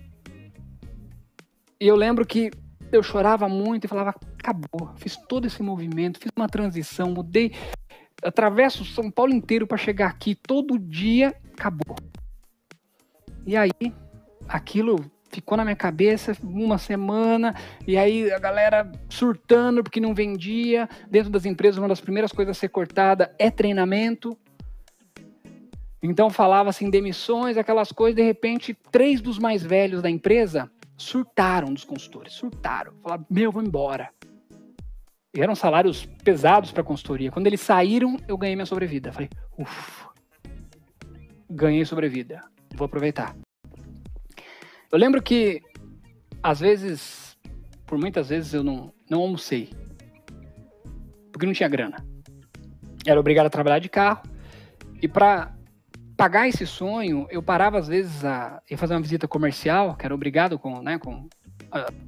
E 1.80 1.88
eu 1.88 1.96
lembro 1.96 2.26
que 2.26 2.52
eu 2.92 3.02
chorava 3.02 3.50
muito 3.50 3.86
e 3.86 3.88
falava: 3.88 4.14
acabou, 4.42 4.92
fiz 4.98 5.16
todo 5.16 5.46
esse 5.46 5.62
movimento, 5.62 6.20
fiz 6.20 6.32
uma 6.36 6.50
transição, 6.50 7.12
mudei, 7.12 7.54
atravesso 8.24 8.84
São 8.84 9.10
Paulo 9.10 9.34
inteiro 9.34 9.68
para 9.68 9.78
chegar 9.78 10.10
aqui 10.10 10.36
todo 10.36 10.80
dia, 10.80 11.36
acabou. 11.54 11.96
E 13.46 13.56
aí, 13.56 13.72
aquilo 14.48 15.00
ficou 15.32 15.56
na 15.56 15.64
minha 15.64 15.76
cabeça 15.76 16.36
uma 16.44 16.78
semana, 16.78 17.56
e 17.88 17.98
aí 17.98 18.32
a 18.32 18.40
galera 18.40 18.92
surtando 19.10 19.84
porque 19.84 20.00
não 20.00 20.14
vendia. 20.14 20.90
Dentro 21.10 21.32
das 21.32 21.46
empresas, 21.46 21.78
uma 21.78 21.88
das 21.88 22.02
primeiras 22.02 22.32
coisas 22.32 22.58
a 22.58 22.60
ser 22.60 22.70
cortada 22.70 23.34
é 23.40 23.50
treinamento. 23.50 24.38
Então 26.04 26.32
falava 26.32 26.70
assim, 26.70 26.90
demissões, 26.90 27.58
aquelas 27.58 27.92
coisas, 27.92 28.16
de 28.16 28.24
repente, 28.24 28.76
três 28.92 29.22
dos 29.22 29.38
mais 29.38 29.64
velhos 29.64 30.02
da 30.02 30.10
empresa 30.10 30.70
surtaram 30.98 31.74
dos 31.74 31.84
consultores, 31.84 32.34
surtaram. 32.34 32.94
Falaram, 33.02 33.26
meu, 33.30 33.52
vou 33.52 33.64
embora. 33.64 34.10
E 35.34 35.42
eram 35.42 35.56
salários 35.56 36.06
pesados 36.24 36.72
para 36.72 36.82
a 36.82 36.86
consultoria. 36.86 37.32
Quando 37.32 37.48
eles 37.48 37.62
saíram, 37.62 38.18
eu 38.28 38.38
ganhei 38.38 38.56
minha 38.56 38.66
sobrevida. 38.66 39.14
Falei, 39.14 39.30
ufa, 39.58 40.10
ganhei 41.50 41.86
sobrevida. 41.86 42.42
Vou 42.76 42.86
aproveitar. 42.86 43.36
Eu 44.92 45.00
lembro 45.00 45.22
que, 45.22 45.62
às 46.44 46.60
vezes, 46.60 47.38
por 47.86 47.98
muitas 47.98 48.28
vezes, 48.28 48.54
eu 48.54 48.62
não, 48.62 48.94
não 49.10 49.22
almocei. 49.22 49.70
Porque 51.32 51.46
não 51.46 51.54
tinha 51.54 51.70
grana. 51.70 52.06
Era 53.06 53.20
obrigado 53.20 53.46
a 53.46 53.50
trabalhar 53.50 53.80
de 53.80 53.88
carro. 53.88 54.24
E 55.02 55.08
para 55.08 55.56
pagar 56.18 56.48
esse 56.48 56.68
sonho, 56.68 57.26
eu 57.32 57.42
parava 57.42 57.80
às 57.80 57.88
vezes 57.88 58.24
a 58.26 58.62
ir 58.70 58.76
fazer 58.76 58.94
uma 58.94 59.02
visita 59.02 59.28
comercial, 59.30 59.96
que 59.96 60.06
era 60.06 60.14
obrigado 60.14 60.60
com, 60.60 60.82
né, 60.82 61.00
com 61.00 61.28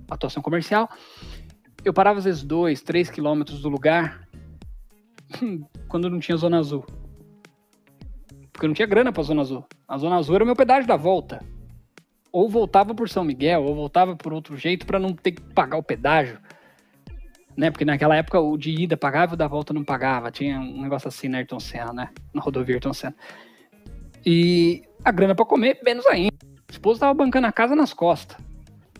atuação 0.09 0.43
comercial. 0.43 0.89
Eu 1.83 1.93
parava 1.93 2.19
às 2.19 2.25
vezes 2.25 2.43
dois, 2.43 2.81
três 2.81 3.09
quilômetros 3.09 3.61
do 3.61 3.69
lugar 3.69 4.27
quando 5.87 6.09
não 6.09 6.19
tinha 6.19 6.37
zona 6.37 6.59
azul. 6.59 6.85
Porque 8.51 8.65
eu 8.65 8.69
não 8.69 8.75
tinha 8.75 8.87
grana 8.87 9.11
para 9.11 9.23
zona 9.23 9.41
azul. 9.41 9.65
A 9.87 9.97
zona 9.97 10.15
azul 10.15 10.35
era 10.35 10.43
o 10.43 10.47
meu 10.47 10.55
pedágio 10.55 10.87
da 10.87 10.95
volta. 10.95 11.43
Ou 12.31 12.49
voltava 12.49 12.95
por 12.95 13.09
São 13.09 13.23
Miguel, 13.23 13.63
ou 13.63 13.75
voltava 13.75 14.15
por 14.15 14.31
outro 14.31 14.55
jeito 14.57 14.85
para 14.85 14.99
não 14.99 15.13
ter 15.13 15.33
que 15.33 15.41
pagar 15.41 15.77
o 15.77 15.83
pedágio. 15.83 16.39
Né? 17.55 17.69
Porque 17.69 17.85
naquela 17.85 18.15
época 18.15 18.39
o 18.39 18.57
de 18.57 18.71
ida 18.71 18.95
pagava 18.95 19.33
e 19.33 19.35
o 19.35 19.37
da 19.37 19.47
volta 19.47 19.73
não 19.73 19.83
pagava. 19.83 20.31
Tinha 20.31 20.59
um 20.59 20.81
negócio 20.81 21.07
assim 21.07 21.27
na 21.27 21.39
Ayrton 21.39 21.59
Senna, 21.59 21.93
né? 21.93 22.09
Na 22.33 22.41
rodovia 22.41 22.75
Ayrton 22.75 22.93
Senna. 22.93 23.15
E 24.25 24.83
a 25.03 25.11
grana 25.11 25.35
para 25.35 25.45
comer, 25.45 25.79
menos 25.83 26.05
ainda. 26.07 26.33
O 26.43 26.71
esposo 26.71 26.99
tava 26.99 27.13
bancando 27.13 27.47
a 27.47 27.51
casa 27.51 27.75
nas 27.75 27.93
costas. 27.93 28.37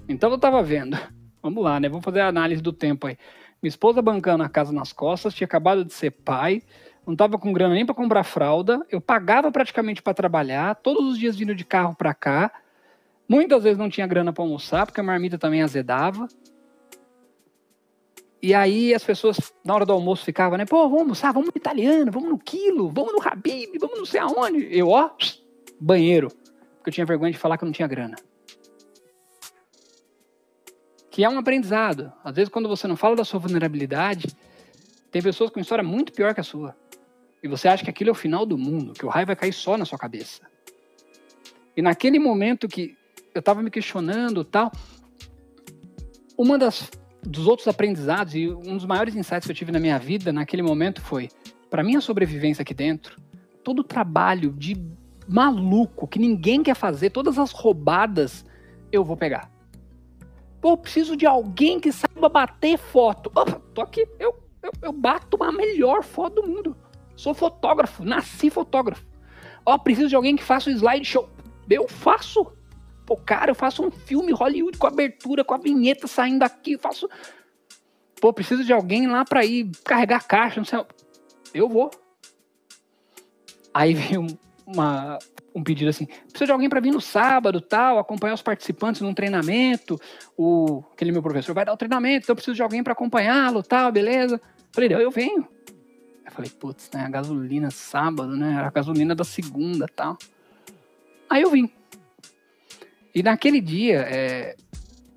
Então 0.08 0.30
eu 0.30 0.38
tava 0.38 0.62
vendo. 0.62 0.98
Vamos 1.44 1.62
lá, 1.62 1.78
né? 1.78 1.89
Vamos 1.89 2.06
fazer 2.06 2.22
a 2.22 2.28
análise 2.30 2.62
do 2.62 2.72
tempo 2.72 3.06
aí. 3.06 3.18
Minha 3.62 3.70
esposa 3.70 4.02
bancando 4.02 4.44
a 4.44 4.50
casa 4.50 4.72
nas 4.72 4.94
costas, 4.94 5.34
tinha 5.34 5.46
acabado 5.46 5.84
de 5.84 5.94
ser 5.94 6.12
pai, 6.12 6.64
não 7.06 7.18
tava 7.18 7.38
com 7.38 7.52
grana 7.52 7.74
nem 7.74 7.86
para 7.86 7.94
comprar 7.94 8.24
fralda. 8.24 8.86
Eu 8.89 9.02
pagava 9.02 9.52
praticamente 9.52 10.02
para 10.02 10.14
trabalhar, 10.14 10.76
todos 10.76 11.12
os 11.12 11.20
dias 11.20 11.36
vindo 11.36 11.54
de 11.54 11.66
carro 11.66 11.94
para 11.94 12.14
cá. 12.14 12.50
Muitas 13.28 13.64
vezes 13.64 13.78
não 13.78 13.89
tinha 13.89 14.08
grana 14.08 14.32
para 14.32 14.44
almoçar, 14.44 14.86
porque 14.86 15.02
a 15.02 15.04
marmita 15.04 15.38
também 15.38 15.62
azedava. 15.62 16.30
E 18.41 18.54
aí 18.54 18.94
as 18.94 19.04
pessoas, 19.04 19.54
na 19.66 19.74
hora 19.76 19.86
do 19.86 19.94
almoço, 19.94 20.24
ficavam, 20.24 20.58
né? 20.58 20.66
Pô, 20.66 20.84
vamos 20.84 21.00
almoçar, 21.02 21.34
vamos 21.34 21.50
no 21.50 21.58
italiano, 21.58 22.12
vamos 22.12 22.30
no 22.30 22.38
quilo, 22.38 22.89
vamos 22.89 23.14
no 23.14 23.22
Habib, 23.22 23.78
vamos 23.80 24.00
não 24.00 24.06
sei 24.06 24.20
aonde. 24.22 24.68
Eu, 24.70 24.89
ó, 24.89 25.10
banheiro. 25.80 26.30
Porque 26.78 26.89
eu 26.89 26.94
tinha 26.94 27.06
vergonha 27.06 27.32
de 27.32 27.38
falar 27.38 27.58
que 27.58 27.64
eu 27.64 27.68
não 27.68 27.74
tinha 27.74 27.88
grana. 27.88 28.16
Que 31.14 31.24
é 31.24 31.30
um 31.30 31.38
aprendizado. 31.38 32.11
Às 32.24 32.36
vezes, 32.36 32.49
quando 32.49 32.68
você 32.68 32.88
não 32.88 32.95
fala 32.95 33.16
da 33.16 33.24
sua 33.24 33.39
vulnerabilidade, 33.39 34.36
tem 35.11 35.22
pessoas 35.22 35.51
com 35.51 35.59
história 35.59 35.84
muito 35.84 36.11
pior 36.11 36.34
que 36.34 36.39
a 36.39 36.43
sua. 36.43 36.76
E 37.43 37.47
você 37.47 37.68
acha 37.68 37.84
que 37.84 37.89
aquilo 37.91 38.09
é 38.09 38.11
o 38.11 38.16
final 38.16 38.47
do 38.47 38.57
mundo, 38.57 38.93
que 38.93 39.05
o 39.05 39.09
raio 39.09 39.28
vai 39.28 39.36
cair 39.36 39.53
só 39.53 39.78
na 39.78 39.86
sua 39.86 39.99
cabeça. 39.99 40.41
E 41.78 41.84
naquele 41.84 42.18
momento 42.18 42.68
que 42.68 42.97
eu 43.32 43.41
estava 43.41 43.61
me 43.61 43.70
questionando 43.70 44.43
tal, 44.43 44.72
uma 46.36 46.57
das 46.57 46.89
dos 47.22 47.45
outros 47.45 47.68
aprendizados 47.68 48.34
e 48.34 48.49
um 48.49 48.76
dos 48.76 48.86
maiores 48.86 49.16
insights 49.16 49.45
que 49.45 49.51
eu 49.51 49.55
tive 49.55 49.72
na 49.72 49.80
minha 49.80 49.99
vida 49.99 50.34
naquele 50.34 50.64
momento 50.64 50.99
foi, 50.99 51.30
para 51.70 51.84
minha 51.84 52.01
sobrevivência 52.01 52.64
aqui 52.64 52.74
dentro, 52.74 53.22
todo 53.64 53.82
o 53.82 53.84
trabalho 53.84 54.51
de 54.51 54.76
maluco 55.28 56.07
que 56.07 56.18
ninguém 56.18 56.64
quer 56.64 56.76
fazer, 56.76 57.11
todas 57.11 57.38
as 57.38 57.51
roubadas, 57.51 58.43
eu 58.91 59.03
vou 59.03 59.16
pegar. 59.16 59.53
Pô, 60.64 60.78
preciso 60.78 61.18
de 61.18 61.26
alguém 61.26 61.78
que 61.78 61.91
saiba 61.91 62.30
bater 62.30 62.78
foto. 62.78 63.30
Opa, 63.36 63.61
tô 63.74 63.82
aqui, 63.82 64.07
eu, 64.18 64.34
eu, 64.61 64.72
eu 64.82 64.93
bato 64.93 65.43
a 65.43 65.51
melhor 65.51 66.01
foto 66.01 66.41
do 66.41 66.47
mundo. 66.47 66.78
Sou 67.18 67.34
fotógrafo, 67.34 68.05
nasci 68.05 68.49
fotógrafo. 68.49 69.05
Ó, 69.66 69.78
preciso 69.78 70.07
de 70.07 70.16
alguém 70.16 70.38
que 70.38 70.43
faça 70.43 70.70
o 70.70 70.72
slideshow. 70.72 71.30
Eu 71.70 71.86
faço. 71.89 72.47
Pô, 73.05 73.18
cara, 73.18 73.51
eu 73.51 73.55
faço 73.55 73.86
um 73.86 73.91
filme 73.91 74.32
Hollywood 74.32 74.78
com 74.78 74.88
abertura, 74.88 75.43
com 75.43 75.53
a 75.53 75.57
vinheta 75.57 76.07
saindo 76.07 76.43
aqui, 76.43 76.78
faço. 76.78 77.09
Pô, 78.22 78.32
preciso 78.32 78.64
de 78.64 78.72
alguém 78.72 79.05
lá 79.05 79.26
pra 79.26 79.43
ir 79.43 79.70
carregar 79.84 80.26
caixa, 80.26 80.61
não 80.61 80.66
sei. 80.66 80.80
Eu 81.53 81.68
vou. 81.68 81.91
Aí 83.74 83.93
veio 83.93 84.28
uma, 84.66 85.18
um 85.53 85.64
pedido 85.64 85.89
assim: 85.89 86.05
precisa 86.05 86.45
de 86.45 86.51
alguém 86.51 86.70
para 86.70 86.80
vir 86.80 86.91
no 86.91 87.01
sábado, 87.01 87.61
tal, 87.61 87.99
acompanhar 87.99 88.34
os 88.34 88.41
participantes 88.41 89.01
num 89.01 89.14
treinamento. 89.14 89.99
O 90.38 90.84
aquele 90.93 91.11
meu 91.11 91.22
professor 91.22 91.53
vai 91.53 91.66
dar 91.66 91.74
o 91.74 91.78
treinamento, 91.78 92.26
então 92.26 92.34
eu 92.34 92.36
preciso 92.36 92.55
de 92.55 92.61
alguém 92.61 92.84
para 92.84 92.93
acompanhá-lo, 92.93 93.61
tal, 93.64 93.91
beleza? 93.91 94.41
Falei, 94.72 94.93
eu 94.93 95.11
venho. 95.11 95.47
Eu 96.26 96.32
falei, 96.32 96.49
putz, 96.49 96.89
né, 96.93 97.01
a 97.01 97.09
gasolina 97.09 97.70
sábado, 97.70 98.36
né? 98.36 98.55
A 98.57 98.72
gasolina 98.72 99.14
da 99.14 99.24
segunda, 99.24 99.86
tal. 99.93 100.18
Aí 101.30 101.41
eu 101.41 101.51
vim. 101.51 101.70
E 103.14 103.22
naquele 103.22 103.61
dia, 103.61 103.99
é, 104.09 104.55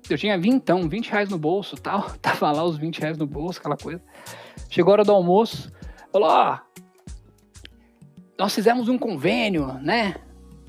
eu 0.09 0.17
tinha 0.17 0.37
vintão, 0.37 0.87
20 0.87 1.09
reais 1.09 1.29
no 1.29 1.37
bolso 1.37 1.75
tal. 1.75 2.09
Tava 2.21 2.51
lá 2.51 2.63
os 2.63 2.77
20 2.77 2.99
reais 2.99 3.17
no 3.17 3.25
bolso, 3.25 3.59
aquela 3.59 3.77
coisa. 3.77 4.01
Chegou 4.69 4.91
a 4.91 4.93
hora 4.93 5.03
do 5.03 5.11
almoço, 5.11 5.71
falou, 6.11 6.29
ó, 6.29 6.59
nós 8.37 8.53
fizemos 8.53 8.87
um 8.87 8.97
convênio, 8.97 9.73
né? 9.81 10.15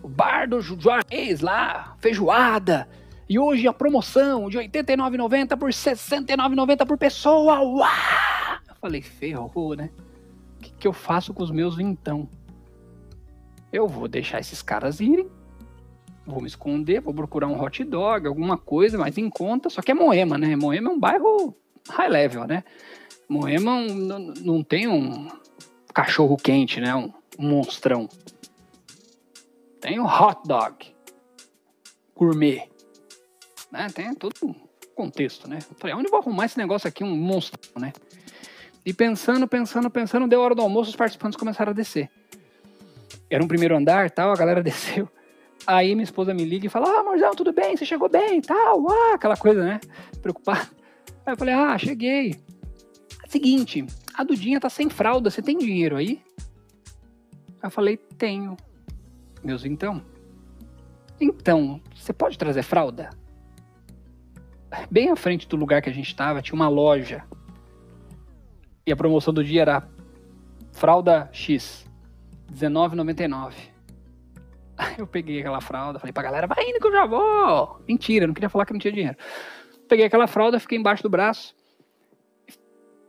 O 0.03 0.09
bar 0.09 0.49
do 0.49 0.61
Juarez 0.61 1.41
lá, 1.41 1.97
feijoada. 1.99 2.89
E 3.29 3.39
hoje 3.39 3.69
a 3.69 3.73
promoção 3.73 4.49
de 4.49 4.57
R$ 4.57 4.69
89,90 4.69 5.57
por 5.57 5.67
R$ 5.67 5.75
69,90 5.75 6.87
por 6.87 6.97
pessoa. 6.97 7.61
Uau! 7.61 7.89
Eu 8.69 8.75
falei, 8.81 9.03
ferrou, 9.03 9.75
né? 9.75 9.91
O 10.57 10.63
que, 10.63 10.73
que 10.73 10.89
eu 10.89 10.93
faço 10.93 11.35
com 11.35 11.43
os 11.43 11.51
meus 11.51 11.77
vintão? 11.77 12.29
Eu 13.73 13.87
vou 13.87 14.09
deixar 14.09 14.41
esses 14.41 14.63
caras 14.63 15.01
irem 15.01 15.29
vou 16.29 16.43
me 16.43 16.47
esconder, 16.47 17.01
vou 17.01 17.15
procurar 17.15 17.47
um 17.47 17.61
hot 17.61 17.83
dog, 17.85 18.27
alguma 18.27 18.59
coisa 18.59 18.99
mais 18.99 19.17
em 19.17 19.31
conta. 19.31 19.71
Só 19.71 19.81
que 19.81 19.91
é 19.91 19.95
Moema, 19.95 20.37
né? 20.37 20.55
Moema 20.55 20.91
é 20.91 20.93
um 20.93 21.01
bairro 21.01 21.57
high 21.89 22.09
level, 22.09 22.47
né? 22.47 22.63
Moema 23.29 23.81
não, 23.81 24.19
não 24.19 24.63
tem 24.63 24.87
um 24.87 25.29
cachorro 25.95 26.37
quente, 26.37 26.81
né? 26.81 26.95
Um 26.95 27.11
monstrão. 27.39 28.09
Tem 29.81 30.01
um 30.01 30.07
hot 30.07 30.41
dog 30.45 30.87
gourmet. 32.17 32.69
Né? 33.71 33.87
Tem 33.95 34.15
todo 34.15 34.35
um 34.43 34.55
contexto, 34.95 35.49
né? 35.49 35.61
falei, 35.79 35.95
onde 35.95 36.07
eu 36.07 36.11
vou 36.11 36.21
arrumar 36.21 36.47
esse 36.47 36.59
negócio 36.59 36.89
aqui, 36.89 37.05
um 37.05 37.17
monstro, 37.17 37.61
né? 37.79 37.93
E 38.85 38.93
pensando, 38.93 39.47
pensando, 39.47 39.91
pensando, 39.91 40.27
deu 40.27 40.41
hora 40.41 40.55
do 40.55 40.63
almoço, 40.63 40.91
os 40.91 40.97
participantes 40.97 41.39
começaram 41.39 41.71
a 41.71 41.75
descer. 41.75 42.11
Era 43.31 43.45
um 43.45 43.49
primeiro 43.49 43.77
andar, 43.77 44.11
tal, 44.11 44.33
a 44.33 44.37
galera 44.37 44.63
desceu. 44.65 45.09
Aí 45.67 45.95
minha 45.95 46.05
esposa 46.05 46.33
me 46.33 46.45
liga 46.45 46.67
e 46.67 46.71
fala: 46.71 46.89
Ah, 46.89 47.01
amorzão, 47.01 47.33
tudo 47.33 47.53
bem? 47.53 47.77
Você 47.77 47.85
chegou 47.85 48.09
bem 48.09 48.41
tal? 48.41 48.91
Ah, 48.91 49.15
aquela 49.15 49.37
coisa, 49.37 49.63
né? 49.63 49.81
Preocupada. 50.23 50.69
Aí 51.27 51.35
eu 51.35 51.37
falei: 51.37 51.55
Ah, 51.55 51.77
cheguei. 51.77 52.35
Seguinte, 53.29 53.85
a 54.15 54.25
Dudinha 54.25 54.59
tá 54.59 54.71
sem 54.71 54.89
fralda, 54.89 55.31
você 55.31 55.43
tem 55.43 55.59
dinheiro 55.59 55.97
aí? 55.97 56.23
Eu 57.63 57.71
falei: 57.71 57.97
Tenho. 57.97 58.57
Meus 59.43 59.65
então. 59.65 60.03
Então, 61.21 61.81
você 61.95 62.13
pode 62.13 62.39
trazer 62.39 62.63
fralda? 62.63 63.11
Bem 64.91 65.11
à 65.11 65.17
frente 65.17 65.49
do 65.49 65.57
lugar 65.57 65.83
que 65.83 65.89
a 65.89 65.93
gente 65.93 66.07
estava 66.07 66.43
tinha 66.43 66.55
uma 66.55 66.69
loja. 66.69 67.25
E 68.87 68.93
a 68.93 68.97
promoção 68.97 69.35
do 69.35 69.43
dia 69.43 69.63
era 69.63 69.89
fralda 70.73 71.29
X, 71.33 71.87
R$19,99. 72.49 73.55
Aí 74.79 74.95
eu 74.99 75.07
peguei 75.07 75.41
aquela 75.41 75.61
fralda, 75.61 75.99
falei 75.99 76.13
pra 76.13 76.23
galera, 76.23 76.47
vai 76.47 76.65
indo 76.65 76.79
que 76.79 76.87
eu 76.87 76.93
já 76.93 77.05
vou. 77.05 77.81
Mentira, 77.89 78.27
não 78.27 78.35
queria 78.35 78.49
falar 78.49 78.65
que 78.65 78.73
não 78.73 78.79
tinha 78.79 78.93
dinheiro. 78.93 79.17
Peguei 79.89 80.07
aquela 80.07 80.27
fralda, 80.27 80.61
fiquei 80.61 80.79
embaixo 80.79 81.03
do 81.03 81.11
braço. 81.11 81.57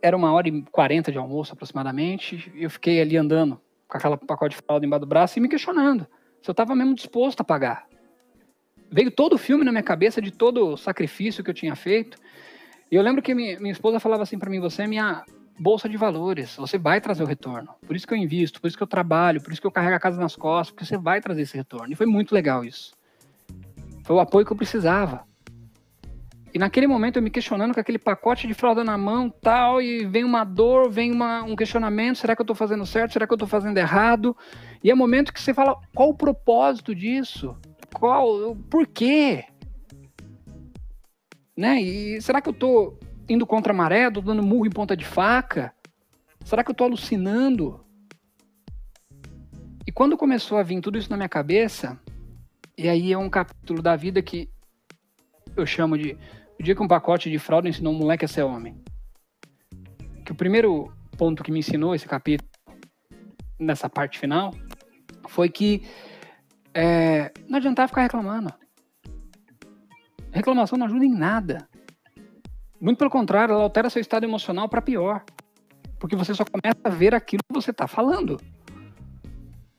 Era 0.02 0.18
uma 0.18 0.34
hora 0.34 0.48
e 0.48 0.64
quarenta 0.64 1.12
de 1.12 1.18
almoço 1.18 1.54
aproximadamente. 1.54 2.52
E 2.56 2.64
eu 2.64 2.70
fiquei 2.70 3.00
ali 3.00 3.16
andando 3.16 3.62
com 3.90 3.98
aquela 3.98 4.18
pacote 4.18 4.56
de 4.56 4.62
fralda 4.62 4.86
embaixo 4.86 5.02
do 5.02 5.08
braço 5.08 5.38
e 5.38 5.42
me 5.42 5.50
questionando 5.50 6.08
se 6.42 6.50
eu 6.50 6.54
estava 6.54 6.76
mesmo 6.76 6.96
disposto 6.96 7.42
a 7.42 7.44
pagar. 7.44 7.86
Veio 8.92 9.12
todo 9.12 9.34
o 9.34 9.38
filme 9.38 9.66
na 9.66 9.72
minha 9.72 9.84
cabeça 9.84 10.22
de 10.22 10.32
todo 10.32 10.70
o 10.70 10.78
sacrifício 10.78 11.44
que 11.44 11.50
eu 11.50 11.54
tinha 11.54 11.76
feito. 11.76 12.18
E 12.90 12.96
eu 12.96 13.02
lembro 13.02 13.22
que 13.22 13.36
minha, 13.36 13.60
minha 13.60 13.72
esposa 13.72 14.00
falava 14.00 14.24
assim 14.24 14.40
para 14.40 14.50
mim: 14.50 14.60
você 14.60 14.84
é 14.84 14.88
minha 14.88 15.24
bolsa 15.60 15.90
de 15.90 15.98
valores. 15.98 16.56
Você 16.56 16.78
vai 16.78 17.02
trazer 17.02 17.24
o 17.24 17.28
retorno. 17.28 17.70
Por 17.86 17.96
isso 17.96 18.08
que 18.08 18.14
eu 18.14 18.18
invisto, 18.18 18.62
por 18.62 18.68
isso 18.68 18.78
que 18.78 18.82
eu 18.82 18.88
trabalho, 18.88 19.42
por 19.42 19.52
isso 19.52 19.62
que 19.62 19.68
eu 19.68 19.72
carrego 19.72 19.96
a 19.96 20.00
casa 20.00 20.20
nas 20.20 20.36
costas, 20.36 20.72
porque 20.72 20.86
você 20.86 20.98
vai 20.98 21.20
trazer 21.20 21.42
esse 21.42 21.58
retorno. 21.58 21.92
E 21.92 21.96
foi 21.96 22.06
muito 22.06 22.34
legal 22.34 22.64
isso. 22.64 22.94
Foi 24.04 24.16
o 24.16 24.20
apoio 24.20 24.46
que 24.46 24.54
eu 24.54 24.58
precisava. 24.58 25.28
E 26.54 26.58
naquele 26.58 26.88
momento 26.88 27.18
eu 27.18 27.22
me 27.22 27.30
questionando 27.30 27.74
com 27.74 27.80
aquele 27.80 28.00
pacote 28.00 28.48
de 28.48 28.54
fralda 28.54 28.84
na 28.84 28.98
mão, 28.98 29.30
tal, 29.30 29.82
e 29.82 30.06
vem 30.06 30.24
uma 30.24 30.44
dor, 30.44 30.90
vem 30.90 31.12
uma, 31.12 31.44
um 31.44 31.56
questionamento, 31.56 32.18
será 32.18 32.36
que 32.36 32.42
eu 32.42 32.44
estou 32.44 32.56
fazendo 32.56 32.86
certo? 32.86 33.14
Será 33.14 33.28
que 33.28 33.34
eu 33.34 33.36
estou 33.36 33.48
fazendo 33.48 33.78
errado? 33.78 34.36
E 34.84 34.90
é 34.90 34.96
momento 34.96 35.32
que 35.32 35.40
você 35.40 35.54
fala, 35.54 35.80
qual 35.94 36.10
o 36.10 36.18
propósito 36.18 36.96
disso? 36.96 37.56
Qual, 37.94 38.56
por 38.70 38.88
quê? 38.88 39.46
Né? 41.56 41.82
E 41.82 42.22
será 42.22 42.42
que 42.42 42.50
eu 42.50 42.54
estou 42.54 43.00
indo 43.28 43.46
contra 43.46 43.72
a 43.72 43.76
maré, 43.76 44.10
tô 44.10 44.22
dando 44.22 44.42
murro 44.42 44.66
em 44.66 44.72
ponta 44.72 44.98
de 44.98 45.06
faca? 45.06 45.74
Será 46.44 46.64
que 46.64 46.72
eu 46.72 46.76
tô 46.76 46.84
alucinando? 46.84 47.86
E 49.86 49.92
quando 49.92 50.18
começou 50.18 50.58
a 50.58 50.64
vir 50.64 50.82
tudo 50.82 50.98
isso 50.98 51.10
na 51.10 51.18
minha 51.18 51.30
cabeça, 51.30 52.00
e 52.78 52.88
aí 52.88 53.12
é 53.12 53.18
um 53.18 53.30
capítulo 53.30 53.82
da 53.82 53.96
vida 53.96 54.22
que 54.22 54.50
eu 55.56 55.66
chamo 55.66 55.98
de 55.98 56.18
o 56.60 56.64
dia 56.64 56.76
que 56.76 56.84
um 56.84 56.88
pacote 56.88 57.30
de 57.30 57.40
fralda 57.40 57.70
ensinou 57.70 57.94
um 57.94 57.98
moleque 57.98 58.26
a 58.26 58.28
ser 58.28 58.44
homem. 58.44 58.84
Que 60.26 60.32
o 60.32 60.36
primeiro 60.36 60.94
ponto 61.18 61.42
que 61.42 61.52
me 61.52 61.60
ensinou 61.60 61.96
esse 61.96 62.06
capítulo, 62.06 62.50
nessa 63.58 63.90
parte 63.90 64.20
final, 64.20 64.54
foi 65.28 65.50
que 65.50 65.84
é, 66.74 67.32
não 67.48 67.58
adiantava 67.58 67.88
ficar 67.88 68.02
reclamando. 68.02 68.54
Reclamação 70.32 70.78
não 70.78 70.86
ajuda 70.86 71.06
em 71.06 71.14
nada. 71.14 71.68
Muito 72.80 72.98
pelo 72.98 73.10
contrário, 73.10 73.54
ela 73.54 73.64
altera 73.64 73.90
seu 73.90 74.02
estado 74.02 74.26
emocional 74.26 74.68
para 74.68 74.82
pior. 74.82 75.24
Porque 75.98 76.16
você 76.16 76.34
só 76.34 76.44
começa 76.46 76.80
a 76.84 76.90
ver 76.90 77.16
aquilo 77.16 77.42
que 77.48 77.56
você 77.56 77.72
está 77.72 77.88
falando. 77.88 78.38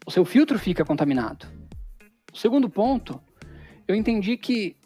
O 0.07 0.11
seu 0.11 0.25
filtro 0.25 0.59
fica 0.59 0.85
contaminado. 0.85 1.47
O 2.33 2.37
segundo 2.37 2.69
ponto, 2.69 3.23
eu 3.87 3.95
entendi 3.95 4.37
que 4.37 4.77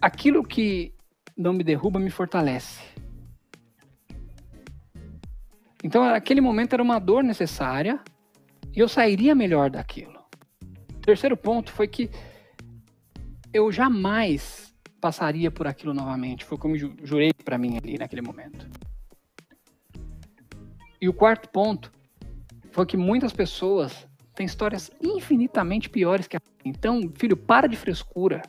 aquilo 0.00 0.42
que 0.42 0.95
não 1.36 1.52
me 1.52 1.62
derruba 1.62 1.98
me 1.98 2.10
fortalece. 2.10 2.82
Então, 5.84 6.02
aquele 6.02 6.40
momento 6.40 6.72
era 6.72 6.82
uma 6.82 6.98
dor 6.98 7.22
necessária 7.22 8.00
e 8.74 8.80
eu 8.80 8.88
sairia 8.88 9.34
melhor 9.34 9.70
daquilo. 9.70 10.16
Terceiro 11.02 11.36
ponto 11.36 11.70
foi 11.70 11.86
que 11.86 12.10
eu 13.52 13.70
jamais 13.70 14.74
passaria 15.00 15.50
por 15.50 15.66
aquilo 15.66 15.94
novamente. 15.94 16.44
Foi 16.44 16.58
como 16.58 16.74
eu 16.74 16.92
jurei 17.04 17.32
para 17.32 17.58
mim 17.58 17.76
ali 17.76 17.98
naquele 17.98 18.22
momento. 18.22 18.68
E 21.00 21.08
o 21.08 21.12
quarto 21.12 21.48
ponto 21.50 21.92
foi 22.72 22.84
que 22.86 22.96
muitas 22.96 23.32
pessoas 23.32 24.08
têm 24.34 24.46
histórias 24.46 24.90
infinitamente 25.00 25.88
piores 25.88 26.26
que 26.26 26.36
a 26.36 26.40
Então, 26.64 27.12
filho, 27.14 27.36
para 27.36 27.68
de 27.68 27.76
frescura. 27.76 28.42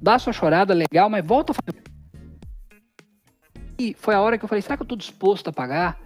Dá 0.00 0.18
sua 0.18 0.32
chorada 0.32 0.72
legal, 0.72 1.10
mas 1.10 1.24
volta 1.24 1.52
a 1.52 1.54
fazer. 1.54 1.82
E 3.78 3.94
foi 3.94 4.14
a 4.14 4.20
hora 4.20 4.38
que 4.38 4.44
eu 4.44 4.48
falei: 4.48 4.62
será 4.62 4.76
que 4.76 4.82
eu 4.82 4.84
estou 4.84 4.98
disposto 4.98 5.48
a 5.48 5.52
pagar? 5.52 5.98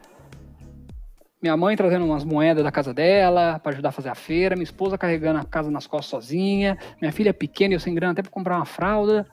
Minha 1.42 1.56
mãe 1.56 1.76
trazendo 1.76 2.04
umas 2.04 2.24
moedas 2.24 2.62
da 2.62 2.70
casa 2.70 2.94
dela 2.94 3.58
para 3.58 3.72
ajudar 3.72 3.88
a 3.88 3.92
fazer 3.92 4.08
a 4.10 4.14
feira, 4.14 4.54
minha 4.54 4.62
esposa 4.62 4.96
carregando 4.96 5.40
a 5.40 5.44
casa 5.44 5.70
nas 5.70 5.88
costas 5.88 6.06
sozinha, 6.06 6.78
minha 7.00 7.10
filha 7.10 7.34
pequena 7.34 7.74
e 7.74 7.76
eu 7.76 7.80
sem 7.80 7.94
grana 7.94 8.12
até 8.12 8.22
para 8.22 8.30
comprar 8.30 8.56
uma 8.56 8.64
fralda. 8.64 9.26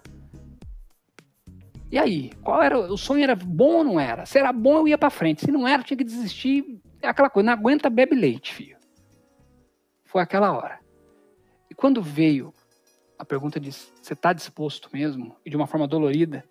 E 1.92 1.98
aí, 1.98 2.32
qual 2.44 2.62
era 2.62 2.80
o 2.80 2.98
sonho 2.98 3.24
era 3.24 3.36
bom 3.36 3.78
ou 3.78 3.84
não 3.84 4.00
era? 4.00 4.26
Se 4.26 4.40
era 4.40 4.52
bom 4.52 4.78
eu 4.78 4.88
ia 4.88 4.98
para 4.98 5.10
frente, 5.10 5.42
se 5.42 5.52
não 5.52 5.68
era 5.68 5.84
tinha 5.84 5.98
que 5.98 6.04
desistir. 6.04 6.82
É 7.02 7.08
aquela 7.08 7.30
coisa, 7.30 7.46
não 7.46 7.54
aguenta 7.54 7.90
bebe 7.90 8.16
leite, 8.16 8.54
filho. 8.54 8.78
Foi 10.06 10.22
aquela 10.22 10.52
hora. 10.52 10.80
E 11.70 11.76
quando 11.76 12.02
veio 12.02 12.54
a 13.20 13.26
pergunta 13.26 13.60
de 13.60 13.72
você 13.72 14.14
está 14.14 14.34
disposto 14.34 14.90
mesmo 14.92 15.36
e 15.46 15.50
de 15.52 15.56
uma 15.56 15.68
forma 15.68 15.88
dolorida, 15.88 16.44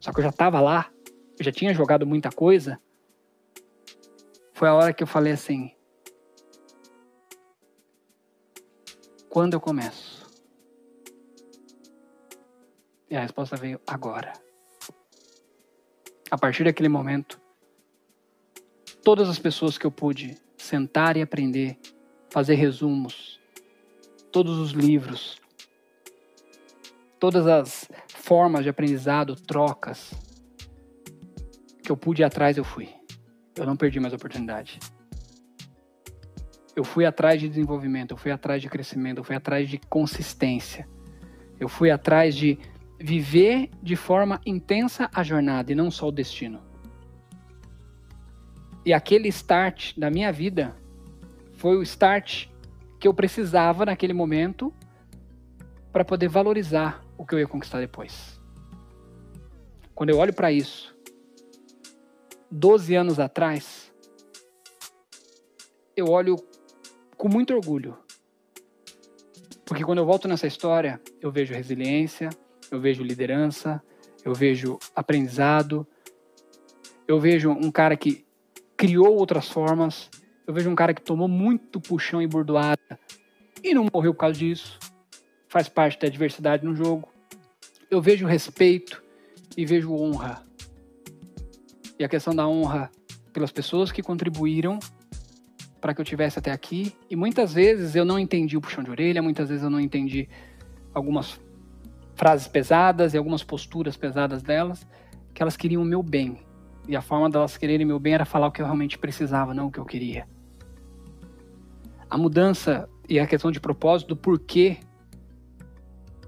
só 0.00 0.12
que 0.12 0.20
eu 0.20 0.24
já 0.24 0.30
estava 0.30 0.60
lá, 0.60 0.90
eu 1.38 1.44
já 1.44 1.52
tinha 1.52 1.74
jogado 1.74 2.06
muita 2.06 2.30
coisa. 2.30 2.80
Foi 4.54 4.68
a 4.68 4.74
hora 4.74 4.92
que 4.94 5.02
eu 5.02 5.06
falei 5.06 5.32
assim: 5.32 5.74
quando 9.28 9.54
eu 9.54 9.60
começo? 9.60 10.22
E 13.10 13.16
a 13.16 13.20
resposta 13.20 13.56
veio 13.56 13.78
agora 13.86 14.32
a 16.32 16.38
partir 16.38 16.64
daquele 16.64 16.88
momento, 16.88 17.38
todas 19.04 19.28
as 19.28 19.38
pessoas 19.38 19.76
que 19.76 19.84
eu 19.84 19.90
pude 19.90 20.34
sentar 20.56 21.14
e 21.14 21.20
aprender, 21.20 21.78
fazer 22.30 22.54
resumos, 22.54 23.38
todos 24.32 24.56
os 24.56 24.70
livros, 24.70 25.41
todas 27.22 27.46
as 27.46 27.88
formas 28.08 28.64
de 28.64 28.68
aprendizado, 28.68 29.36
trocas 29.36 30.12
que 31.80 31.92
eu 31.92 31.96
pude 31.96 32.20
ir 32.20 32.24
atrás, 32.24 32.56
eu 32.58 32.64
fui. 32.64 32.88
Eu 33.56 33.64
não 33.64 33.76
perdi 33.76 34.00
mais 34.00 34.12
a 34.12 34.16
oportunidade. 34.16 34.80
Eu 36.74 36.82
fui 36.82 37.06
atrás 37.06 37.40
de 37.40 37.48
desenvolvimento, 37.48 38.10
eu 38.10 38.16
fui 38.16 38.32
atrás 38.32 38.60
de 38.60 38.68
crescimento, 38.68 39.18
eu 39.18 39.24
fui 39.24 39.36
atrás 39.36 39.68
de 39.68 39.78
consistência. 39.78 40.88
Eu 41.60 41.68
fui 41.68 41.92
atrás 41.92 42.34
de 42.34 42.58
viver 42.98 43.70
de 43.80 43.94
forma 43.94 44.40
intensa 44.44 45.08
a 45.14 45.22
jornada 45.22 45.70
e 45.70 45.76
não 45.76 45.92
só 45.92 46.08
o 46.08 46.12
destino. 46.12 46.60
E 48.84 48.92
aquele 48.92 49.28
start 49.28 49.96
da 49.96 50.10
minha 50.10 50.32
vida 50.32 50.74
foi 51.52 51.76
o 51.76 51.82
start 51.82 52.48
que 52.98 53.06
eu 53.06 53.14
precisava 53.14 53.86
naquele 53.86 54.12
momento 54.12 54.74
para 55.92 56.04
poder 56.04 56.26
valorizar 56.26 57.01
o 57.22 57.26
que 57.26 57.36
eu 57.36 57.38
ia 57.38 57.46
conquistar 57.46 57.78
depois. 57.78 58.40
Quando 59.94 60.10
eu 60.10 60.18
olho 60.18 60.34
para 60.34 60.50
isso, 60.50 60.92
12 62.50 62.96
anos 62.96 63.20
atrás, 63.20 63.94
eu 65.96 66.08
olho 66.08 66.34
com 67.16 67.28
muito 67.28 67.54
orgulho. 67.54 67.96
Porque 69.64 69.84
quando 69.84 69.98
eu 69.98 70.04
volto 70.04 70.26
nessa 70.26 70.48
história, 70.48 71.00
eu 71.20 71.30
vejo 71.30 71.54
resiliência, 71.54 72.28
eu 72.72 72.80
vejo 72.80 73.04
liderança, 73.04 73.80
eu 74.24 74.34
vejo 74.34 74.80
aprendizado, 74.92 75.86
eu 77.06 77.20
vejo 77.20 77.50
um 77.50 77.70
cara 77.70 77.96
que 77.96 78.26
criou 78.76 79.14
outras 79.14 79.48
formas, 79.48 80.10
eu 80.44 80.52
vejo 80.52 80.68
um 80.68 80.74
cara 80.74 80.92
que 80.92 81.02
tomou 81.02 81.28
muito 81.28 81.80
puxão 81.80 82.20
e 82.20 82.26
bordoada 82.26 82.98
e 83.62 83.72
não 83.72 83.86
morreu 83.92 84.12
por 84.12 84.20
causa 84.20 84.40
disso, 84.40 84.76
faz 85.48 85.68
parte 85.68 86.00
da 86.00 86.08
diversidade 86.08 86.64
no 86.64 86.74
jogo. 86.74 87.11
Eu 87.92 88.00
vejo 88.00 88.26
respeito 88.26 89.02
e 89.54 89.66
vejo 89.66 89.92
honra. 89.92 90.42
E 91.98 92.02
a 92.02 92.08
questão 92.08 92.34
da 92.34 92.48
honra 92.48 92.90
pelas 93.34 93.52
pessoas 93.52 93.92
que 93.92 94.02
contribuíram 94.02 94.78
para 95.78 95.92
que 95.92 96.00
eu 96.00 96.04
tivesse 96.06 96.38
até 96.38 96.50
aqui. 96.50 96.96
E 97.10 97.14
muitas 97.14 97.52
vezes 97.52 97.94
eu 97.94 98.02
não 98.02 98.18
entendi 98.18 98.56
o 98.56 98.62
puxão 98.62 98.82
de 98.82 98.90
orelha, 98.90 99.20
muitas 99.20 99.50
vezes 99.50 99.62
eu 99.62 99.68
não 99.68 99.78
entendi 99.78 100.26
algumas 100.94 101.38
frases 102.14 102.48
pesadas 102.48 103.12
e 103.12 103.18
algumas 103.18 103.44
posturas 103.44 103.94
pesadas 103.94 104.42
delas, 104.42 104.88
que 105.34 105.42
elas 105.42 105.54
queriam 105.54 105.82
o 105.82 105.84
meu 105.84 106.02
bem. 106.02 106.38
E 106.88 106.96
a 106.96 107.02
forma 107.02 107.28
delas 107.28 107.58
quererem 107.58 107.84
meu 107.84 107.98
bem 107.98 108.14
era 108.14 108.24
falar 108.24 108.46
o 108.46 108.50
que 108.50 108.62
eu 108.62 108.64
realmente 108.64 108.96
precisava, 108.96 109.52
não 109.52 109.66
o 109.66 109.70
que 109.70 109.78
eu 109.78 109.84
queria. 109.84 110.26
A 112.08 112.16
mudança 112.16 112.88
e 113.06 113.20
a 113.20 113.26
questão 113.26 113.52
de 113.52 113.60
propósito, 113.60 114.08
do 114.08 114.16
porquê 114.16 114.78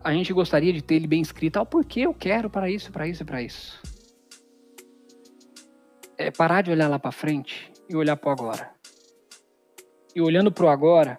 a 0.05 0.13
gente 0.13 0.33
gostaria 0.35 0.71
de 0.71 0.83
ter 0.83 0.97
ele 0.97 1.07
bem 1.07 1.23
escrito, 1.23 1.57
ah, 1.57 1.63
o 1.63 1.67
porquê 1.67 2.01
eu 2.01 2.13
quero 2.13 2.51
para 2.51 2.71
isso, 2.71 2.93
para 2.93 3.09
isso 3.09 3.25
para 3.25 3.43
isso. 3.43 3.83
É 6.19 6.31
parar 6.31 6.63
de 6.63 6.71
olhar 6.71 6.89
lá 6.89 6.99
para 6.99 7.11
frente 7.11 7.73
e 7.89 7.97
olhar 7.97 8.17
para 8.17 8.31
agora. 8.31 8.71
E 10.15 10.21
olhando 10.21 10.53
para 10.53 10.67
o 10.67 10.69
agora, 10.69 11.19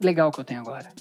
legal 0.00 0.32
que 0.32 0.40
eu 0.40 0.44
tenho 0.44 0.60
agora. 0.60 0.92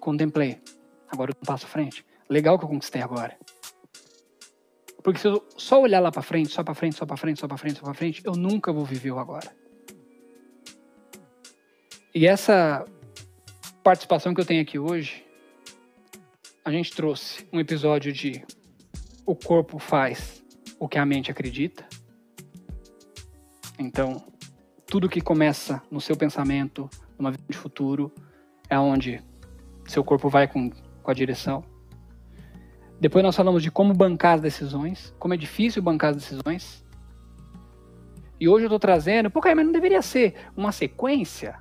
Contemplei 0.00 0.60
agora 1.08 1.30
eu 1.30 1.46
passo 1.46 1.64
à 1.64 1.68
frente. 1.68 2.04
Legal 2.28 2.58
que 2.58 2.64
eu 2.64 2.68
conquistei 2.68 3.00
agora. 3.00 3.38
Porque 5.02 5.20
se 5.20 5.28
eu 5.28 5.46
só 5.56 5.80
olhar 5.80 6.00
lá 6.00 6.10
para 6.10 6.22
frente, 6.22 6.50
só 6.50 6.64
para 6.64 6.74
frente, 6.74 6.96
só 6.96 7.06
para 7.06 7.16
frente, 7.16 7.38
só 7.38 7.46
para 7.46 7.56
frente, 7.56 7.78
só 7.78 7.84
para 7.84 7.94
frente, 7.94 8.22
eu 8.24 8.32
nunca 8.32 8.72
vou 8.72 8.84
viver 8.84 9.12
o 9.12 9.18
agora. 9.18 9.54
E 12.14 12.26
essa 12.26 12.84
participação 13.84 14.34
que 14.34 14.40
eu 14.40 14.46
tenho 14.46 14.62
aqui 14.62 14.78
hoje, 14.78 15.24
a 16.64 16.72
gente 16.72 16.90
trouxe 16.92 17.46
um 17.52 17.60
episódio 17.60 18.12
de 18.12 18.42
o 19.26 19.36
corpo 19.36 19.78
faz 19.78 20.42
o 20.80 20.88
que 20.88 20.98
a 20.98 21.04
mente 21.04 21.30
acredita. 21.30 21.86
Então, 23.78 24.24
tudo 24.86 25.08
que 25.08 25.20
começa 25.20 25.82
no 25.90 26.00
seu 26.00 26.16
pensamento, 26.16 26.88
numa 27.18 27.30
vida 27.30 27.44
de 27.48 27.56
futuro, 27.56 28.10
é 28.70 28.78
onde 28.78 29.22
seu 29.86 30.02
corpo 30.02 30.30
vai 30.30 30.48
com 30.48 30.70
com 31.04 31.10
a 31.10 31.14
direção. 31.14 31.62
Depois 32.98 33.22
nós 33.22 33.36
falamos 33.36 33.62
de 33.62 33.70
como 33.70 33.92
bancar 33.92 34.36
as 34.36 34.40
decisões, 34.40 35.14
como 35.18 35.34
é 35.34 35.36
difícil 35.36 35.82
bancar 35.82 36.10
as 36.10 36.16
decisões. 36.16 36.82
E 38.40 38.48
hoje 38.48 38.64
eu 38.64 38.68
estou 38.68 38.78
trazendo, 38.78 39.30
cara, 39.30 39.54
mas 39.54 39.66
não 39.66 39.72
deveria 39.72 40.00
ser 40.00 40.34
uma 40.56 40.72
sequência 40.72 41.60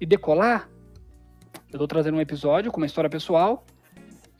e 0.00 0.04
decolar? 0.04 0.68
Eu 1.72 1.76
estou 1.76 1.88
trazendo 1.88 2.16
um 2.16 2.20
episódio 2.20 2.70
com 2.70 2.76
uma 2.76 2.86
história 2.86 3.08
pessoal 3.08 3.64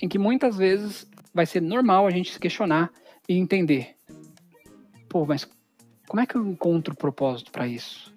em 0.01 0.09
que 0.09 0.19
muitas 0.19 0.57
vezes 0.57 1.11
vai 1.33 1.47
ser 1.47 1.61
normal 1.63 2.07
a 2.07 2.11
gente 2.11 2.33
se 2.33 2.39
questionar 2.39 2.93
e 3.29 3.37
entender. 3.37 3.97
Pô, 5.09 5.25
mas 5.25 5.49
como 6.07 6.21
é 6.21 6.27
que 6.27 6.37
eu 6.37 6.47
encontro 6.47 6.95
propósito 6.95 7.51
para 7.51 7.67
isso? 7.67 8.15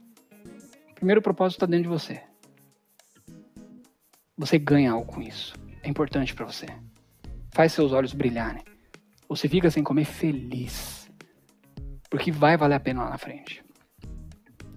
Primeiro, 0.96 1.20
o 1.20 1.24
propósito 1.24 1.58
está 1.58 1.66
dentro 1.66 1.84
de 1.84 1.90
você. 1.90 2.22
Você 4.38 4.60
ganha 4.60 4.92
algo 4.92 5.06
com 5.06 5.22
isso 5.22 5.54
é 5.86 5.90
importante 5.90 6.34
para 6.34 6.46
você. 6.46 6.66
Faz 7.52 7.72
seus 7.72 7.92
olhos 7.94 8.12
brilharem. 8.12 8.64
Você 9.30 9.48
fica 9.48 9.70
sem 9.70 9.84
comer 9.84 10.06
feliz. 10.06 11.10
Porque 12.10 12.32
vai 12.32 12.58
valer 12.58 12.76
a 12.76 12.80
pena 12.80 13.04
lá 13.04 13.12
na 13.12 13.18
frente. 13.18 13.64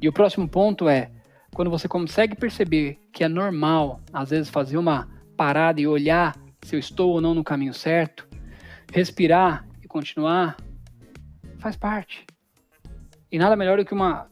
E 0.01 0.09
o 0.09 0.13
próximo 0.13 0.47
ponto 0.47 0.89
é 0.89 1.11
quando 1.59 1.73
você 1.73 1.89
consegue 1.89 2.37
perceber 2.37 3.01
que 3.13 3.25
é 3.25 3.29
normal, 3.29 4.01
às 4.13 4.31
vezes, 4.31 4.49
fazer 4.49 4.79
uma 4.79 5.09
parada 5.37 5.81
e 5.81 5.89
olhar 5.89 6.37
se 6.63 6.77
eu 6.77 6.79
estou 6.79 7.11
ou 7.11 7.21
não 7.21 7.35
no 7.35 7.43
caminho 7.43 7.75
certo, 7.75 8.29
respirar 8.93 9.67
e 9.83 9.89
continuar, 9.89 10.57
faz 11.59 11.75
parte. 11.77 12.25
E 13.29 13.41
nada 13.41 13.57
melhor 13.57 13.77
do 13.77 13.85
que 13.85 13.93
uma 13.93 14.31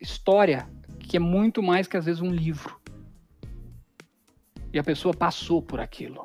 história 0.00 0.68
que 0.98 1.16
é 1.16 1.20
muito 1.20 1.62
mais 1.62 1.86
que 1.86 1.96
às 1.96 2.06
vezes 2.06 2.20
um 2.20 2.32
livro 2.32 2.80
e 4.72 4.78
a 4.80 4.82
pessoa 4.82 5.14
passou 5.14 5.62
por 5.62 5.78
aquilo. 5.78 6.24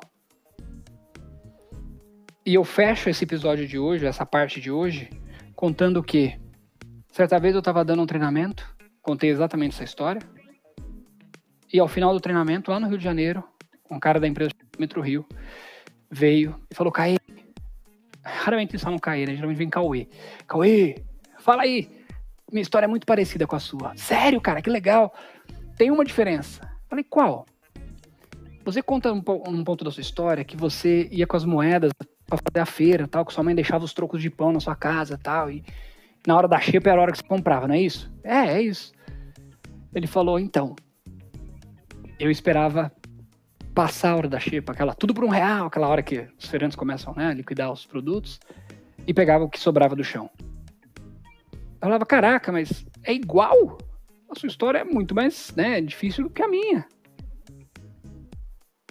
E 2.44 2.52
eu 2.52 2.64
fecho 2.64 3.08
esse 3.08 3.22
episódio 3.22 3.64
de 3.64 3.78
hoje, 3.78 4.04
essa 4.04 4.26
parte 4.26 4.60
de 4.60 4.72
hoje, 4.72 5.08
contando 5.54 6.02
que 6.02 6.36
certa 7.12 7.38
vez 7.38 7.54
eu 7.54 7.60
estava 7.60 7.84
dando 7.84 8.02
um 8.02 8.06
treinamento, 8.06 8.75
contei 9.06 9.30
exatamente 9.30 9.76
essa 9.76 9.84
história. 9.84 10.20
E 11.72 11.78
ao 11.78 11.86
final 11.86 12.12
do 12.12 12.20
treinamento, 12.20 12.72
lá 12.72 12.80
no 12.80 12.88
Rio 12.88 12.98
de 12.98 13.04
Janeiro, 13.04 13.44
um 13.88 14.00
cara 14.00 14.18
da 14.18 14.26
empresa 14.26 14.50
Metro 14.76 15.00
Rio 15.00 15.24
veio 16.10 16.60
e 16.68 16.74
falou: 16.74 16.92
Caê, 16.92 17.16
raramente 18.24 18.72
eles 18.72 18.82
falam 18.82 18.98
Caê, 18.98 19.24
né? 19.24 19.34
Geralmente 19.34 19.58
vem 19.58 19.70
Cauê. 19.70 20.08
Cauê, 20.48 21.04
fala 21.38 21.62
aí. 21.62 21.88
Minha 22.50 22.62
história 22.62 22.86
é 22.86 22.88
muito 22.88 23.06
parecida 23.06 23.46
com 23.46 23.54
a 23.54 23.60
sua. 23.60 23.96
Sério, 23.96 24.40
cara, 24.40 24.60
que 24.60 24.70
legal. 24.70 25.14
Tem 25.76 25.90
uma 25.90 26.04
diferença. 26.04 26.60
Falei, 26.88 27.04
qual? 27.04 27.46
Você 28.64 28.82
conta 28.82 29.12
um, 29.12 29.22
um 29.48 29.64
ponto 29.64 29.84
da 29.84 29.90
sua 29.90 30.00
história 30.00 30.44
que 30.44 30.56
você 30.56 31.08
ia 31.12 31.26
com 31.26 31.36
as 31.36 31.44
moedas 31.44 31.92
para 32.26 32.38
fazer 32.38 32.60
a 32.60 32.66
feira, 32.66 33.06
tal, 33.06 33.24
que 33.24 33.32
sua 33.32 33.44
mãe 33.44 33.54
deixava 33.54 33.84
os 33.84 33.92
trocos 33.92 34.20
de 34.20 34.30
pão 34.30 34.52
na 34.52 34.58
sua 34.58 34.74
casa, 34.74 35.18
tal, 35.20 35.50
e 35.50 35.64
na 36.26 36.36
hora 36.36 36.48
da 36.48 36.58
xepa 36.58 36.90
era 36.90 36.98
a 36.98 37.02
hora 37.02 37.12
que 37.12 37.18
você 37.18 37.24
comprava, 37.24 37.68
não 37.68 37.74
é 37.74 37.80
isso? 37.80 38.12
É, 38.24 38.54
é 38.54 38.62
isso. 38.62 38.95
Ele 39.96 40.06
falou, 40.06 40.38
então, 40.38 40.76
eu 42.20 42.30
esperava 42.30 42.92
passar 43.74 44.10
a 44.10 44.16
hora 44.16 44.28
da 44.28 44.38
xepa, 44.38 44.72
aquela 44.72 44.94
tudo 44.94 45.14
por 45.14 45.24
um 45.24 45.30
real, 45.30 45.68
aquela 45.68 45.88
hora 45.88 46.02
que 46.02 46.28
os 46.38 46.44
feirantes 46.44 46.76
começam 46.76 47.14
né, 47.14 47.28
a 47.28 47.32
liquidar 47.32 47.72
os 47.72 47.86
produtos, 47.86 48.38
e 49.06 49.14
pegava 49.14 49.44
o 49.44 49.48
que 49.48 49.58
sobrava 49.58 49.96
do 49.96 50.04
chão. 50.04 50.28
Eu 51.50 51.78
falava, 51.80 52.04
caraca, 52.04 52.52
mas 52.52 52.84
é 53.02 53.14
igual? 53.14 53.78
A 54.30 54.38
sua 54.38 54.48
história 54.48 54.80
é 54.80 54.84
muito 54.84 55.14
mais 55.14 55.54
né, 55.56 55.80
difícil 55.80 56.24
do 56.24 56.30
que 56.30 56.42
a 56.42 56.48
minha. 56.48 56.86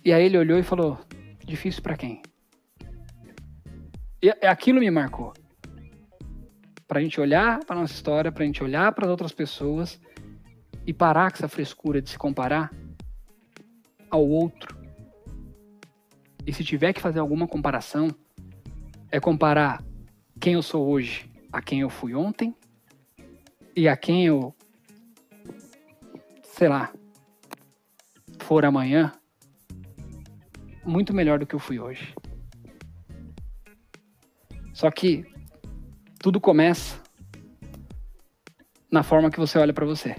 E 0.04 0.12
aí 0.12 0.26
ele 0.26 0.40
olhou 0.40 0.58
e 0.58 0.64
falou: 0.64 0.98
difícil 1.46 1.84
para 1.84 1.98
quem? 1.98 2.24
E 4.24 4.30
aquilo 4.48 4.80
me 4.80 4.90
marcou. 4.90 5.34
Pra 6.88 7.02
gente 7.02 7.22
olhar 7.22 7.64
para 7.64 7.76
nossa 7.76 7.94
história, 7.94 8.32
pra 8.32 8.46
gente 8.46 8.64
olhar 8.64 8.92
para 8.92 9.10
outras 9.10 9.34
pessoas 9.34 10.00
e 10.86 10.94
parar 10.94 11.32
com 11.32 11.38
essa 11.38 11.48
frescura 11.48 12.02
de 12.02 12.10
se 12.10 12.18
comparar 12.18 12.72
ao 14.10 14.28
outro. 14.28 14.78
E 16.46 16.54
se 16.54 16.64
tiver 16.64 16.94
que 16.94 17.02
fazer 17.02 17.20
alguma 17.20 17.48
comparação, 17.48 18.08
é 19.12 19.20
comparar 19.20 19.84
quem 20.40 20.54
eu 20.54 20.62
sou 20.62 20.88
hoje 20.88 21.30
a 21.52 21.62
quem 21.62 21.80
eu 21.80 21.90
fui 21.90 22.14
ontem 22.14 22.56
e 23.76 23.88
a 23.88 23.96
quem 23.96 24.26
eu, 24.26 24.54
sei 26.44 26.68
lá, 26.68 26.94
for 28.40 28.64
amanhã 28.66 29.12
muito 30.84 31.14
melhor 31.14 31.40
do 31.40 31.48
que 31.48 31.56
eu 31.56 31.60
fui 31.60 31.80
hoje. 31.80 32.14
Só 34.74 34.92
que 34.92 35.26
tudo 36.20 36.40
começa 36.40 37.02
na 38.92 39.02
forma 39.02 39.32
que 39.32 39.40
você 39.40 39.58
olha 39.58 39.74
para 39.74 39.86
você. 39.86 40.16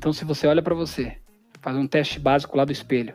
Então, 0.00 0.14
se 0.14 0.24
você 0.24 0.46
olha 0.46 0.62
para 0.62 0.74
você, 0.74 1.18
faz 1.60 1.76
um 1.76 1.86
teste 1.86 2.18
básico 2.18 2.56
lá 2.56 2.64
do 2.64 2.72
espelho, 2.72 3.14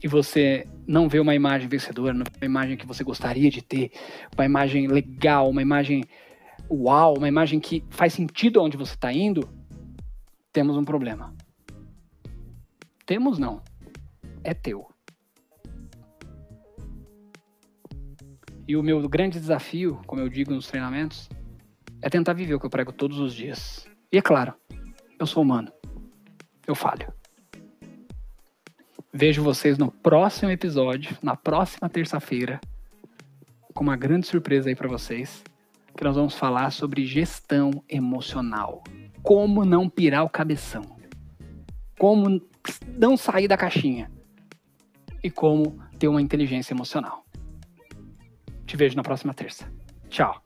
e 0.00 0.06
você 0.06 0.64
não 0.86 1.08
vê 1.08 1.18
uma 1.18 1.34
imagem 1.34 1.68
vencedora, 1.68 2.14
não 2.14 2.22
vê 2.24 2.46
uma 2.46 2.46
imagem 2.46 2.76
que 2.76 2.86
você 2.86 3.02
gostaria 3.02 3.50
de 3.50 3.60
ter, 3.60 3.90
uma 4.36 4.44
imagem 4.44 4.86
legal, 4.86 5.50
uma 5.50 5.60
imagem 5.60 6.04
uau, 6.70 7.18
uma 7.18 7.26
imagem 7.26 7.58
que 7.58 7.84
faz 7.90 8.12
sentido 8.12 8.62
onde 8.62 8.76
você 8.76 8.94
está 8.94 9.12
indo, 9.12 9.52
temos 10.52 10.76
um 10.76 10.84
problema. 10.84 11.34
Temos 13.04 13.36
não 13.36 13.64
é 14.44 14.54
teu. 14.54 14.86
E 18.68 18.76
o 18.76 18.82
meu 18.84 19.08
grande 19.08 19.40
desafio, 19.40 20.00
como 20.06 20.22
eu 20.22 20.28
digo 20.28 20.54
nos 20.54 20.68
treinamentos, 20.68 21.28
é 22.00 22.08
tentar 22.08 22.32
viver 22.32 22.54
o 22.54 22.60
que 22.60 22.66
eu 22.66 22.70
prego 22.70 22.92
todos 22.92 23.18
os 23.18 23.34
dias. 23.34 23.88
E 24.12 24.18
é 24.18 24.22
claro, 24.22 24.54
eu 25.22 25.26
sou 25.26 25.42
humano. 25.42 25.72
Eu 26.66 26.74
falho. 26.74 27.12
Vejo 29.12 29.42
vocês 29.42 29.78
no 29.78 29.90
próximo 29.90 30.50
episódio, 30.50 31.16
na 31.22 31.36
próxima 31.36 31.88
terça-feira, 31.88 32.60
com 33.72 33.84
uma 33.84 33.96
grande 33.96 34.26
surpresa 34.26 34.68
aí 34.68 34.74
para 34.74 34.88
vocês, 34.88 35.44
que 35.96 36.04
nós 36.04 36.16
vamos 36.16 36.34
falar 36.34 36.70
sobre 36.70 37.06
gestão 37.06 37.70
emocional. 37.88 38.82
Como 39.22 39.64
não 39.64 39.88
pirar 39.88 40.24
o 40.24 40.28
cabeção. 40.28 40.82
Como 41.98 42.42
não 42.96 43.16
sair 43.16 43.46
da 43.46 43.56
caixinha 43.56 44.10
e 45.22 45.30
como 45.30 45.78
ter 45.98 46.08
uma 46.08 46.20
inteligência 46.22 46.74
emocional. 46.74 47.24
Te 48.66 48.76
vejo 48.76 48.96
na 48.96 49.02
próxima 49.02 49.32
terça. 49.32 49.70
Tchau. 50.08 50.42